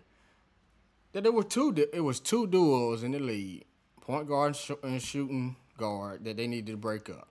that 1.12 1.24
there 1.24 1.32
were 1.32 1.42
two. 1.42 1.74
It 1.92 2.00
was 2.00 2.20
two 2.20 2.46
duos 2.46 3.02
in 3.02 3.10
the 3.10 3.18
league, 3.18 3.64
point 4.00 4.28
guard 4.28 4.48
and, 4.48 4.56
sh- 4.56 4.82
and 4.84 5.02
shooting 5.02 5.56
guard 5.76 6.24
that 6.24 6.36
they 6.36 6.46
needed 6.46 6.70
to 6.70 6.76
break 6.76 7.10
up, 7.10 7.28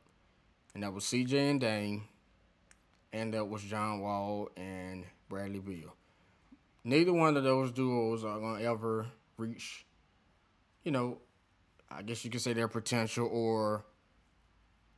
and 0.73 0.83
that 0.83 0.91
was 0.93 1.05
C.J. 1.05 1.49
and 1.49 1.61
Dame, 1.61 2.03
and 3.13 3.33
that 3.33 3.47
was 3.47 3.61
John 3.63 4.01
Wall 4.01 4.49
and 4.57 5.05
Bradley 5.29 5.59
Beal. 5.59 5.93
Neither 6.83 7.13
one 7.13 7.37
of 7.37 7.43
those 7.43 7.71
duos 7.71 8.23
are 8.23 8.39
gonna 8.39 8.63
ever 8.63 9.07
reach 9.37 9.85
you 10.87 10.91
know, 10.91 11.17
I 11.91 12.01
guess 12.01 12.23
you 12.23 12.31
could 12.31 12.39
say 12.39 12.53
their 12.53 12.69
potential 12.69 13.27
or 13.29 13.83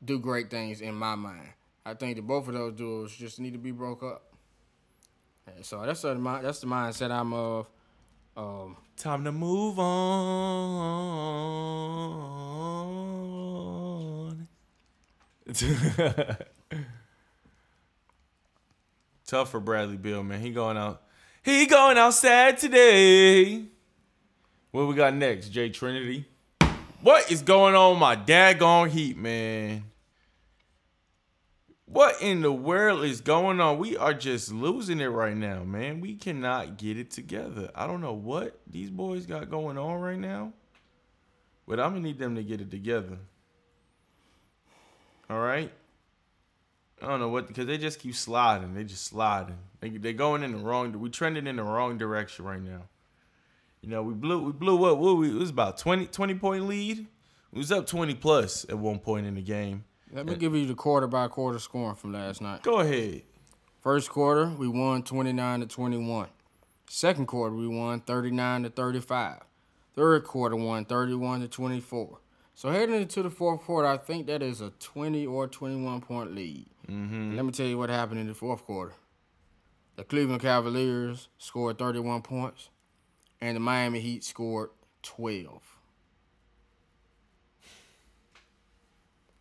do 0.06 0.20
great 0.20 0.52
things 0.52 0.82
in 0.82 0.94
my 0.94 1.16
mind. 1.16 1.50
I 1.84 1.96
think 1.96 2.16
that 2.18 2.28
both 2.28 2.48
of 2.48 2.54
those 2.54 2.74
duos 2.74 3.16
just 3.16 3.40
need 3.40 3.54
to 3.54 3.58
be 3.58 3.72
broke 3.72 4.04
up. 4.04 4.36
And 5.48 5.66
so 5.66 5.84
that's 5.84 6.04
the 6.04 6.14
that's 6.44 6.60
the 6.60 6.68
mindset 6.68 7.10
I'm 7.10 7.34
of. 7.34 7.66
Um, 8.38 8.78
Time 8.98 9.24
to 9.24 9.32
move 9.32 9.80
on. 9.80 10.08
Tough 19.30 19.52
for 19.52 19.60
Bradley 19.60 19.96
Beal, 19.96 20.24
man. 20.24 20.42
He 20.42 20.50
going 20.50 20.76
out. 20.76 21.04
He 21.44 21.68
going 21.68 22.00
outside 22.00 22.58
today. 22.58 23.66
What 24.72 24.88
we 24.88 24.96
got 24.96 25.14
next? 25.14 25.50
Jay 25.50 25.70
Trinity. 25.70 26.26
What 27.04 27.32
is 27.32 27.44
going 27.44 27.76
on, 27.76 28.00
my 28.00 28.16
daggone 28.16 28.90
heat, 28.90 29.18
man? 29.18 29.84
What 31.86 32.20
in 32.24 32.42
the 32.42 32.52
world 32.52 33.04
is 33.04 33.22
going 33.22 33.62
on? 33.62 33.78
We 33.78 33.96
are 33.96 34.16
just 34.16 34.52
losing 34.52 35.00
it 35.00 35.10
right 35.10 35.38
now, 35.38 35.64
man. 35.64 36.02
We 36.02 36.16
cannot 36.16 36.78
get 36.78 36.98
it 36.98 37.12
together. 37.12 37.70
I 37.76 37.86
don't 37.86 38.02
know 38.02 38.14
what 38.14 38.60
these 38.66 38.90
boys 38.90 39.28
got 39.28 39.52
going 39.52 39.78
on 39.78 40.00
right 40.02 40.18
now, 40.18 40.54
but 41.68 41.80
I'm 41.80 41.92
gonna 41.92 42.02
need 42.02 42.18
them 42.18 42.34
to 42.34 42.42
get 42.42 42.62
it 42.62 42.72
together. 42.72 43.20
All 45.30 45.40
right. 45.40 45.72
I 47.02 47.08
don't 47.08 47.20
know 47.20 47.30
what 47.30 47.48
because 47.48 47.66
they 47.66 47.78
just 47.78 48.00
keep 48.00 48.16
sliding. 48.16 48.74
They 48.74 48.84
just 48.84 49.06
sliding. 49.06 49.58
They 49.80 49.90
they're 49.90 50.14
going 50.14 50.44
in 50.44 50.52
the 50.52 50.58
wrong. 50.58 50.98
We 51.00 51.10
trending 51.10 51.48
in 51.48 51.56
the 51.56 51.64
wrong 51.64 51.98
direction 51.98 52.46
right 52.46 52.62
now. 52.62 52.84
You 53.82 53.90
know, 53.90 54.04
we 54.04 54.14
blew 54.14 54.44
we 54.44 54.52
blew 54.52 54.84
up. 54.86 54.98
What 54.98 55.18
we 55.18 55.30
it 55.30 55.36
was 55.36 55.50
about 55.50 55.78
20, 55.78 56.08
20 56.08 56.36
point 56.36 56.68
lead. 56.68 57.08
We 57.52 57.60
was 57.60 57.72
up 57.72 57.88
twenty 57.88 58.14
plus 58.16 58.66
at 58.70 58.78
one 58.78 59.00
point 59.00 59.26
in 59.26 59.36
the 59.36 59.42
game. 59.42 59.86
let 60.12 60.26
me 60.26 60.36
give 60.36 60.54
you 60.56 60.66
the 60.66 60.76
quarter 60.76 61.08
by 61.08 61.28
quarter 61.28 61.60
scoring 61.60 61.96
from 61.96 62.14
last 62.14 62.42
night. 62.42 62.62
Go 62.64 62.80
ahead. 62.80 63.24
First 63.82 64.10
quarter, 64.10 64.48
we 64.50 64.68
won 64.68 65.04
29 65.04 65.62
to 65.62 65.66
21. 65.66 66.28
Second 66.90 67.28
quarter, 67.28 67.56
we 67.56 67.68
won 67.68 68.02
39 68.02 68.64
to 68.64 68.70
35. 68.70 69.40
Third 69.96 70.26
quarter, 70.26 70.56
won 70.58 70.84
31 70.86 71.42
to 71.42 71.48
24. 71.48 72.20
So 72.56 72.70
heading 72.72 72.96
into 72.96 73.24
the 73.24 73.30
fourth 73.30 73.62
quarter, 73.62 73.88
I 73.88 73.96
think 73.96 74.28
that 74.28 74.44
is 74.44 74.60
a 74.60 74.72
20 74.82 75.26
or 75.26 75.48
21 75.48 76.02
point 76.02 76.36
lead. 76.36 76.66
Mm-hmm. 76.90 77.36
Let 77.36 77.46
me 77.46 77.52
tell 77.52 77.68
you 77.68 77.78
what 77.78 77.90
happened 77.90 78.20
in 78.20 78.28
the 78.28 78.34
fourth 78.34 78.66
quarter. 78.66 78.94
The 79.96 80.04
Cleveland 80.04 80.42
Cavaliers 80.42 81.28
scored 81.38 81.78
31 81.78 82.22
points, 82.22 82.70
and 83.42 83.56
the 83.56 83.60
Miami 83.60 84.00
Heat 84.00 84.24
scored 84.24 84.70
12. 85.04 85.62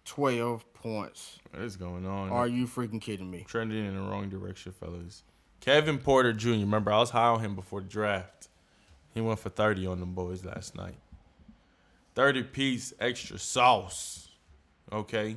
12 0.04 0.72
points. 0.74 1.38
What 1.50 1.62
is 1.62 1.76
going 1.76 2.06
on? 2.06 2.30
Are 2.30 2.48
you 2.48 2.66
freaking 2.66 3.00
kidding 3.00 3.30
me? 3.30 3.44
trending 3.46 3.84
in 3.84 3.94
the 3.94 4.00
wrong 4.00 4.28
direction, 4.28 4.72
fellas. 4.72 5.22
Kevin 5.60 5.98
Porter 5.98 6.32
Jr. 6.32 6.50
Remember, 6.50 6.92
I 6.92 6.98
was 6.98 7.10
high 7.10 7.28
on 7.28 7.40
him 7.40 7.54
before 7.54 7.80
the 7.80 7.88
draft. 7.88 8.48
He 9.14 9.20
went 9.20 9.38
for 9.38 9.48
30 9.50 9.86
on 9.86 10.00
them 10.00 10.14
boys 10.14 10.44
last 10.44 10.76
night. 10.76 10.96
30 12.14 12.44
piece 12.44 12.92
extra 13.00 13.38
sauce. 13.38 14.28
Okay. 14.92 15.36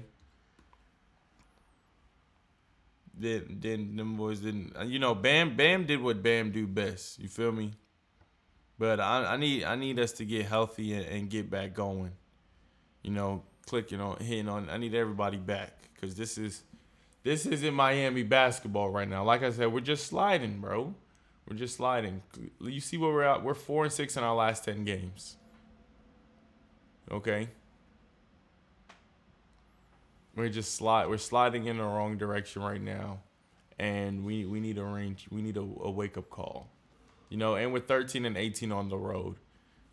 Then, 3.21 3.57
then 3.59 3.95
them 3.95 4.17
boys 4.17 4.39
didn't. 4.39 4.75
Uh, 4.75 4.83
you 4.83 4.97
know, 4.97 5.13
Bam 5.13 5.55
Bam 5.55 5.85
did 5.85 6.01
what 6.01 6.23
Bam 6.23 6.51
do 6.51 6.65
best. 6.65 7.19
You 7.19 7.27
feel 7.27 7.51
me? 7.51 7.71
But 8.79 8.99
I, 8.99 9.33
I 9.33 9.37
need 9.37 9.63
I 9.63 9.75
need 9.75 9.99
us 9.99 10.11
to 10.13 10.25
get 10.25 10.47
healthy 10.47 10.93
and, 10.93 11.05
and 11.05 11.29
get 11.29 11.51
back 11.51 11.75
going. 11.75 12.13
You 13.03 13.11
know, 13.11 13.43
clicking 13.67 14.01
on 14.01 14.17
hitting 14.17 14.49
on. 14.49 14.69
I 14.69 14.77
need 14.77 14.95
everybody 14.95 15.37
back 15.37 15.89
because 15.93 16.15
this 16.15 16.39
is 16.39 16.63
this 17.23 17.45
isn't 17.45 17.73
Miami 17.75 18.23
basketball 18.23 18.89
right 18.89 19.07
now. 19.07 19.23
Like 19.23 19.43
I 19.43 19.51
said, 19.51 19.71
we're 19.71 19.81
just 19.81 20.07
sliding, 20.07 20.59
bro. 20.59 20.95
We're 21.47 21.57
just 21.57 21.75
sliding. 21.75 22.23
You 22.59 22.79
see 22.79 22.97
where 22.97 23.11
we're 23.11 23.23
at? 23.23 23.43
We're 23.43 23.53
four 23.53 23.83
and 23.83 23.93
six 23.93 24.17
in 24.17 24.23
our 24.23 24.35
last 24.35 24.65
ten 24.65 24.83
games. 24.83 25.37
Okay. 27.11 27.49
We're 30.35 30.49
just 30.49 30.75
slide. 30.75 31.07
We're 31.07 31.17
sliding 31.17 31.65
in 31.65 31.77
the 31.77 31.83
wrong 31.83 32.17
direction 32.17 32.61
right 32.61 32.81
now, 32.81 33.19
and 33.77 34.23
we 34.23 34.45
we 34.45 34.59
need 34.59 34.77
a 34.77 34.83
range. 34.83 35.27
We 35.29 35.41
need 35.41 35.57
a, 35.57 35.61
a 35.61 35.91
wake 35.91 36.17
up 36.17 36.29
call, 36.29 36.69
you 37.29 37.37
know. 37.37 37.55
And 37.55 37.73
we're 37.73 37.79
13 37.79 38.25
and 38.25 38.37
18 38.37 38.71
on 38.71 38.89
the 38.89 38.97
road. 38.97 39.35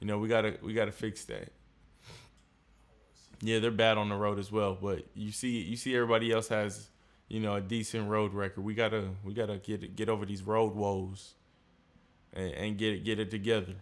You 0.00 0.06
know, 0.06 0.18
we 0.18 0.28
gotta 0.28 0.56
we 0.62 0.74
gotta 0.74 0.92
fix 0.92 1.24
that. 1.24 1.52
Yeah, 3.40 3.60
they're 3.60 3.70
bad 3.70 3.98
on 3.98 4.08
the 4.08 4.16
road 4.16 4.38
as 4.38 4.50
well. 4.50 4.76
But 4.80 5.06
you 5.14 5.32
see, 5.32 5.60
you 5.60 5.76
see, 5.76 5.94
everybody 5.94 6.32
else 6.32 6.48
has, 6.48 6.88
you 7.28 7.40
know, 7.40 7.54
a 7.54 7.60
decent 7.60 8.08
road 8.08 8.32
record. 8.34 8.62
We 8.62 8.74
gotta, 8.74 9.10
we 9.24 9.32
gotta 9.32 9.58
get 9.58 9.96
get 9.96 10.08
over 10.08 10.24
these 10.24 10.42
road 10.42 10.74
woes, 10.74 11.34
and, 12.32 12.52
and 12.52 12.78
get 12.78 12.94
it 12.94 13.04
get 13.04 13.18
it 13.18 13.30
together. 13.30 13.74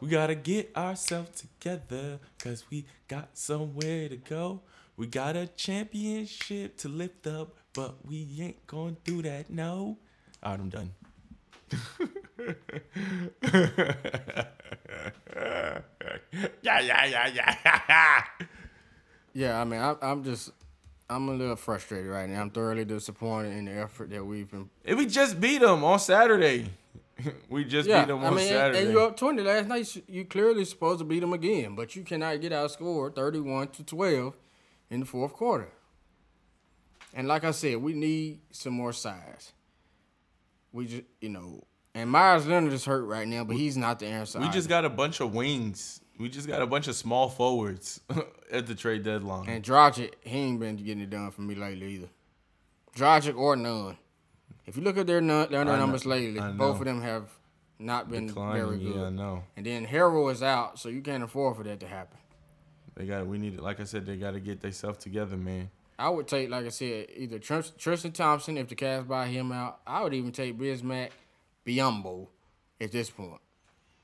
We 0.00 0.08
gotta 0.08 0.34
get 0.34 0.76
ourselves 0.76 1.42
together, 1.42 2.20
cause 2.38 2.64
we 2.70 2.86
got 3.06 3.36
somewhere 3.36 4.08
to 4.08 4.16
go. 4.16 4.62
We 5.00 5.06
got 5.06 5.34
a 5.34 5.46
championship 5.46 6.76
to 6.76 6.88
lift 6.90 7.26
up, 7.26 7.56
but 7.72 8.06
we 8.06 8.28
ain't 8.38 8.66
gonna 8.66 8.96
do 9.02 9.22
that. 9.22 9.48
No. 9.48 9.96
All 10.42 10.50
right, 10.50 10.60
I'm 10.60 10.68
done. 10.68 10.90
yeah, 16.62 16.80
yeah, 16.80 17.06
yeah, 17.06 17.30
yeah. 17.34 18.24
Yeah, 19.32 19.60
I 19.60 19.64
mean, 19.64 19.80
I, 19.80 19.94
I'm 20.02 20.22
just, 20.22 20.50
I'm 21.08 21.30
a 21.30 21.32
little 21.32 21.56
frustrated 21.56 22.10
right 22.10 22.28
now. 22.28 22.42
I'm 22.42 22.50
thoroughly 22.50 22.84
disappointed 22.84 23.56
in 23.56 23.64
the 23.64 23.72
effort 23.72 24.10
that 24.10 24.22
we've 24.22 24.50
been. 24.50 24.68
If 24.84 24.98
we 24.98 25.06
just 25.06 25.40
beat 25.40 25.62
them 25.62 25.82
on 25.82 25.98
Saturday, 25.98 26.66
we 27.48 27.64
just 27.64 27.88
Yeah, 27.88 28.02
beat 28.02 28.08
them 28.08 28.22
I 28.22 28.26
on 28.26 28.34
mean, 28.34 28.40
and, 28.40 28.48
Saturday. 28.50 28.82
and 28.82 28.90
you 28.92 29.00
up 29.00 29.16
20 29.16 29.42
last 29.42 29.66
night. 29.66 30.02
You 30.08 30.26
clearly 30.26 30.66
supposed 30.66 30.98
to 30.98 31.06
beat 31.06 31.20
them 31.20 31.32
again, 31.32 31.74
but 31.74 31.96
you 31.96 32.02
cannot 32.02 32.38
get 32.42 32.52
outscored 32.52 33.14
31 33.14 33.68
to 33.68 33.82
12 33.84 34.36
in 34.90 35.00
the 35.00 35.06
fourth 35.06 35.32
quarter. 35.32 35.68
And 37.14 37.26
like 37.26 37.44
I 37.44 37.50
said, 37.50 37.76
we 37.78 37.92
need 37.92 38.40
some 38.50 38.72
more 38.74 38.92
size. 38.92 39.52
We 40.72 40.86
just, 40.86 41.02
you 41.20 41.28
know, 41.28 41.64
and 41.94 42.08
Meyers 42.10 42.46
Leonard 42.46 42.72
is 42.72 42.84
hurt 42.84 43.04
right 43.04 43.26
now, 43.26 43.42
but 43.44 43.56
he's 43.56 43.76
not 43.76 43.98
the 43.98 44.06
answer. 44.06 44.38
we 44.38 44.48
just 44.50 44.68
got 44.68 44.84
a 44.84 44.90
bunch 44.90 45.20
of 45.20 45.34
wings. 45.34 46.00
We 46.18 46.28
just 46.28 46.46
got 46.46 46.62
a 46.62 46.66
bunch 46.66 46.86
of 46.86 46.94
small 46.94 47.28
forwards 47.28 48.00
at 48.52 48.66
the 48.66 48.74
trade 48.74 49.02
deadline. 49.02 49.48
And 49.48 49.64
Dragic, 49.64 50.12
he 50.20 50.38
ain't 50.38 50.60
been 50.60 50.76
getting 50.76 51.02
it 51.02 51.10
done 51.10 51.30
for 51.30 51.40
me 51.40 51.54
lately 51.54 51.94
either. 51.94 52.08
Dragic 52.94 53.36
or 53.36 53.56
none. 53.56 53.96
If 54.66 54.76
you 54.76 54.82
look 54.82 54.98
at 54.98 55.06
their, 55.06 55.20
their 55.20 55.64
numbers 55.64 56.06
lately, 56.06 56.40
both 56.52 56.78
of 56.78 56.84
them 56.84 57.02
have 57.02 57.28
not 57.78 58.10
been 58.10 58.26
Declining, 58.28 58.64
very 58.64 58.78
good. 58.78 58.94
yeah, 58.94 59.06
I 59.06 59.10
know. 59.10 59.42
And 59.56 59.64
then 59.66 59.86
Herro 59.86 60.30
is 60.30 60.42
out, 60.42 60.78
so 60.78 60.88
you 60.90 61.00
can't 61.00 61.24
afford 61.24 61.56
for 61.56 61.62
that 61.64 61.80
to 61.80 61.88
happen. 61.88 62.18
They 63.00 63.06
got. 63.06 63.26
We 63.26 63.38
need. 63.38 63.58
Like 63.58 63.80
I 63.80 63.84
said, 63.84 64.04
they 64.04 64.16
got 64.16 64.32
to 64.32 64.40
get 64.40 64.60
themselves 64.60 64.98
together, 64.98 65.36
man. 65.36 65.70
I 65.98 66.10
would 66.10 66.28
take, 66.28 66.50
like 66.50 66.66
I 66.66 66.68
said, 66.68 67.06
either 67.16 67.38
Tristan 67.38 68.12
Thompson 68.12 68.58
if 68.58 68.68
the 68.68 68.74
Cavs 68.74 69.08
buy 69.08 69.26
him 69.26 69.52
out. 69.52 69.80
I 69.86 70.02
would 70.02 70.12
even 70.12 70.32
take 70.32 70.58
Bismack 70.58 71.10
Biyombo 71.66 72.28
at 72.78 72.92
this 72.92 73.08
point 73.08 73.40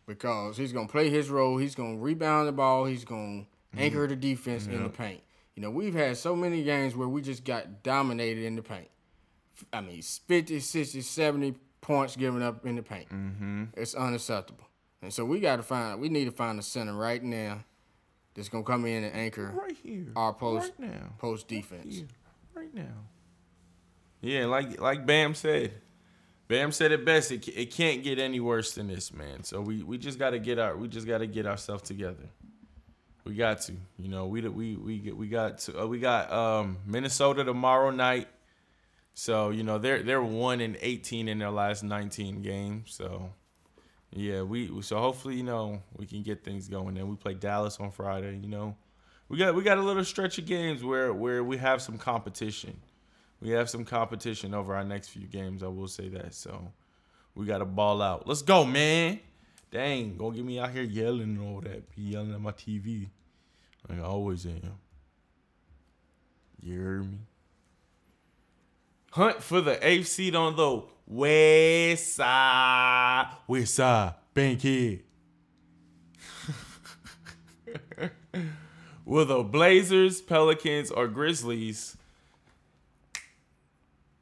because 0.07 0.57
he's 0.57 0.73
gonna 0.73 0.89
play 0.89 1.11
his 1.11 1.29
role. 1.29 1.59
He's 1.59 1.75
gonna 1.75 1.99
rebound 1.99 2.49
the 2.49 2.53
ball. 2.53 2.87
He's 2.87 3.05
gonna 3.05 3.45
anchor 3.77 4.07
the 4.07 4.17
defense 4.17 4.67
in 4.67 4.83
the 4.83 4.89
paint. 4.89 5.21
You 5.55 5.63
know, 5.63 5.71
we've 5.71 5.95
had 5.95 6.17
so 6.17 6.35
many 6.35 6.63
games 6.63 6.97
where 6.97 7.09
we 7.09 7.21
just 7.21 7.45
got 7.45 7.83
dominated 7.83 8.45
in 8.45 8.57
the 8.57 8.63
paint. 8.63 8.89
I 9.75 9.83
mean, 9.83 10.01
50, 10.01 10.61
60, 10.61 11.03
70 11.03 11.55
points 11.83 12.17
given 12.17 12.43
up 12.43 12.65
in 12.65 12.77
the 12.77 12.83
paint. 12.83 13.11
Mm-hmm. 13.11 13.65
It's 13.75 13.95
unacceptable. 13.95 14.69
And 15.03 15.13
so 15.13 15.25
we 15.25 15.41
got 15.41 15.57
to 15.57 15.63
find, 15.63 16.01
we 16.01 16.09
need 16.09 16.27
to 16.27 16.31
find 16.31 16.59
a 16.59 16.63
center 16.63 16.95
right 16.95 17.23
now 17.23 17.65
that's 18.37 18.49
going 18.49 18.63
to 18.65 18.71
come 18.71 18.87
in 18.87 19.03
and 19.05 19.15
anchor 19.17 19.53
Right 19.57 19.77
here. 19.83 20.07
our 20.15 20.33
post 20.33 20.73
Right 20.79 20.91
now. 20.93 21.13
post 21.19 21.49
defense. 21.49 21.97
Here. 21.97 22.07
Right 22.55 22.73
now. 22.75 22.95
Yeah, 24.21 24.47
like 24.47 24.81
like 24.81 25.05
Bam 25.07 25.35
said. 25.35 25.73
Bam 26.49 26.71
said 26.71 26.93
it 26.93 27.05
best. 27.05 27.33
It, 27.33 27.49
it 27.49 27.73
can't 27.73 28.05
get 28.05 28.19
any 28.21 28.39
worse 28.39 28.75
than 28.75 28.87
this, 28.87 29.13
man. 29.13 29.43
So 29.43 29.61
we, 29.61 29.83
we 29.83 29.99
just 29.99 30.19
got 30.19 30.31
to 30.31 30.39
get 30.39 30.59
our 30.61 30.77
we 30.77 30.87
just 30.89 31.07
got 31.07 31.19
to 31.19 31.27
get 31.27 31.45
ourselves 31.47 31.83
together. 31.83 32.29
We 33.25 33.35
got 33.35 33.63
to, 33.63 33.73
you 33.99 34.09
know, 34.09 34.27
we 34.27 34.41
we 34.43 34.77
we 34.77 34.99
get- 34.99 35.17
we 35.17 35.27
got 35.27 35.59
to, 35.59 35.83
uh, 35.83 35.87
we 35.87 35.99
got 35.99 36.33
um 36.33 36.79
Minnesota 36.87 37.43
tomorrow 37.43 37.91
night. 37.91 38.29
So 39.15 39.51
you 39.51 39.65
know 39.65 39.79
they're 39.79 40.03
they're 40.03 40.23
one 40.23 40.61
and 40.61 40.77
eighteen 40.81 41.27
in 41.29 41.39
their 41.39 41.51
last 41.51 41.83
nineteen 41.83 42.43
games. 42.43 42.95
So 42.95 43.31
yeah, 44.13 44.43
we 44.43 44.83
so 44.83 44.99
hopefully 44.99 45.37
you 45.37 45.43
know 45.43 45.83
we 45.97 46.07
can 46.07 46.23
get 46.23 46.45
things 46.45 46.69
going. 46.69 46.95
Then 46.95 47.09
we 47.09 47.17
play 47.17 47.35
Dallas 47.35 47.79
on 47.81 47.91
Friday. 47.91 48.39
You 48.41 48.49
know, 48.49 48.77
we 49.29 49.39
got 49.39 49.55
we 49.55 49.63
got 49.63 49.79
a 49.79 49.83
little 49.83 50.05
stretch 50.05 50.39
of 50.39 50.47
games 50.47 50.83
where 50.83 51.13
where 51.13 51.43
we 51.43 51.57
have 51.59 51.83
some 51.83 51.99
competition. 51.99 52.81
We 53.41 53.51
have 53.51 53.69
some 53.69 53.85
competition 53.85 54.55
over 54.55 54.75
our 54.75 54.85
next 54.85 55.09
few 55.09 55.27
games. 55.27 55.63
I 55.63 55.67
will 55.67 55.89
say 55.89 56.09
that. 56.09 56.35
So 56.35 56.73
we 57.35 57.45
got 57.45 57.59
to 57.59 57.67
ball 57.67 58.01
out. 58.01 58.27
Let's 58.27 58.43
go, 58.43 58.65
man. 58.65 59.21
Dang, 59.71 60.17
gonna 60.17 60.37
get 60.37 60.45
me 60.45 60.59
out 60.59 60.71
here 60.71 60.83
yelling 60.83 61.37
and 61.37 61.41
all 61.41 61.61
that. 61.61 61.95
Be 61.95 62.03
yelling 62.03 62.33
at 62.33 62.41
my 62.41 62.53
TV. 62.53 63.09
Like 63.89 63.99
I 63.99 64.03
always 64.03 64.47
am. 64.47 64.79
You 66.63 66.73
hear 66.73 67.03
me? 67.03 67.19
Hunt 69.13 69.43
for 69.43 69.61
the 69.61 69.87
eighth 69.87 70.09
seed 70.09 70.35
on 70.35 70.57
the 70.57 70.83
West 71.07 72.17
side. 72.17 73.31
Bankhead. 74.35 75.03
Will 79.05 79.25
the 79.25 79.43
Blazers, 79.45 80.21
Pelicans, 80.21 80.91
or 80.91 81.07
Grizzlies 81.07 81.97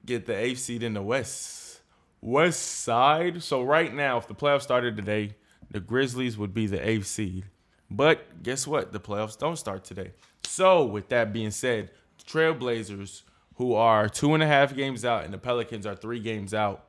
get 0.05 0.27
the 0.27 0.37
eighth 0.37 0.59
seed 0.59 0.83
in 0.83 0.93
the 0.93 1.03
West? 1.03 1.81
West 2.21 2.61
side. 2.61 3.43
So 3.43 3.63
right 3.63 3.93
now, 3.95 4.19
if 4.19 4.29
the 4.29 4.35
playoffs 4.35 4.63
started 4.63 4.97
today, 4.97 5.37
the 5.71 5.81
Grizzlies 5.81 6.37
would 6.37 6.53
be 6.53 6.67
the 6.67 6.87
eighth 6.87 7.07
seed. 7.07 7.47
But 7.91 8.43
guess 8.43 8.67
what? 8.67 8.93
The 8.93 9.01
playoffs 9.01 9.39
don't 9.39 9.57
start 9.57 9.85
today. 9.85 10.13
So 10.45 10.85
with 10.85 11.09
that 11.09 11.33
being 11.33 11.51
said, 11.51 11.91
the 12.19 12.25
Trailblazers, 12.25 13.23
who 13.57 13.75
are 13.75 14.09
two 14.09 14.35
and 14.35 14.43
a 14.43 14.47
half 14.47 14.75
games 14.75 15.05
out, 15.05 15.25
and 15.25 15.33
the 15.33 15.39
Pelicans 15.39 15.87
are 15.87 15.95
three 15.95 16.21
games 16.21 16.53
out. 16.53 16.85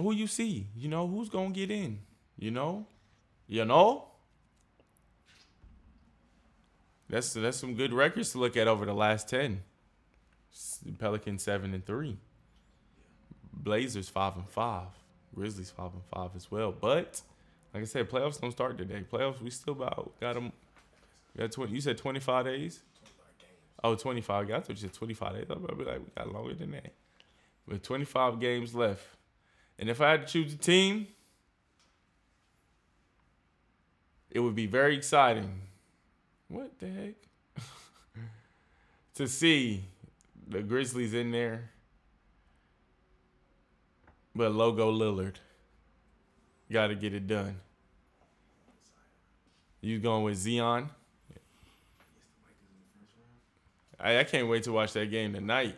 Who 0.00 0.12
you 0.12 0.26
see? 0.26 0.68
You 0.76 0.88
know 0.88 1.06
who's 1.06 1.28
gonna 1.28 1.50
get 1.50 1.70
in? 1.70 2.00
You 2.38 2.50
know, 2.50 2.86
you 3.46 3.64
know. 3.64 4.04
That's 7.08 7.32
that's 7.32 7.56
some 7.56 7.74
good 7.74 7.92
records 7.92 8.32
to 8.32 8.38
look 8.38 8.56
at 8.56 8.68
over 8.68 8.84
the 8.84 8.94
last 8.94 9.28
ten. 9.28 9.62
Pelicans 10.98 11.42
seven 11.42 11.74
and 11.74 11.84
three. 11.84 12.16
Blazers 13.52 14.08
five 14.08 14.36
and 14.36 14.48
five. 14.48 14.88
Grizzlies 15.34 15.70
five 15.70 15.92
and 15.92 16.02
five 16.12 16.30
as 16.36 16.50
well. 16.50 16.72
But 16.72 17.22
like 17.74 17.82
I 17.82 17.86
said, 17.86 18.08
playoffs 18.08 18.40
don't 18.40 18.52
start 18.52 18.78
today. 18.78 19.04
Playoffs 19.10 19.40
we 19.40 19.50
still 19.50 19.74
about 19.74 20.12
got 20.20 20.34
them. 20.34 20.52
Got 21.36 21.52
twenty. 21.52 21.72
You 21.72 21.80
said 21.80 21.98
twenty 21.98 22.20
five 22.20 22.44
days. 22.44 22.80
Oh, 23.82 23.94
25. 23.94 24.50
I 24.50 24.60
thought 24.60 24.70
you 24.70 24.76
said 24.76 24.92
25 24.92 25.32
days. 25.34 25.46
I'm 25.50 25.62
be 25.62 25.84
like, 25.84 26.00
we 26.00 26.06
got 26.16 26.32
longer 26.32 26.54
than 26.54 26.72
that. 26.72 26.92
With 27.66 27.82
25 27.82 28.40
games 28.40 28.74
left. 28.74 29.04
And 29.78 29.88
if 29.88 30.00
I 30.00 30.10
had 30.10 30.26
to 30.26 30.32
choose 30.32 30.52
a 30.52 30.56
team, 30.56 31.06
it 34.30 34.40
would 34.40 34.54
be 34.54 34.66
very 34.66 34.96
exciting. 34.96 35.60
What 36.48 36.78
the 36.78 36.88
heck? 36.88 37.14
to 39.14 39.28
see 39.28 39.84
the 40.48 40.62
Grizzlies 40.62 41.14
in 41.14 41.30
there. 41.30 41.70
But 44.34 44.52
logo 44.52 44.90
Lillard. 44.92 45.36
Got 46.70 46.88
to 46.88 46.94
get 46.94 47.14
it 47.14 47.26
done. 47.26 47.60
You 49.80 49.98
going 49.98 50.24
with 50.24 50.36
Zion? 50.36 50.90
I, 54.00 54.18
I 54.18 54.24
can't 54.24 54.48
wait 54.48 54.64
to 54.64 54.72
watch 54.72 54.92
that 54.92 55.10
game 55.10 55.32
tonight. 55.32 55.76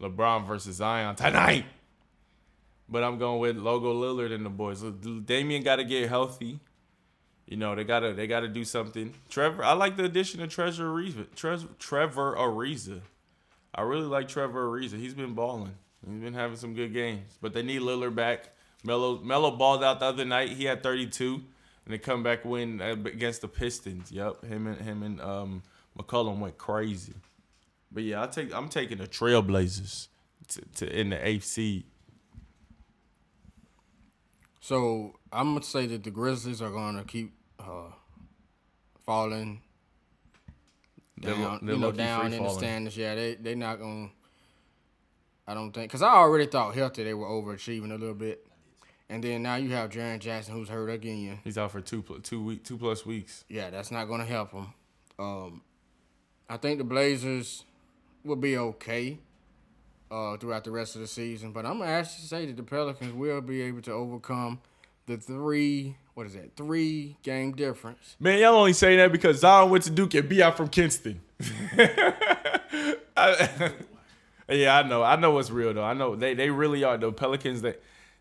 LeBron 0.00 0.46
versus 0.46 0.76
Zion 0.76 1.16
tonight. 1.16 1.64
But 2.88 3.04
I'm 3.04 3.18
going 3.18 3.40
with 3.40 3.56
Logo 3.56 3.92
Lillard 3.92 4.32
and 4.32 4.46
the 4.46 4.50
boys. 4.50 4.82
Damian 4.82 5.62
got 5.62 5.76
to 5.76 5.84
get 5.84 6.08
healthy. 6.08 6.60
You 7.46 7.56
know 7.56 7.74
they 7.74 7.84
gotta 7.84 8.12
they 8.12 8.26
gotta 8.26 8.48
do 8.48 8.62
something. 8.62 9.14
Trevor, 9.30 9.64
I 9.64 9.72
like 9.72 9.96
the 9.96 10.04
addition 10.04 10.42
of 10.42 10.50
Trevor 10.50 10.84
Ariza. 10.84 11.34
Tre- 11.34 11.66
Trevor 11.78 12.36
Ariza. 12.36 13.00
I 13.74 13.82
really 13.82 14.04
like 14.06 14.28
Trevor 14.28 14.68
Ariza. 14.68 14.98
He's 14.98 15.14
been 15.14 15.32
balling. 15.32 15.74
He's 16.06 16.20
been 16.20 16.34
having 16.34 16.58
some 16.58 16.74
good 16.74 16.92
games. 16.92 17.38
But 17.40 17.54
they 17.54 17.62
need 17.62 17.80
Lillard 17.80 18.14
back. 18.14 18.50
Melo 18.84 19.18
Melo 19.20 19.50
balled 19.50 19.82
out 19.82 20.00
the 20.00 20.06
other 20.06 20.26
night. 20.26 20.50
He 20.50 20.64
had 20.64 20.82
32, 20.82 21.34
and 21.34 21.94
they 21.94 21.96
come 21.96 22.22
back 22.22 22.44
win 22.44 22.82
against 22.82 23.40
the 23.40 23.48
Pistons. 23.48 24.12
Yep, 24.12 24.44
him 24.44 24.66
and 24.66 24.80
him 24.82 25.02
and 25.02 25.18
um, 25.22 25.62
McCollum 25.96 26.38
went 26.38 26.58
crazy. 26.58 27.14
But 27.92 28.02
yeah, 28.02 28.22
I 28.22 28.26
take 28.26 28.52
I'm 28.54 28.68
taking 28.68 28.98
the 28.98 29.06
Trailblazers 29.06 30.08
to, 30.48 30.60
to 30.76 31.00
in 31.00 31.10
the 31.10 31.26
eighth 31.26 31.44
seed. 31.44 31.84
So 34.60 35.14
I'm 35.32 35.54
gonna 35.54 35.64
say 35.64 35.86
that 35.86 36.04
the 36.04 36.10
Grizzlies 36.10 36.60
are 36.60 36.70
gonna 36.70 37.04
keep 37.04 37.32
uh, 37.58 37.90
falling 39.06 39.62
They're 41.16 41.32
down, 41.32 41.42
lo- 41.42 41.58
they're 41.62 41.74
you 41.74 41.80
know, 41.80 41.92
down 41.92 42.32
in 42.32 42.42
the 42.42 42.50
standings. 42.50 42.96
Yeah, 42.96 43.14
they 43.14 43.34
they 43.36 43.54
not 43.54 43.78
gonna. 43.78 44.10
I 45.46 45.54
don't 45.54 45.72
think 45.72 45.90
because 45.90 46.02
I 46.02 46.10
already 46.12 46.44
thought 46.46 46.74
healthy 46.74 47.04
they 47.04 47.14
were 47.14 47.26
overachieving 47.26 47.90
a 47.90 47.96
little 47.96 48.14
bit, 48.14 48.46
and 49.08 49.24
then 49.24 49.42
now 49.42 49.56
you 49.56 49.70
have 49.70 49.88
Jaren 49.88 50.18
Jackson 50.18 50.52
who's 50.52 50.68
hurt 50.68 50.90
again. 50.90 51.40
He's 51.42 51.56
out 51.56 51.72
for 51.72 51.80
two 51.80 52.04
two 52.22 52.42
week 52.42 52.64
two 52.64 52.76
plus 52.76 53.06
weeks. 53.06 53.46
Yeah, 53.48 53.70
that's 53.70 53.90
not 53.90 54.04
gonna 54.04 54.26
help 54.26 54.52
them. 54.52 54.74
Um, 55.18 55.62
I 56.48 56.56
think 56.56 56.78
the 56.78 56.84
Blazers 56.84 57.64
will 58.24 58.36
be 58.36 58.56
okay 58.56 59.18
uh, 60.10 60.36
throughout 60.38 60.64
the 60.64 60.70
rest 60.70 60.94
of 60.94 61.00
the 61.02 61.06
season, 61.06 61.52
but 61.52 61.66
I'm 61.66 61.78
gonna 61.78 61.90
actually 61.90 62.24
say 62.24 62.46
that 62.46 62.56
the 62.56 62.62
Pelicans 62.62 63.12
will 63.12 63.40
be 63.40 63.60
able 63.62 63.82
to 63.82 63.92
overcome 63.92 64.60
the 65.06 65.16
three. 65.16 65.96
What 66.14 66.26
is 66.26 66.34
that? 66.34 66.56
Three 66.56 67.16
game 67.22 67.52
difference. 67.52 68.16
Man, 68.18 68.38
y'all 68.40 68.54
only 68.56 68.72
say 68.72 68.96
that 68.96 69.12
because 69.12 69.40
Zion 69.40 69.70
went 69.70 69.84
to 69.84 69.90
Duke 69.90 70.14
and 70.14 70.28
be 70.28 70.42
out 70.42 70.56
from 70.56 70.68
Kinston. 70.68 71.20
I- 73.16 73.72
yeah, 74.48 74.78
I 74.78 74.82
know. 74.88 75.02
I 75.02 75.16
know 75.16 75.32
what's 75.32 75.50
real 75.50 75.74
though. 75.74 75.84
I 75.84 75.92
know 75.94 76.16
they, 76.16 76.34
they 76.34 76.50
really 76.50 76.82
are. 76.84 76.96
The 76.96 77.12
Pelicans 77.12 77.62
they 77.62 77.74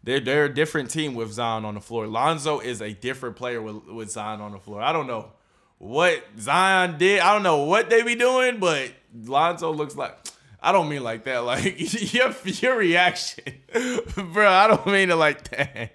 they're 0.04 0.20
they're 0.20 0.46
a 0.46 0.54
different 0.54 0.90
team 0.92 1.16
with 1.16 1.32
Zion 1.32 1.66
on 1.66 1.76
the 1.76 1.82
floor. 1.82 2.06
Lonzo 2.08 2.60
is 2.60 2.82
a 2.82 2.94
different 2.94 3.36
player 3.36 3.62
with, 3.62 3.86
with 3.86 4.12
Zion 4.12 4.42
on 4.42 4.52
the 4.52 4.60
floor. 4.60 4.82
I 4.82 4.92
don't 4.92 5.08
know 5.08 5.32
what 5.78 6.24
Zion 6.40 6.98
did. 6.98 7.20
I 7.20 7.34
don't 7.34 7.44
know 7.44 7.64
what 7.64 7.90
they 7.90 8.04
be 8.04 8.16
doing, 8.16 8.60
but 8.60 8.92
Lonzo 9.14 9.72
looks 9.72 9.96
like 9.96 10.18
I 10.62 10.72
don't 10.72 10.90
mean 10.90 11.04
like 11.04 11.24
that. 11.26 11.38
Like 11.44 12.14
your 12.14 12.36
your 12.44 12.78
reaction, 12.78 13.54
bro. 14.34 14.50
I 14.50 14.68
don't 14.68 14.88
mean 14.88 15.10
it 15.10 15.16
like 15.16 15.50
that. 15.50 15.92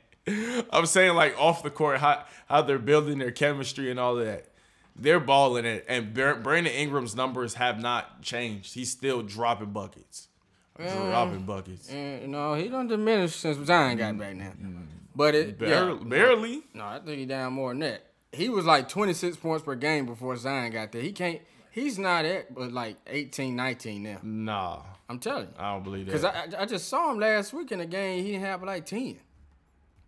I'm 0.72 0.86
saying 0.86 1.14
like 1.14 1.38
off 1.38 1.62
the 1.62 1.70
court, 1.70 1.98
how 1.98 2.24
how 2.48 2.62
they're 2.62 2.78
building 2.78 3.18
their 3.18 3.32
chemistry 3.32 3.90
and 3.90 3.98
all 3.98 4.16
that. 4.16 4.46
They're 4.94 5.20
balling 5.20 5.64
it, 5.64 5.86
and 5.88 6.12
Brandon 6.12 6.66
Ingram's 6.66 7.16
numbers 7.16 7.54
have 7.54 7.80
not 7.80 8.20
changed. 8.22 8.74
He's 8.74 8.90
still 8.90 9.22
dropping 9.22 9.70
buckets, 9.70 10.28
dropping 10.76 11.44
buckets. 11.44 11.88
And 11.88 12.30
no, 12.30 12.54
he 12.54 12.68
don't 12.68 12.88
diminish 12.88 13.34
since 13.36 13.66
Zion 13.66 13.96
got 13.96 14.18
back 14.18 14.36
now. 14.36 14.50
Mm-hmm. 14.50 14.82
But 15.14 15.34
it 15.34 15.58
Barely, 15.58 15.98
yeah, 15.98 16.08
barely. 16.08 16.62
No, 16.74 16.84
I 16.84 16.98
think 16.98 17.18
he 17.18 17.26
down 17.26 17.54
more 17.54 17.70
than 17.70 17.80
that. 17.80 18.11
He 18.32 18.48
was 18.48 18.64
like 18.64 18.88
26 18.88 19.36
points 19.36 19.64
per 19.64 19.74
game 19.74 20.06
before 20.06 20.36
Zion 20.36 20.72
got 20.72 20.92
there. 20.92 21.02
He 21.02 21.12
can't. 21.12 21.40
He's 21.70 21.98
not 21.98 22.24
at 22.24 22.54
but 22.54 22.72
like 22.72 22.96
18, 23.06 23.54
19 23.56 24.02
now. 24.02 24.18
Nah, 24.22 24.82
I'm 25.08 25.18
telling 25.18 25.44
you. 25.48 25.54
I 25.58 25.72
don't 25.74 25.84
believe 25.84 26.06
that. 26.06 26.12
Because 26.12 26.24
I, 26.24 26.58
I 26.58 26.62
I 26.62 26.66
just 26.66 26.88
saw 26.88 27.10
him 27.10 27.18
last 27.18 27.52
week 27.52 27.72
in 27.72 27.78
the 27.78 27.86
game. 27.86 28.24
He 28.24 28.32
didn't 28.32 28.44
have 28.44 28.62
like 28.62 28.86
10. 28.86 29.18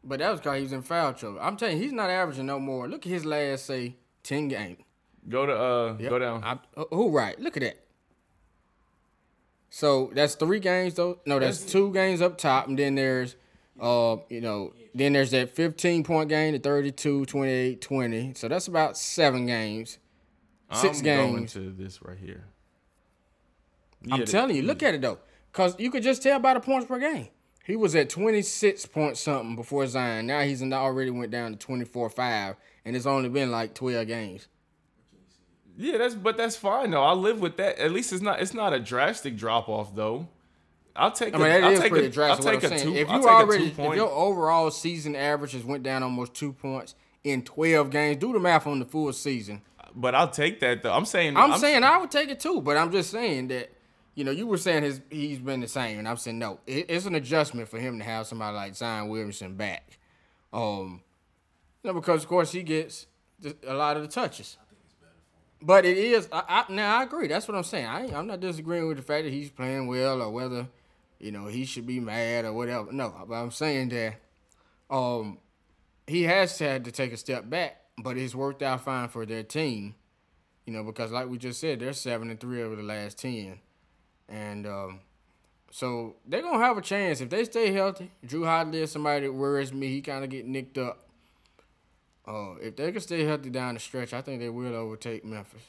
But 0.03 0.18
that 0.18 0.31
was 0.31 0.41
because 0.41 0.57
he 0.57 0.62
was 0.64 0.72
in 0.72 0.83
foul 0.83 1.14
trouble. 1.14 1.39
I'm 1.41 1.57
telling 1.57 1.79
you, 1.79 1.83
he's 1.85 1.93
not 1.93 2.11
averaging 2.11 2.45
no 2.47 2.59
more. 2.61 2.87
Look 2.89 3.07
at 3.07 3.12
his 3.12 3.25
last, 3.25 3.64
say, 3.64 3.97
10 4.22 4.49
games. 4.49 4.79
go 5.29 5.47
to 5.47 5.53
uh, 5.59 5.97
Yep. 5.99 6.11
go 6.11 6.18
down. 6.18 6.45
I, 6.45 6.59
uh, 6.79 6.85
who 6.91 7.11
right? 7.11 7.39
Look 7.41 7.57
at 7.57 7.62
that. 7.62 7.79
So 9.70 10.11
that's 10.14 10.35
three 10.35 10.61
games 10.61 10.95
though. 10.95 11.18
No, 11.27 11.39
that's 11.39 11.64
two 11.64 11.93
games 11.93 12.22
up 12.22 12.39
top, 12.39 12.68
and 12.68 12.79
then 12.79 12.95
there's, 12.95 13.35
uh, 13.81 14.16
you 14.29 14.41
know, 14.41 14.72
then 14.95 15.12
there's 15.12 15.32
that 15.32 15.51
15 15.51 16.05
point 16.05 16.28
game, 16.28 16.53
the 16.53 16.59
32, 16.59 17.26
28, 17.26 17.80
20. 17.80 18.34
So 18.34 18.49
that's 18.49 18.68
about 18.68 18.97
seven 18.97 19.47
games. 19.47 19.99
Six 20.72 20.99
I'm 20.99 21.05
going 21.05 21.36
games. 21.36 21.53
to 21.55 21.70
this 21.72 22.03
right 22.03 22.16
here. 22.18 22.45
I'm 24.11 24.24
telling 24.24 24.57
you, 24.57 24.62
look 24.62 24.82
at 24.82 24.95
it 24.95 25.01
though, 25.01 25.18
cause 25.53 25.78
you 25.78 25.90
could 25.90 26.03
just 26.03 26.22
tell 26.22 26.38
by 26.38 26.55
the 26.55 26.61
points 26.61 26.86
per 26.86 26.99
game. 26.99 27.28
He 27.64 27.76
was 27.76 27.97
at 27.97 28.11
26 28.11 28.84
point 28.86 29.16
something 29.16 29.57
before 29.57 29.86
Zion. 29.86 30.26
Now 30.26 30.42
he's 30.42 30.62
already 30.62 31.11
went 31.11 31.30
down 31.30 31.53
to 31.53 31.59
24 31.59 32.11
five, 32.11 32.57
and 32.84 32.95
it's 32.95 33.07
only 33.07 33.28
been 33.30 33.51
like 33.51 33.74
12 33.74 34.07
games. 34.07 34.49
Yeah, 35.76 35.99
that's 35.99 36.14
but 36.14 36.36
that's 36.36 36.57
fine 36.57 36.90
though. 36.90 37.03
I 37.03 37.12
live 37.12 37.40
with 37.40 37.57
that. 37.57 37.78
At 37.78 37.92
least 37.92 38.12
it's 38.12 38.22
not 38.22 38.40
it's 38.40 38.55
not 38.55 38.72
a 38.72 38.80
drastic 38.80 39.36
drop 39.36 39.68
off 39.68 39.95
though. 39.95 40.28
I'll 40.97 41.11
take. 41.11 41.34
I 41.34 41.38
mean, 41.38 41.47
a, 41.47 41.51
that 41.51 41.64
I'll 41.64 41.72
is 41.72 41.80
take 41.80 41.90
pretty 41.90 42.07
a, 42.07 42.11
drastic. 42.11 42.47
I'll 42.47 42.53
What 42.53 42.61
take 42.61 42.70
I'm 42.70 42.76
a 42.76 42.78
saying, 42.78 42.95
two. 42.95 43.01
if 43.01 43.09
you 43.09 43.28
already, 43.28 43.66
if 43.66 43.78
your 43.78 44.11
overall 44.11 44.70
season 44.70 45.16
averages 45.16 45.64
went 45.64 45.82
down 45.82 46.03
almost 46.03 46.34
two 46.34 46.53
points 46.53 46.95
in 47.24 47.42
12 47.42 47.90
games, 47.90 48.18
do 48.18 48.32
the 48.32 48.38
math 48.38 48.66
on 48.66 48.78
the 48.78 48.84
full 48.84 49.12
season. 49.12 49.62
But 49.95 50.14
I'll 50.14 50.30
take 50.30 50.61
that 50.61 50.82
though. 50.82 50.92
I'm 50.92 51.05
saying. 51.07 51.36
I'm, 51.36 51.59
saying 51.59 51.84
I 51.84 51.99
would 51.99 52.11
take 52.11 52.28
it 52.28 52.40
too, 52.40 52.61
but 52.61 52.76
I'm 52.76 52.90
just 52.90 53.11
saying 53.11 53.49
that, 53.49 53.70
you 54.14 54.24
know, 54.24 54.30
you 54.30 54.47
were 54.47 54.59
saying 54.59 54.82
his 54.82 55.01
he's 55.11 55.38
been 55.38 55.61
the 55.61 55.68
same, 55.68 55.99
and 55.99 56.09
I'm 56.09 56.16
saying 56.16 56.38
no, 56.38 56.61
it, 56.66 56.86
it's 56.88 57.07
an 57.07 57.14
adjustment 57.14 57.68
for 57.68 57.78
him 57.78 57.99
to 57.99 58.05
have 58.05 58.26
somebody 58.26 58.57
like 58.57 58.74
Zion 58.74 59.09
Williamson 59.09 59.55
back, 59.55 59.99
um, 60.53 61.03
you 61.82 61.90
know, 61.90 61.95
because 61.95 62.22
of 62.22 62.28
course 62.28 62.51
he 62.53 62.62
gets 62.62 63.07
a 63.66 63.74
lot 63.74 63.97
of 63.97 64.03
the 64.03 64.09
touches. 64.09 64.57
But 65.62 65.84
it 65.86 65.97
is 65.97 66.28
I, 66.32 66.64
I, 66.68 66.72
now 66.72 66.99
I 66.99 67.05
agree. 67.05 67.26
That's 67.28 67.49
what 67.49 67.57
I'm 67.57 67.64
saying. 67.64 67.86
I 67.86 68.12
I'm 68.16 68.26
not 68.26 68.40
disagreeing 68.40 68.86
with 68.88 68.97
the 68.97 69.03
fact 69.03 69.24
that 69.24 69.32
he's 69.32 69.51
playing 69.51 69.86
well 69.86 70.20
or 70.22 70.30
whether, 70.30 70.66
you 71.25 71.33
know, 71.33 71.47
he 71.47 71.64
should 71.64 71.87
be 71.87 72.01
mad 72.01 72.45
or 72.45 72.53
whatever. 72.53 72.93
No, 72.93 73.25
but 73.27 73.35
I'm 73.35 73.51
saying 73.51 73.89
that, 73.89 74.16
um, 74.91 75.39
he 76.07 76.25
has 76.25 76.59
had 76.59 76.85
to 76.85 76.93
take 76.93 77.14
a 77.14 77.16
step 77.16 77.49
back, 77.49 77.81
but 77.97 78.18
it's 78.18 78.35
worked 78.35 78.62
out 78.62 78.85
fine 78.85 79.09
for 79.09 79.25
their 79.25 79.43
team. 79.43 79.95
You 80.66 80.75
know, 80.75 80.85
because 80.85 81.12
like 81.12 81.29
we 81.29 81.39
just 81.39 81.61
said, 81.61 81.81
they're 81.81 81.95
seven 81.95 82.29
and 82.29 82.39
three 82.39 82.62
over 82.62 82.77
the 82.77 82.83
last 82.83 83.18
ten, 83.18 83.59
and 84.29 84.66
um, 84.66 85.01
so 85.70 86.16
they're 86.27 86.43
gonna 86.43 86.59
have 86.59 86.77
a 86.77 86.83
chance 86.83 87.22
if 87.22 87.31
they 87.31 87.45
stay 87.45 87.72
healthy. 87.72 88.11
Jrue 88.27 88.45
Holiday 88.45 88.83
is 88.83 88.93
somebody 88.93 89.27
that 89.27 89.33
worries 89.33 89.72
me. 89.72 89.89
He 89.89 90.03
kind 90.03 90.25
of 90.25 90.31
get 90.31 90.47
nicked 90.47 90.77
up. 90.77 91.09
Uh, 92.29 92.57
if 92.61 92.77
they 92.77 92.93
can 92.93 93.01
stay 93.01 93.25
healthy 93.25 93.49
down 93.49 93.75
the 93.75 93.81
stretch, 93.81 94.12
I 94.12 94.20
think 94.20 94.41
they 94.41 94.51
will 94.51 94.75
overtake 94.75 95.25
Memphis. 95.25 95.62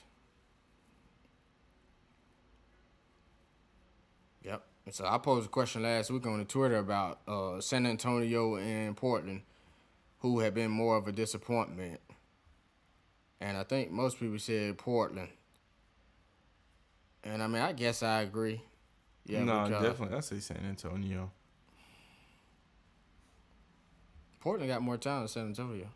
Yep. 4.43 4.63
So 4.91 5.05
I 5.05 5.17
posed 5.17 5.47
a 5.47 5.49
question 5.49 5.81
last 5.81 6.11
week 6.11 6.27
on 6.27 6.37
the 6.37 6.45
Twitter 6.45 6.77
about 6.77 7.19
uh, 7.27 7.59
San 7.59 7.87
Antonio 7.87 8.57
and 8.57 8.95
Portland, 8.95 9.41
who 10.19 10.39
have 10.39 10.53
been 10.53 10.69
more 10.69 10.95
of 10.95 11.07
a 11.07 11.11
disappointment. 11.11 11.99
And 13.41 13.57
I 13.57 13.63
think 13.63 13.91
most 13.91 14.19
people 14.19 14.37
said 14.37 14.77
Portland. 14.77 15.29
And 17.23 17.41
I 17.41 17.47
mean, 17.47 17.61
I 17.61 17.73
guess 17.73 18.03
I 18.03 18.21
agree. 18.21 18.61
Yeah, 19.25 19.43
no, 19.43 19.67
definitely. 19.67 20.15
I 20.15 20.19
say 20.19 20.39
San 20.39 20.63
Antonio. 20.69 21.31
Portland 24.39 24.69
got 24.69 24.83
more 24.83 24.97
talent 24.97 25.33
than 25.33 25.55
San 25.55 25.65
Antonio. 25.65 25.87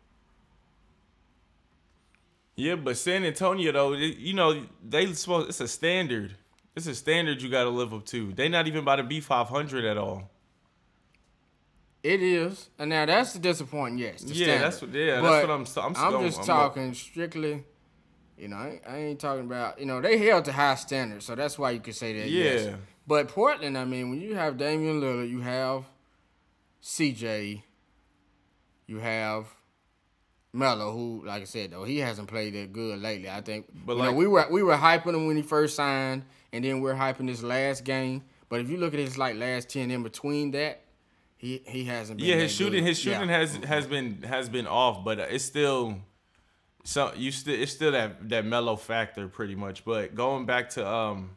Yeah, 2.56 2.74
but 2.74 2.96
San 2.96 3.24
Antonio 3.24 3.70
though, 3.70 3.92
you 3.92 4.34
know, 4.34 4.66
they 4.86 5.12
supposed 5.12 5.48
it's 5.48 5.60
a 5.60 5.68
standard. 5.68 6.34
It's 6.76 6.86
a 6.86 6.94
standard 6.94 7.42
you 7.42 7.48
got 7.50 7.64
to 7.64 7.70
live 7.70 7.92
up 7.92 8.06
to. 8.06 8.32
They 8.32 8.48
not 8.48 8.66
even 8.66 8.80
about 8.80 8.96
to 8.96 9.02
be 9.02 9.20
500 9.20 9.84
at 9.84 9.98
all. 9.98 10.30
It 12.02 12.22
is, 12.22 12.70
and 12.78 12.88
now 12.88 13.04
that's 13.04 13.34
the 13.34 13.38
disappointing. 13.40 13.98
Yes, 13.98 14.22
Yeah, 14.26 14.44
standard. 14.44 14.64
that's 14.64 14.80
what- 14.82 14.90
yeah, 14.92 15.20
that's 15.20 15.46
what 15.46 15.50
I'm 15.50 15.66
I'm 15.84 15.96
I'm 16.06 16.12
going- 16.12 16.26
just 16.28 16.38
I'm 16.40 16.46
talking 16.46 16.94
strictly. 16.94 17.64
You 18.38 18.48
know, 18.48 18.56
I 18.56 18.68
ain't, 18.70 18.82
I 18.88 18.96
ain't 18.96 19.20
talking 19.20 19.44
about. 19.44 19.78
You 19.78 19.84
know, 19.84 20.00
they 20.00 20.16
held 20.16 20.46
to 20.46 20.52
high 20.52 20.76
standards, 20.76 21.26
so 21.26 21.34
that's 21.34 21.58
why 21.58 21.72
you 21.72 21.80
could 21.80 21.94
say 21.94 22.18
that. 22.18 22.30
yes. 22.30 22.64
Yeah. 22.66 22.76
But 23.06 23.28
Portland, 23.28 23.76
I 23.76 23.84
mean, 23.84 24.08
when 24.08 24.20
you 24.22 24.34
have 24.34 24.56
Damian 24.56 25.00
Lillard, 25.02 25.28
you 25.28 25.40
have 25.42 25.84
CJ, 26.82 27.62
you 28.86 28.98
have 29.00 29.46
Melo, 30.52 30.90
who, 30.92 31.22
like 31.24 31.42
I 31.42 31.44
said, 31.44 31.70
though 31.70 31.84
he 31.84 31.98
hasn't 31.98 32.28
played 32.28 32.54
that 32.54 32.72
good 32.72 33.00
lately. 33.00 33.30
I 33.30 33.40
think, 33.40 33.66
But 33.86 33.96
you 33.96 34.02
know, 34.02 34.12
we 34.12 34.26
were 34.26 34.46
we 34.50 34.62
were 34.62 34.74
hyping 34.76 35.14
him 35.14 35.26
when 35.26 35.36
he 35.36 35.42
first 35.42 35.76
signed, 35.76 36.24
and 36.52 36.64
then 36.64 36.80
we're 36.80 36.94
hyping 36.94 37.28
his 37.28 37.44
last 37.44 37.84
game. 37.84 38.22
But 38.48 38.60
if 38.60 38.68
you 38.68 38.76
look 38.78 38.92
at 38.92 38.98
his 39.00 39.16
like 39.16 39.36
last 39.36 39.68
ten 39.68 39.90
in 39.92 40.02
between 40.02 40.50
that, 40.52 40.80
he 41.36 41.62
he 41.66 41.84
hasn't 41.84 42.18
been. 42.18 42.26
Yeah, 42.28 42.36
that 42.36 42.42
his 42.42 42.52
shooting 42.52 42.82
good. 42.82 42.88
his 42.88 42.98
shooting 42.98 43.28
Yeah. 43.28 43.38
has 43.38 43.54
has 43.56 43.86
been 43.86 44.22
has 44.22 44.48
been 44.48 44.66
off, 44.66 45.04
but 45.04 45.20
it's 45.20 45.44
still 45.44 45.98
so 46.82 47.12
you 47.14 47.30
still 47.30 47.54
it's 47.54 47.70
still 47.72 47.92
that 47.92 48.28
that 48.30 48.44
Melo 48.44 48.74
factor 48.74 49.28
pretty 49.28 49.54
much. 49.54 49.84
But 49.84 50.16
going 50.16 50.46
back 50.46 50.70
to 50.70 50.84
um, 50.88 51.30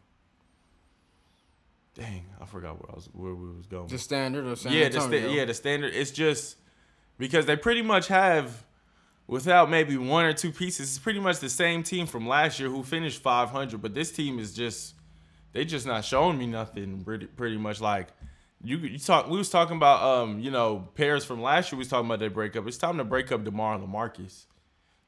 dang, 1.96 2.26
I 2.42 2.46
forgot 2.46 2.82
where 2.82 2.92
I 2.92 2.96
was 2.96 3.10
where 3.14 3.34
we 3.36 3.56
was 3.56 3.68
going. 3.68 3.88
The 3.88 3.98
standard 4.00 4.46
of 4.48 4.58
San 4.60 4.74
yeah, 4.74 4.90
the 4.90 5.02
sta- 5.02 5.30
yeah, 5.32 5.46
the 5.46 5.54
standard. 5.54 5.94
It's 5.94 6.12
just 6.12 6.58
because 7.20 7.46
they 7.46 7.56
pretty 7.56 7.82
much 7.84 8.08
have, 8.08 8.64
without 9.28 9.70
maybe 9.70 9.98
one 9.98 10.26
or 10.26 10.34
two 10.34 10.52
pieces, 10.52 10.90
it's 10.90 11.00
pretty 11.00 11.20
much 11.20 11.40
the 11.40 11.50
same 11.50 11.84
team 11.84 12.06
from 12.08 12.28
last 12.28 12.60
year 12.60 12.70
who 12.70 12.84
finished 12.84 13.22
500. 13.22 13.82
But 13.82 13.94
this 13.94 14.12
team 14.12 14.40
is 14.40 14.54
just, 14.54 14.96
they 15.54 15.66
just 15.66 15.86
not 15.86 16.04
showing 16.06 16.38
me 16.38 16.48
nothing. 16.48 17.04
Pretty 17.04 17.26
pretty 17.28 17.58
much 17.58 17.82
like. 17.82 18.08
You, 18.66 18.78
you 18.78 18.98
talk. 18.98 19.30
We 19.30 19.38
was 19.38 19.50
talking 19.50 19.76
about 19.76 20.02
um 20.02 20.40
you 20.40 20.50
know 20.50 20.88
pairs 20.96 21.26
from 21.26 21.42
last 21.42 21.72
year. 21.72 21.78
We 21.78 21.82
was 21.82 21.90
talking 21.90 22.06
about 22.06 22.20
their 22.20 22.30
breakup. 22.30 22.66
It's 22.68 22.78
time 22.78 22.98
to 22.98 23.04
break 23.04 23.30
up 23.32 23.44
Demar 23.44 23.76
and 23.76 23.86
Lamarcus. 23.86 24.46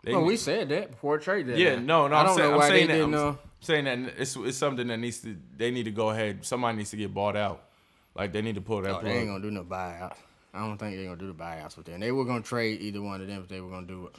They, 0.04 0.12
Well, 0.12 0.26
we 0.26 0.36
said 0.38 0.68
that 0.70 0.92
before 0.92 1.18
trade 1.20 1.48
that. 1.48 1.58
yeah, 1.58 1.76
no, 1.78 2.08
no. 2.08 2.16
I 2.16 2.20
I'm 2.20 2.26
don't 2.28 2.36
saying, 2.38 2.52
know 2.52 2.60
I'm 2.60 2.70
saying 2.70 2.88
that. 2.90 3.02
I'm 3.02 3.14
Uh, 3.14 3.36
saying 3.62 3.86
that 3.86 4.14
it's 4.20 4.36
it's 4.36 4.58
something 4.58 4.86
that 4.88 4.98
needs 4.98 5.20
to. 5.22 5.38
They 5.56 5.72
need 5.72 5.84
to 5.84 5.92
go 5.92 6.10
ahead. 6.10 6.44
Somebody 6.46 6.78
needs 6.80 6.90
to 6.92 6.98
get 6.98 7.14
bought 7.14 7.38
out. 7.38 7.64
Like 8.14 8.34
they 8.34 8.42
need 8.42 8.56
to 8.56 8.62
pull 8.62 8.82
that 8.82 8.90
oh, 8.90 8.94
plug. 9.00 9.06
they 9.06 9.20
ain't 9.20 9.28
gonna 9.30 9.42
do 9.42 9.52
no 9.52 9.64
buyouts. 9.64 10.18
I 10.56 10.60
don't 10.60 10.78
think 10.78 10.96
they're 10.96 11.06
gonna 11.06 11.18
do 11.18 11.28
the 11.28 11.34
buyouts 11.34 11.76
with 11.78 11.86
them. 11.86 12.00
They 12.00 12.12
were 12.12 12.26
gonna 12.26 12.42
trade 12.42 12.82
either 12.82 13.02
one 13.02 13.22
of 13.22 13.28
them 13.28 13.42
if 13.42 13.48
they 13.48 13.60
were 13.62 13.70
gonna 13.70 13.86
do 13.88 14.08
it. 14.08 14.16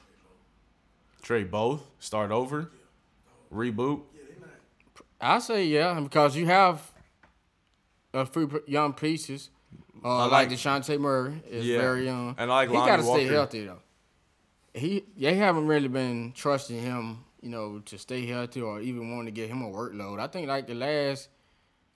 Trade 1.22 1.50
both. 1.50 1.82
Start 1.98 2.30
over. 2.30 2.70
Reboot. 3.52 4.02
I 5.20 5.38
say 5.38 5.64
yeah, 5.66 5.98
because 6.00 6.36
you 6.36 6.46
have 6.46 6.92
a 8.12 8.26
few 8.26 8.62
young 8.66 8.92
pieces. 8.92 9.50
Uh, 10.04 10.08
I 10.08 10.24
like, 10.26 10.30
like- 10.50 10.58
Dejounte 10.58 10.98
Murray 11.00 11.42
is 11.48 11.66
Yeah. 11.66 11.78
very 11.78 12.04
young. 12.04 12.34
And 12.38 12.50
I 12.50 12.54
like 12.66 12.68
he 12.68 12.74
gotta 12.74 13.02
stay 13.02 13.24
healthy 13.24 13.64
though. 13.64 13.80
He 14.74 15.04
they 15.16 15.34
haven't 15.34 15.66
really 15.66 15.88
been 15.88 16.32
trusting 16.34 16.78
him, 16.80 17.24
you 17.40 17.48
know, 17.48 17.78
to 17.86 17.96
stay 17.98 18.26
healthy 18.26 18.60
or 18.60 18.80
even 18.80 19.10
wanting 19.10 19.26
to 19.26 19.30
get 19.40 19.48
him 19.48 19.62
a 19.62 19.70
workload. 19.70 20.20
I 20.20 20.26
think 20.26 20.48
like 20.48 20.66
the 20.66 20.74
last, 20.74 21.28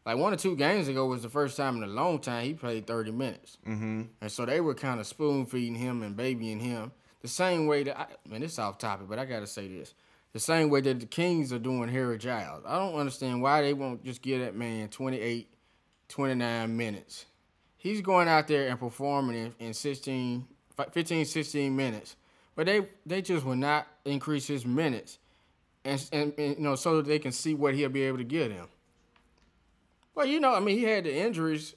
like 0.06 0.16
one 0.16 0.32
or 0.32 0.36
two 0.36 0.56
games 0.56 0.88
ago 0.88 1.06
was 1.06 1.22
the 1.22 1.28
first 1.28 1.56
time 1.56 1.76
in 1.76 1.82
a 1.82 1.92
long 1.92 2.18
time 2.18 2.44
he 2.44 2.54
played 2.54 2.86
thirty 2.86 3.10
minutes, 3.10 3.58
mm-hmm. 3.66 4.02
and 4.20 4.32
so 4.32 4.46
they 4.46 4.60
were 4.60 4.74
kind 4.74 5.00
of 5.00 5.06
spoon 5.06 5.46
feeding 5.46 5.74
him 5.74 6.02
and 6.02 6.16
babying 6.16 6.60
him 6.60 6.92
the 7.22 7.28
same 7.28 7.66
way 7.66 7.82
that 7.82 7.98
I, 7.98 8.06
man, 8.28 8.42
it's 8.42 8.58
off 8.58 8.78
topic, 8.78 9.08
but 9.08 9.18
I 9.18 9.24
gotta 9.24 9.46
say 9.46 9.68
this. 9.68 9.94
The 10.32 10.40
same 10.40 10.70
way 10.70 10.80
that 10.82 11.00
the 11.00 11.06
Kings 11.06 11.52
are 11.52 11.58
doing 11.58 11.88
Harry 11.88 12.16
Giles. 12.16 12.62
I 12.66 12.78
don't 12.78 12.94
understand 12.94 13.42
why 13.42 13.62
they 13.62 13.74
won't 13.74 14.04
just 14.04 14.22
give 14.22 14.40
that 14.40 14.54
man 14.54 14.88
28, 14.88 15.52
29 16.08 16.76
minutes. 16.76 17.26
He's 17.76 18.00
going 18.00 18.28
out 18.28 18.46
there 18.46 18.68
and 18.68 18.78
performing 18.78 19.36
in, 19.58 19.66
in 19.66 19.74
16, 19.74 20.46
15, 20.92 21.24
16 21.24 21.76
minutes. 21.76 22.16
But 22.54 22.66
they 22.66 22.86
they 23.04 23.22
just 23.22 23.44
will 23.44 23.56
not 23.56 23.86
increase 24.04 24.46
his 24.46 24.64
minutes. 24.64 25.18
And, 25.84 26.08
and, 26.12 26.34
and 26.38 26.56
you 26.56 26.62
know, 26.62 26.74
so 26.74 26.96
that 26.96 27.06
they 27.06 27.18
can 27.18 27.32
see 27.32 27.54
what 27.54 27.74
he'll 27.74 27.88
be 27.88 28.02
able 28.02 28.18
to 28.18 28.24
give 28.24 28.50
them. 28.50 28.68
Well, 30.14 30.26
you 30.26 30.40
know, 30.40 30.54
I 30.54 30.60
mean, 30.60 30.78
he 30.78 30.84
had 30.84 31.04
the 31.04 31.14
injuries. 31.14 31.74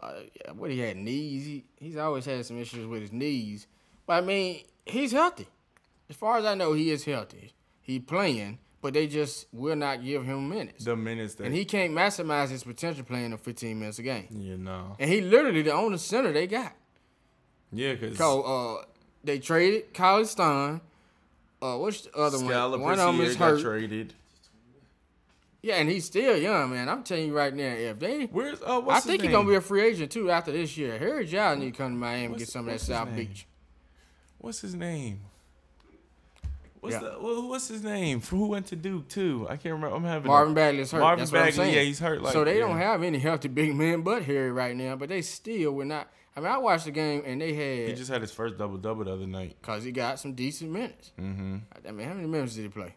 Uh, 0.00 0.12
what 0.54 0.70
he 0.70 0.78
had 0.78 0.96
knees. 0.96 1.44
He, 1.46 1.64
he's 1.80 1.96
always 1.96 2.24
had 2.26 2.44
some 2.44 2.60
issues 2.60 2.86
with 2.86 3.00
his 3.00 3.12
knees. 3.12 3.66
But 4.06 4.22
I 4.22 4.26
mean, 4.26 4.64
he's 4.84 5.12
healthy. 5.12 5.48
As 6.08 6.16
far 6.16 6.38
as 6.38 6.44
I 6.44 6.54
know, 6.54 6.74
he 6.74 6.90
is 6.90 7.04
healthy. 7.04 7.54
He 7.80 7.98
playing, 7.98 8.58
but 8.82 8.94
they 8.94 9.06
just 9.06 9.46
will 9.52 9.74
not 9.76 10.04
give 10.04 10.24
him 10.24 10.48
minutes. 10.48 10.84
The 10.84 10.96
minutes 10.96 11.34
that 11.36 11.44
and 11.44 11.54
he 11.54 11.64
can't 11.64 11.92
maximize 11.92 12.48
his 12.48 12.62
potential 12.62 13.04
playing 13.04 13.32
in 13.32 13.38
15 13.38 13.78
minutes 13.78 13.98
a 13.98 14.02
game. 14.02 14.26
You 14.30 14.58
know. 14.58 14.96
And 14.98 15.10
he 15.10 15.20
literally 15.20 15.62
the 15.62 15.72
only 15.72 15.98
center 15.98 16.32
they 16.32 16.46
got. 16.46 16.72
Yeah, 17.72 17.94
because 17.94 18.16
So 18.18 18.42
uh, 18.42 18.84
they 19.24 19.38
traded 19.38 19.92
Cauley-Stein. 19.94 20.80
Uh, 21.60 21.76
what's 21.78 22.02
the 22.02 22.14
other 22.16 22.38
one? 22.38 22.80
One 22.80 22.98
of 23.00 23.16
them 23.16 23.20
is 23.20 23.36
hurt. 23.36 23.60
traded. 23.60 24.12
Yeah, 25.66 25.78
and 25.78 25.90
he's 25.90 26.04
still 26.04 26.36
young, 26.36 26.70
man. 26.70 26.88
I'm 26.88 27.02
telling 27.02 27.26
you 27.26 27.36
right 27.36 27.52
now, 27.52 27.64
if 27.64 27.98
they, 27.98 28.26
Where's 28.26 28.62
uh? 28.62 28.86
I 28.86 29.00
think 29.00 29.22
he's 29.22 29.32
gonna 29.32 29.48
be 29.48 29.56
a 29.56 29.60
free 29.60 29.82
agent 29.82 30.12
too 30.12 30.30
after 30.30 30.52
this 30.52 30.76
year. 30.76 30.96
Harry 30.96 31.26
Giles 31.26 31.58
need 31.58 31.72
to 31.72 31.76
come 31.76 31.90
to 31.90 31.98
Miami 31.98 32.26
and 32.26 32.38
get 32.38 32.46
some 32.46 32.68
of 32.68 32.72
that 32.72 32.80
South 32.80 33.08
name? 33.08 33.16
Beach. 33.16 33.48
What's 34.38 34.60
his 34.60 34.76
name? 34.76 35.22
What's 36.78 36.94
Yeah. 36.94 37.00
the 37.00 37.16
What's 37.18 37.66
his 37.66 37.82
name? 37.82 38.20
Who 38.20 38.46
went 38.46 38.66
to 38.66 38.76
Duke 38.76 39.08
too? 39.08 39.44
I 39.50 39.56
can't 39.56 39.74
remember. 39.74 39.96
I'm 39.96 40.04
having 40.04 40.28
Marvin 40.28 40.54
Bagley's 40.54 40.92
hurt. 40.92 41.00
Marvin 41.00 41.24
That's 41.24 41.56
Bagley, 41.56 41.74
yeah, 41.74 41.82
he's 41.82 41.98
hurt, 41.98 42.22
like, 42.22 42.32
so 42.32 42.44
they 42.44 42.60
yeah. 42.60 42.66
don't 42.68 42.78
have 42.78 43.02
any 43.02 43.18
healthy 43.18 43.48
big 43.48 43.74
men 43.74 44.02
but 44.02 44.22
Harry 44.22 44.52
right 44.52 44.76
now. 44.76 44.94
But 44.94 45.08
they 45.08 45.20
still 45.20 45.72
were 45.72 45.84
not. 45.84 46.08
I 46.36 46.40
mean, 46.40 46.48
I 46.48 46.58
watched 46.58 46.84
the 46.84 46.92
game 46.92 47.24
and 47.26 47.40
they 47.40 47.54
had. 47.54 47.88
He 47.88 47.94
just 47.96 48.12
had 48.12 48.20
his 48.20 48.30
first 48.30 48.56
double 48.56 48.76
double 48.76 49.02
the 49.02 49.14
other 49.14 49.26
night. 49.26 49.56
because 49.60 49.82
he 49.82 49.90
got 49.90 50.20
some 50.20 50.34
decent 50.34 50.70
minutes. 50.70 51.10
Mm-hmm. 51.20 51.56
I 51.88 51.90
mean, 51.90 52.06
how 52.06 52.14
many 52.14 52.28
minutes 52.28 52.54
did 52.54 52.62
he 52.62 52.68
play? 52.68 52.94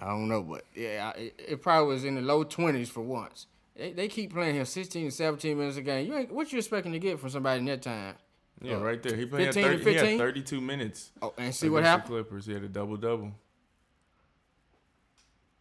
I 0.00 0.06
don't 0.08 0.28
know, 0.28 0.42
but 0.42 0.64
yeah, 0.74 1.10
it, 1.12 1.40
it 1.48 1.62
probably 1.62 1.94
was 1.94 2.04
in 2.04 2.16
the 2.16 2.20
low 2.20 2.44
twenties 2.44 2.90
for 2.90 3.00
once. 3.00 3.46
They, 3.74 3.92
they 3.92 4.08
keep 4.08 4.32
playing 4.32 4.54
him 4.56 4.64
16, 4.64 5.10
17 5.10 5.58
minutes 5.58 5.76
a 5.76 5.82
game. 5.82 6.06
You 6.06 6.16
ain't, 6.16 6.32
what 6.32 6.50
you 6.50 6.58
expecting 6.58 6.92
to 6.92 6.98
get 6.98 7.20
from 7.20 7.28
somebody 7.28 7.58
in 7.60 7.66
that 7.66 7.82
time? 7.82 8.14
Yeah, 8.62 8.76
Uh, 8.76 8.80
right 8.80 9.02
there. 9.02 9.14
He 9.14 9.26
played 9.26 9.52
15 9.52 9.62
to 9.64 9.78
30, 9.78 9.90
he 9.90 9.96
had 10.12 10.18
32 10.18 10.60
minutes. 10.62 11.12
Oh, 11.20 11.34
and 11.36 11.54
see 11.54 11.68
what 11.68 11.78
against 11.80 11.84
the 11.84 11.90
happened. 11.90 12.08
Clippers. 12.26 12.46
He 12.46 12.54
had 12.54 12.62
a 12.62 12.68
double 12.68 12.96
double. 12.96 13.32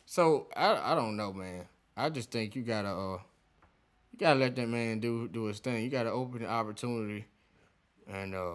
So 0.05 0.47
I 0.55 0.91
I 0.91 0.95
don't 0.95 1.17
know, 1.17 1.33
man. 1.33 1.65
I 1.97 2.09
just 2.09 2.31
think 2.31 2.55
you 2.55 2.61
gotta 2.61 2.89
uh 2.89 3.17
you 4.11 4.19
gotta 4.19 4.39
let 4.39 4.55
that 4.55 4.69
man 4.69 4.99
do 4.99 5.27
do 5.27 5.45
his 5.45 5.59
thing. 5.59 5.83
You 5.83 5.89
gotta 5.89 6.11
open 6.11 6.41
the 6.43 6.47
opportunity, 6.49 7.25
and 8.07 8.33
uh, 8.35 8.53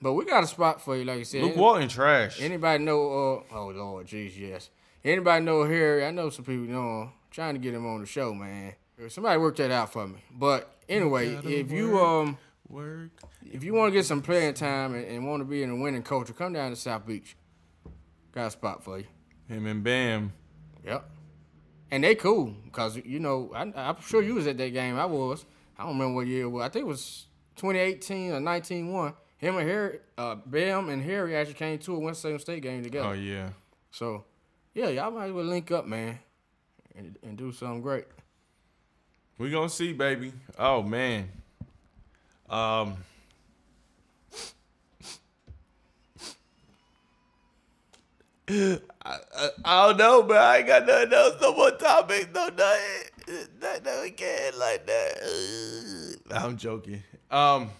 but 0.00 0.12
we 0.14 0.24
got 0.24 0.44
a 0.44 0.46
spot 0.46 0.80
for 0.80 0.96
you, 0.96 1.04
like 1.04 1.20
I 1.20 1.22
said. 1.24 1.42
Luke 1.42 1.52
Any- 1.52 1.60
Walton 1.60 1.88
trash. 1.88 2.40
Anybody 2.40 2.84
know? 2.84 3.42
Uh, 3.50 3.54
oh 3.54 3.68
Lord, 3.74 4.06
jeez, 4.06 4.38
yes. 4.38 4.70
Anybody 5.04 5.44
know 5.44 5.64
Harry? 5.64 6.04
I 6.04 6.10
know 6.10 6.30
some 6.30 6.44
people 6.44 6.66
know. 6.66 7.02
him. 7.02 7.10
Trying 7.30 7.54
to 7.54 7.60
get 7.60 7.74
him 7.74 7.86
on 7.86 8.00
the 8.00 8.06
show, 8.06 8.34
man. 8.34 8.74
Somebody 9.08 9.38
work 9.38 9.56
that 9.56 9.70
out 9.70 9.92
for 9.92 10.06
me. 10.08 10.18
But 10.32 10.74
anyway, 10.88 11.34
gotta 11.34 11.60
if 11.60 11.70
you 11.70 11.92
work. 11.92 12.02
um 12.02 12.38
Work. 12.68 13.10
if 13.44 13.64
you 13.64 13.72
want 13.72 13.92
to 13.92 13.98
get 13.98 14.04
some 14.04 14.20
playing 14.20 14.54
time 14.54 14.94
and, 14.94 15.04
and 15.06 15.26
want 15.26 15.40
to 15.40 15.44
be 15.44 15.62
in 15.62 15.70
a 15.70 15.76
winning 15.76 16.02
culture, 16.02 16.32
come 16.32 16.52
down 16.52 16.70
to 16.70 16.76
South 16.76 17.06
Beach. 17.06 17.36
Got 18.32 18.46
a 18.46 18.50
spot 18.50 18.82
for 18.82 18.98
you. 18.98 19.04
Him 19.48 19.66
and 19.66 19.82
Bam. 19.82 20.32
Yep. 20.84 21.08
And 21.90 22.04
they 22.04 22.14
cool 22.14 22.54
because 22.64 22.96
you 22.96 23.20
know 23.20 23.50
I, 23.54 23.72
I'm 23.74 24.00
sure 24.00 24.20
you 24.22 24.34
was 24.34 24.46
at 24.46 24.58
that 24.58 24.72
game. 24.72 24.98
I 24.98 25.06
was. 25.06 25.44
I 25.78 25.84
don't 25.84 25.92
remember 25.92 26.16
what 26.16 26.26
year 26.26 26.44
it 26.44 26.48
was. 26.48 26.64
I 26.64 26.68
think 26.68 26.84
it 26.84 26.88
was 26.88 27.26
2018 27.56 28.32
or 28.32 28.40
19-1. 28.40 29.14
Him 29.38 29.56
and 29.56 29.68
Harry, 29.68 30.00
uh, 30.18 30.34
Bam 30.34 30.88
and 30.88 31.02
Harry 31.02 31.36
actually 31.36 31.54
came 31.54 31.78
to 31.78 31.94
a 31.94 31.98
Winston 31.98 32.38
State 32.40 32.62
game 32.62 32.82
together. 32.82 33.08
Oh 33.08 33.12
yeah. 33.12 33.50
So, 33.92 34.24
yeah, 34.78 34.90
y'all 34.90 35.10
might 35.10 35.26
as 35.26 35.32
well 35.32 35.44
link 35.44 35.72
up, 35.72 35.86
man, 35.86 36.20
and, 36.96 37.18
and 37.24 37.36
do 37.36 37.50
something 37.50 37.82
great. 37.82 38.04
We 39.36 39.50
gonna 39.50 39.68
see, 39.68 39.92
baby. 39.92 40.32
Oh 40.56 40.84
man. 40.84 41.28
Um. 42.48 42.96
I, 48.48 48.78
I, 49.04 49.48
I 49.64 49.88
don't 49.88 49.96
know, 49.98 50.22
but 50.22 50.36
I 50.36 50.58
ain't 50.58 50.68
got 50.68 50.86
nothing 50.86 51.12
else. 51.12 51.34
No 51.40 51.54
more 51.54 51.72
topics. 51.72 52.28
No 52.32 52.48
nothing. 52.48 53.48
Nothing 53.60 54.04
again 54.04 54.52
like 54.58 54.86
that. 54.86 56.18
I'm 56.30 56.56
joking. 56.56 57.02
Um. 57.32 57.70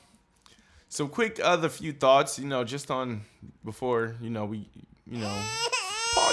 Some 0.88 1.10
quick 1.10 1.38
other 1.40 1.68
few 1.68 1.92
thoughts, 1.92 2.40
you 2.40 2.46
know, 2.46 2.64
just 2.64 2.90
on 2.90 3.20
before 3.64 4.16
you 4.20 4.30
know 4.30 4.46
we, 4.46 4.68
you 5.06 5.18
know, 5.18 5.42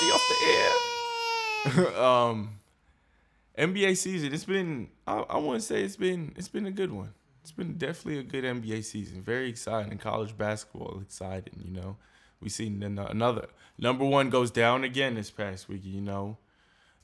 off 0.03 0.21
the 0.29 1.85
air. 1.85 1.97
um. 2.03 2.59
NBA 3.57 3.95
season, 3.97 4.33
it's 4.33 4.43
been 4.43 4.89
I, 5.07 5.19
I 5.29 5.37
want 5.37 5.59
to 5.59 5.65
say 5.65 5.83
it's 5.83 5.95
been 5.95 6.33
it's 6.35 6.47
been 6.47 6.65
a 6.65 6.71
good 6.71 6.91
one. 6.91 7.13
It's 7.41 7.51
been 7.51 7.77
definitely 7.77 8.19
a 8.19 8.23
good 8.23 8.43
NBA 8.43 8.83
season. 8.83 9.21
Very 9.21 9.49
exciting. 9.49 9.97
College 9.97 10.37
basketball 10.37 10.99
exciting, 11.01 11.61
you 11.63 11.71
know. 11.71 11.95
We 12.41 12.49
seen 12.49 12.81
another 12.83 13.47
number 13.77 14.03
one 14.03 14.29
goes 14.29 14.51
down 14.51 14.83
again 14.83 15.15
this 15.15 15.31
past 15.31 15.69
week, 15.69 15.81
you 15.85 16.01
know. 16.01 16.37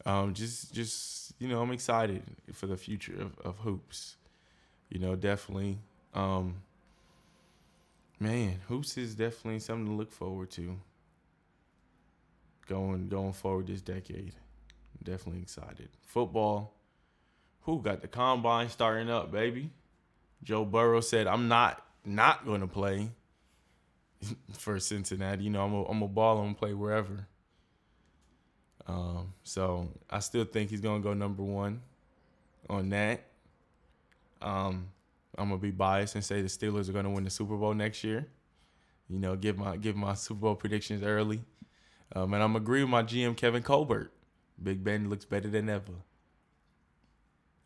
Um, 0.06 0.34
just 0.34 0.74
just 0.74 1.34
you 1.40 1.48
know, 1.48 1.62
I'm 1.62 1.72
excited 1.72 2.24
for 2.54 2.68
the 2.68 2.78
future 2.78 3.14
of, 3.22 3.38
of 3.40 3.58
hoops. 3.60 4.18
You 4.90 5.00
know, 5.00 5.16
definitely. 5.16 5.78
Um, 6.14 6.56
man, 8.20 8.60
hoops 8.68 8.98
is 8.98 9.16
definitely 9.16 9.60
something 9.60 9.86
to 9.86 9.94
look 9.94 10.12
forward 10.12 10.52
to. 10.52 10.78
Going 12.72 13.10
going 13.10 13.34
forward 13.34 13.68
this 13.68 13.82
decade. 13.82 14.34
Definitely 15.04 15.42
excited. 15.42 15.90
Football. 16.06 16.74
Who 17.64 17.82
got 17.82 18.02
the 18.02 18.08
combine 18.08 18.70
starting 18.70 19.10
up, 19.10 19.30
baby? 19.30 19.72
Joe 20.42 20.64
Burrow 20.64 21.02
said, 21.02 21.28
"I'm 21.28 21.50
not 21.50 21.86
not 22.06 22.46
going 22.46 22.62
to 22.62 22.68
play 22.68 23.10
for 24.58 24.80
Cincinnati. 24.80 25.44
You 25.44 25.50
know, 25.50 25.66
I'm 25.66 25.74
a, 25.74 25.84
I'm 25.84 26.02
a 26.02 26.08
ball. 26.08 26.38
I'm 26.38 26.46
gonna 26.46 26.56
play 26.56 26.74
wherever." 26.74 27.28
Um, 28.88 29.34
so 29.44 29.90
I 30.10 30.20
still 30.20 30.46
think 30.46 30.70
he's 30.70 30.80
gonna 30.80 31.02
go 31.02 31.14
number 31.14 31.44
one 31.44 31.82
on 32.70 32.88
that. 32.92 33.20
Um, 34.42 34.88
I'm 35.38 35.50
gonna 35.50 35.58
be 35.58 35.72
biased 35.72 36.16
and 36.16 36.24
say 36.24 36.42
the 36.42 36.48
Steelers 36.48 36.88
are 36.88 36.94
gonna 36.94 37.12
win 37.12 37.26
the 37.26 37.32
Super 37.32 37.58
Bowl 37.58 37.74
next 37.74 38.02
year. 38.06 38.28
You 39.10 39.20
know, 39.20 39.36
give 39.36 39.58
my 39.58 39.76
give 39.76 39.98
my 39.98 40.14
Super 40.14 40.40
Bowl 40.40 40.56
predictions 40.56 41.04
early. 41.04 41.42
Um, 42.14 42.34
and 42.34 42.44
I'm 42.44 42.56
agree 42.56 42.82
with 42.82 42.90
my 42.90 43.04
GM 43.04 43.38
Kevin 43.38 43.64
Colbert. 43.64 44.12
Big 44.62 44.84
Ben 44.84 45.10
looks 45.10 45.26
better 45.26 45.48
than 45.48 45.70
ever. 45.70 45.94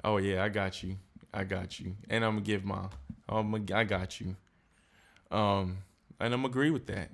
Oh 0.04 0.18
yeah, 0.18 0.44
I 0.44 0.50
got 0.50 0.84
you. 0.84 0.98
I 1.34 1.44
got 1.44 1.80
you. 1.80 1.96
And 2.10 2.24
I'm 2.24 2.34
gonna 2.34 2.46
give 2.46 2.64
my. 2.64 2.88
I'm 3.28 3.52
gonna, 3.52 3.78
I 3.78 3.84
got 3.84 4.22
you. 4.22 4.36
Um, 5.32 5.80
and 6.20 6.34
I'm 6.34 6.46
agree 6.46 6.70
with 6.70 6.86
that. 6.88 7.10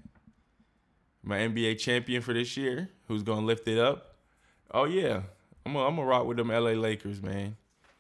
My 1.24 1.40
NBA 1.40 1.80
champion 1.80 2.22
for 2.22 2.34
this 2.34 2.58
year, 2.58 2.90
who's 3.08 3.24
gonna 3.24 3.46
lift 3.46 3.68
it 3.68 3.80
up? 3.80 4.16
Oh 4.74 4.86
yeah, 4.86 5.22
I'm 5.66 5.74
gonna, 5.74 5.88
I'm 5.88 5.96
gonna 5.96 6.08
rock 6.08 6.26
with 6.26 6.38
them 6.38 6.50
LA 6.50 6.72
Lakers, 6.72 7.22
man. 7.22 7.56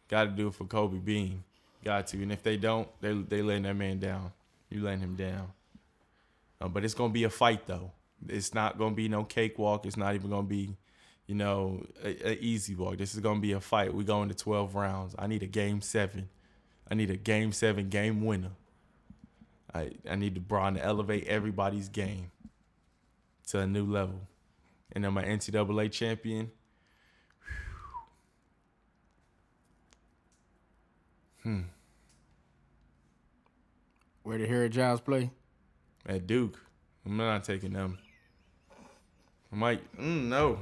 Got 0.07 0.25
to 0.25 0.29
do 0.31 0.47
it 0.49 0.55
for 0.55 0.65
Kobe 0.65 0.97
Bean. 0.97 1.43
Got 1.83 2.07
to. 2.07 2.21
And 2.21 2.31
if 2.31 2.43
they 2.43 2.57
don't, 2.57 2.87
they 2.99 3.13
they 3.13 3.41
letting 3.41 3.63
that 3.63 3.75
man 3.75 3.99
down. 3.99 4.31
You 4.69 4.81
letting 4.81 4.99
him 4.99 5.15
down. 5.15 5.51
Uh, 6.59 6.67
but 6.67 6.83
it's 6.83 6.93
gonna 6.93 7.13
be 7.13 7.23
a 7.23 7.29
fight 7.29 7.65
though. 7.65 7.91
It's 8.27 8.53
not 8.53 8.77
gonna 8.77 8.95
be 8.95 9.07
no 9.07 9.23
cakewalk. 9.23 9.85
It's 9.85 9.97
not 9.97 10.15
even 10.15 10.29
gonna 10.29 10.43
be, 10.43 10.77
you 11.27 11.35
know, 11.35 11.85
an 12.03 12.37
easy 12.39 12.75
walk. 12.75 12.97
This 12.97 13.13
is 13.13 13.19
gonna 13.19 13.39
be 13.39 13.51
a 13.53 13.59
fight. 13.59 13.93
We 13.93 14.03
going 14.03 14.29
to 14.29 14.35
12 14.35 14.75
rounds. 14.75 15.15
I 15.17 15.27
need 15.27 15.43
a 15.43 15.47
game 15.47 15.81
seven. 15.81 16.29
I 16.89 16.95
need 16.95 17.09
a 17.09 17.17
game 17.17 17.51
seven 17.51 17.89
game 17.89 18.25
winner. 18.25 18.51
I 19.73 19.91
I 20.09 20.15
need 20.15 20.35
LeBron 20.35 20.75
to 20.75 20.83
elevate 20.83 21.27
everybody's 21.27 21.89
game 21.89 22.31
to 23.47 23.59
a 23.59 23.67
new 23.67 23.85
level. 23.85 24.21
And 24.91 25.03
then 25.03 25.13
my 25.13 25.23
NCAA 25.23 25.91
champion. 25.91 26.51
Hmm. 31.43 31.61
Where 34.23 34.37
did 34.37 34.49
Harry 34.49 34.69
Giles 34.69 35.01
play? 35.01 35.31
At 36.05 36.27
Duke. 36.27 36.59
I'm 37.05 37.17
not 37.17 37.43
taking 37.43 37.73
them. 37.73 37.97
I 39.51 39.55
might 39.55 39.97
mm, 39.97 40.27
no. 40.27 40.59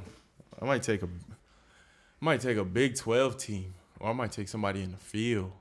I 0.61 0.65
might 0.65 0.83
take 0.83 1.03
a 1.03 1.05
I 1.05 2.25
might 2.25 2.41
take 2.41 2.57
a 2.57 2.65
Big 2.65 2.95
12 2.95 3.37
team. 3.37 3.73
Or 3.99 4.09
I 4.09 4.13
might 4.13 4.31
take 4.31 4.47
somebody 4.47 4.81
in 4.81 4.91
the 4.91 4.97
field. 4.97 5.51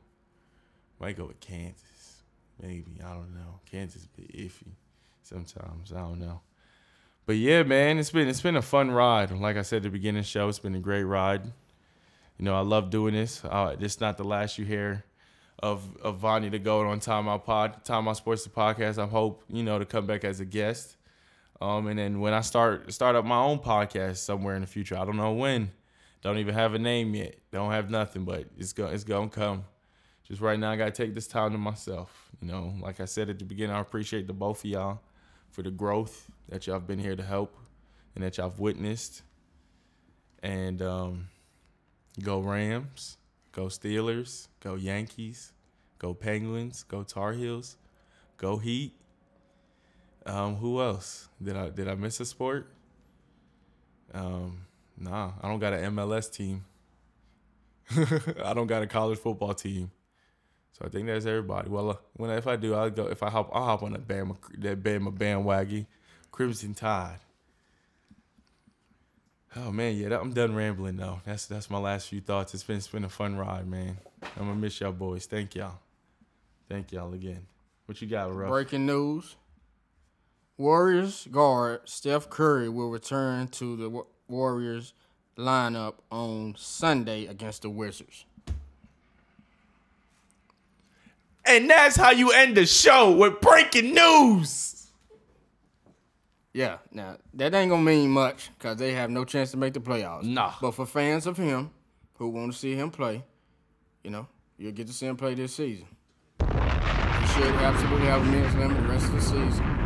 Might 1.01 1.16
go 1.16 1.26
with 1.26 1.41
Kansas. 1.41 2.22
Maybe. 2.61 3.01
I 3.05 3.12
don't 3.12 3.35
know. 3.35 3.61
Kansas 3.70 4.07
be 4.07 4.22
iffy 4.24 4.72
sometimes. 5.22 5.93
I 5.93 6.01
don't 6.01 6.20
know. 6.20 6.41
But 7.26 7.37
yeah, 7.37 7.62
man, 7.62 7.99
it's 7.99 8.11
been 8.11 8.26
it's 8.26 8.41
been 8.41 8.57
a 8.57 8.62
fun 8.62 8.91
ride. 8.91 9.31
Like 9.31 9.57
I 9.57 9.62
said 9.62 9.79
at 9.79 9.83
the 9.85 9.91
beginning 9.91 10.20
of 10.20 10.24
the 10.24 10.31
show, 10.31 10.49
it's 10.49 10.59
been 10.59 10.74
a 10.74 10.81
great 10.81 11.05
ride. 11.05 11.45
You 12.39 12.45
know, 12.45 12.55
I 12.55 12.61
love 12.61 12.91
doing 12.91 13.14
this. 13.14 13.45
Uh, 13.45 13.76
this 13.79 14.01
not 14.01 14.16
the 14.16 14.24
last 14.24 14.59
you 14.59 14.64
hear 14.64 15.05
of 15.59 15.97
of 15.99 16.16
Vonnie 16.16 16.51
to 16.51 16.59
go 16.59 16.89
on 16.89 17.01
Time 17.01 17.29
Out 17.29 17.45
Pod, 17.45 17.85
Time 17.85 18.09
Out 18.09 18.16
Sports 18.16 18.45
the 18.45 18.51
podcast. 18.51 18.99
I 18.99 19.07
hope 19.07 19.45
you 19.49 19.62
know 19.62 19.79
to 19.79 19.85
come 19.85 20.07
back 20.07 20.24
as 20.24 20.41
a 20.41 20.45
guest. 20.45 20.97
Um, 21.61 21.88
and 21.88 21.98
then 21.98 22.20
when 22.20 22.32
I 22.34 22.40
start 22.40 22.92
start 22.92 23.16
up 23.16 23.24
my 23.24 23.38
own 23.38 23.59
podcast 23.59 24.18
somewhere 24.18 24.54
in 24.54 24.61
the 24.61 24.66
future, 24.66 24.96
I 24.96 25.04
don't 25.04 25.16
know 25.16 25.32
when. 25.32 25.72
Don't 26.22 26.38
even 26.38 26.54
have 26.54 26.74
a 26.74 26.78
name 26.78 27.14
yet. 27.14 27.36
Don't 27.52 27.70
have 27.70 27.90
nothing, 27.90 28.24
but 28.24 28.46
it's 28.56 28.72
going 28.72 28.94
it's 28.94 29.04
gonna 29.04 29.28
come. 29.28 29.64
Just 30.24 30.40
right 30.40 30.59
now, 30.59 30.70
I 30.70 30.76
gotta 30.76 30.90
take 30.90 31.14
this 31.14 31.26
time 31.26 31.52
to 31.52 31.59
myself. 31.59 32.30
You 32.40 32.48
know, 32.48 32.74
like 32.80 33.00
I 33.00 33.06
said 33.06 33.30
at 33.30 33.38
the 33.38 33.44
beginning, 33.44 33.74
I 33.74 33.80
appreciate 33.80 34.26
the 34.26 34.32
both 34.32 34.64
of 34.64 34.70
y'all 34.70 35.00
for 35.50 35.62
the 35.62 35.70
growth 35.70 36.30
that 36.48 36.66
y'all 36.66 36.76
have 36.76 36.86
been 36.86 36.98
here 36.98 37.16
to 37.16 37.22
help 37.22 37.56
and 38.14 38.22
that 38.22 38.36
y'all 38.36 38.50
have 38.50 38.61
witnessed. 38.61 39.22
And 40.42 40.82
um, 40.82 41.28
go 42.22 42.40
Rams, 42.40 43.16
go 43.52 43.64
Steelers, 43.64 44.48
go 44.61 44.74
Yankees, 44.74 45.52
go 45.98 46.14
Penguins, 46.14 46.84
go 46.84 47.02
Tar 47.02 47.32
Heels, 47.32 47.76
go 48.36 48.59
Heat. 48.59 48.94
Um, 50.29 50.57
who 50.57 50.81
else? 50.81 51.29
Did 51.43 51.57
I 51.57 51.70
did 51.70 51.89
I 51.89 51.95
miss 51.95 52.20
a 52.20 52.26
sport? 52.26 52.70
Um, 54.12 54.66
nah, 54.99 55.33
I 55.43 55.49
don't 55.49 55.59
got 55.59 55.72
an 55.72 55.97
MLS 55.97 56.31
team. 56.31 56.64
I 58.45 58.53
don't 58.53 58.66
got 58.66 58.83
a 58.83 58.87
college 58.87 59.18
football 59.18 59.55
team. 59.55 59.91
So 60.72 60.85
I 60.85 60.91
think 60.91 61.07
that's 61.07 61.24
everybody. 61.24 61.70
Well, 61.70 61.91
uh, 61.91 61.97
when 62.16 62.31
if 62.31 62.47
I 62.47 62.57
do, 62.57 62.74
I'll 62.74 62.91
go. 62.91 63.07
If 63.07 63.22
I 63.22 63.31
hop, 63.31 63.51
I'll 63.53 63.64
hop 63.64 63.83
on 63.83 63.93
that 63.93 64.07
Bama 64.07 64.37
that 64.59 64.83
Bama 64.83 65.16
bandwagon, 65.16 65.87
Crimson 66.31 66.74
Tide. 66.74 67.20
Oh 69.57 69.72
man, 69.72 69.97
yeah, 69.97 70.11
that, 70.11 70.20
I'm 70.20 70.33
done 70.35 70.55
rambling 70.55 70.99
though. 70.99 71.20
That's 71.24 71.47
that's 71.47 71.70
my 71.70 71.79
last 71.79 72.09
few 72.09 72.20
thoughts. 72.20 72.53
It's 72.53 72.62
been 72.62 72.76
it's 72.76 72.89
been 72.89 73.05
a 73.05 73.09
fun 73.09 73.37
ride, 73.37 73.66
man. 73.66 73.97
I'm 74.37 74.47
gonna 74.47 74.55
miss 74.55 74.79
y'all 74.81 74.93
boys. 74.93 75.24
Thank 75.24 75.55
y'all. 75.55 75.79
Thank 76.68 76.93
y'all 76.93 77.14
again. 77.14 77.47
What 77.87 78.03
you 78.03 78.09
got, 78.09 78.35
Ruff? 78.35 78.51
Breaking 78.51 78.85
news. 78.85 79.37
Warriors 80.59 81.28
guard 81.30 81.82
Steph 81.84 82.28
Curry 82.28 82.68
will 82.68 82.90
return 82.90 83.46
to 83.48 83.76
the 83.76 84.02
Warriors 84.26 84.92
lineup 85.36 85.94
on 86.11 86.56
Sunday 86.59 87.26
against 87.26 87.62
the 87.62 87.70
Wizards. 87.70 88.24
And 91.46 91.70
that's 91.70 91.94
how 91.94 92.11
you 92.11 92.32
end 92.32 92.56
the 92.56 92.66
show 92.66 93.12
with 93.12 93.40
breaking 93.40 93.94
news. 93.94 94.88
Yeah, 96.52 96.78
now 96.90 97.18
that 97.34 97.54
ain't 97.54 97.70
gonna 97.70 97.82
mean 97.82 98.11
much 98.11 98.50
because 98.59 98.78
they 98.78 98.94
have 98.94 99.11
no 99.11 99.24
chance 99.24 99.52
to 99.52 99.56
make 99.56 99.74
the 99.74 99.80
playoffs. 99.80 100.24
Nah. 100.24 100.54
But 100.61 100.72
for 100.72 100.86
fans 100.86 101.28
of 101.28 101.36
him 101.36 101.70
who 102.14 102.30
want 102.30 102.52
to 102.52 102.59
see 102.59 102.74
him 102.74 102.90
play, 102.90 103.22
you 104.02 104.11
know, 104.11 104.26
you'll 104.59 104.72
get 104.72 104.88
to 104.88 104.92
see 104.92 105.06
him 105.06 105.16
play 105.16 105.34
this 105.34 105.54
season. 105.54 105.86
He 106.40 106.46
should 106.46 107.54
absolutely 107.54 108.06
have 108.06 108.22
a 108.22 108.24
minutes 108.24 108.54
limit 108.56 108.76
the 108.76 108.88
rest 108.88 109.06
of 109.06 109.12
the 109.12 109.20
season. 109.20 109.78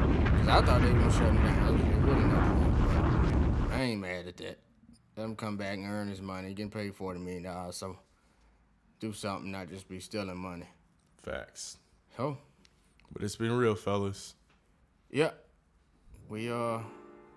Because 0.43 0.61
I 0.61 0.67
thought 0.67 0.83
they 0.83 0.93
were 0.93 0.99
gonna 0.99 1.13
shut 1.13 1.23
him 1.23 1.37
down. 1.37 1.65
That 1.65 1.73
was 1.73 1.83
really 2.05 2.25
no 2.25 3.67
But 3.69 3.75
I 3.77 3.81
ain't 3.83 4.01
mad 4.01 4.27
at 4.27 4.37
that. 4.39 4.59
Let 5.17 5.25
him 5.25 5.37
come 5.37 5.57
back 5.57 5.79
and 5.79 5.87
earn 5.87 6.09
his 6.09 6.21
money. 6.21 6.49
He 6.49 6.55
getting 6.55 6.71
paid 6.71 6.97
forty 6.97 7.21
million 7.21 7.45
dollars, 7.45 7.77
so 7.77 7.97
do 8.99 9.13
something, 9.13 9.53
not 9.53 9.69
just 9.69 9.89
be 9.89 10.01
stealing 10.01 10.37
money. 10.37 10.67
Facts. 11.23 11.77
So, 12.17 12.39
But 13.13 13.23
it's 13.23 13.37
been 13.37 13.53
real, 13.53 13.77
fellas. 13.77 14.35
yeah, 15.11 15.31
we 16.29 16.51
uh, 16.51 16.81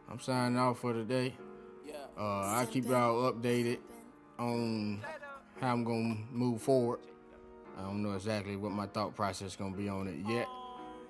I'm 0.09 0.19
signing 0.19 0.57
off 0.57 0.79
for 0.79 0.93
today. 0.93 1.35
Yeah. 1.85 1.93
Uh, 2.17 2.41
I'll 2.57 2.65
keep 2.65 2.85
y'all 2.85 3.31
updated 3.31 3.77
on 4.39 5.03
how 5.61 5.73
I'm 5.73 5.83
gonna 5.83 6.17
move 6.31 6.59
forward. 6.61 7.01
I 7.77 7.81
don't 7.83 8.01
know 8.01 8.13
exactly 8.13 8.55
what 8.55 8.71
my 8.71 8.87
thought 8.87 9.15
process 9.15 9.49
is 9.49 9.55
gonna 9.55 9.77
be 9.77 9.89
on 9.89 10.07
it 10.07 10.17
yet, 10.27 10.47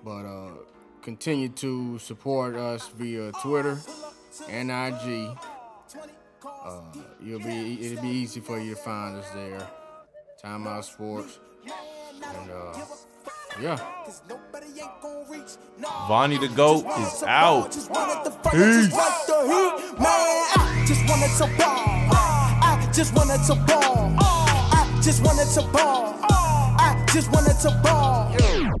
but 0.04 0.26
uh, 0.26 0.50
continue 1.02 1.48
to 1.48 1.98
support 1.98 2.56
us 2.56 2.88
via 2.88 3.32
Twitter 3.42 3.78
and 4.48 4.70
IG. 4.70 5.36
Uh, 6.44 6.80
you'll 7.22 7.40
be 7.40 7.78
it'll 7.86 8.02
be 8.02 8.08
easy 8.08 8.40
for 8.40 8.58
you 8.58 8.74
to 8.74 8.80
find 8.80 9.16
us 9.16 9.30
there. 9.30 9.66
Timeout 10.42 10.84
Sports, 10.84 11.38
and 11.64 12.50
uh, 12.50 12.78
yeah. 13.60 13.78
Vonnie 16.08 16.38
the 16.38 16.48
GOAT 16.48 16.84
is 17.00 17.22
out. 17.24 17.72
Peace. 18.52 18.94
Just 20.86 21.08
wanted 21.08 21.30
to 21.38 21.46
ball. 21.58 21.76
I 22.62 22.90
just 22.92 23.14
wanted 23.14 23.44
to 23.46 23.54
ball. 23.66 24.14
I 24.18 25.00
just 25.02 25.24
wanted 25.24 25.52
to 25.54 25.62
ball. 25.72 26.14
I 26.22 27.04
just 27.12 27.32
wanted 27.32 27.58
to 27.60 27.70
ball. 27.82 28.76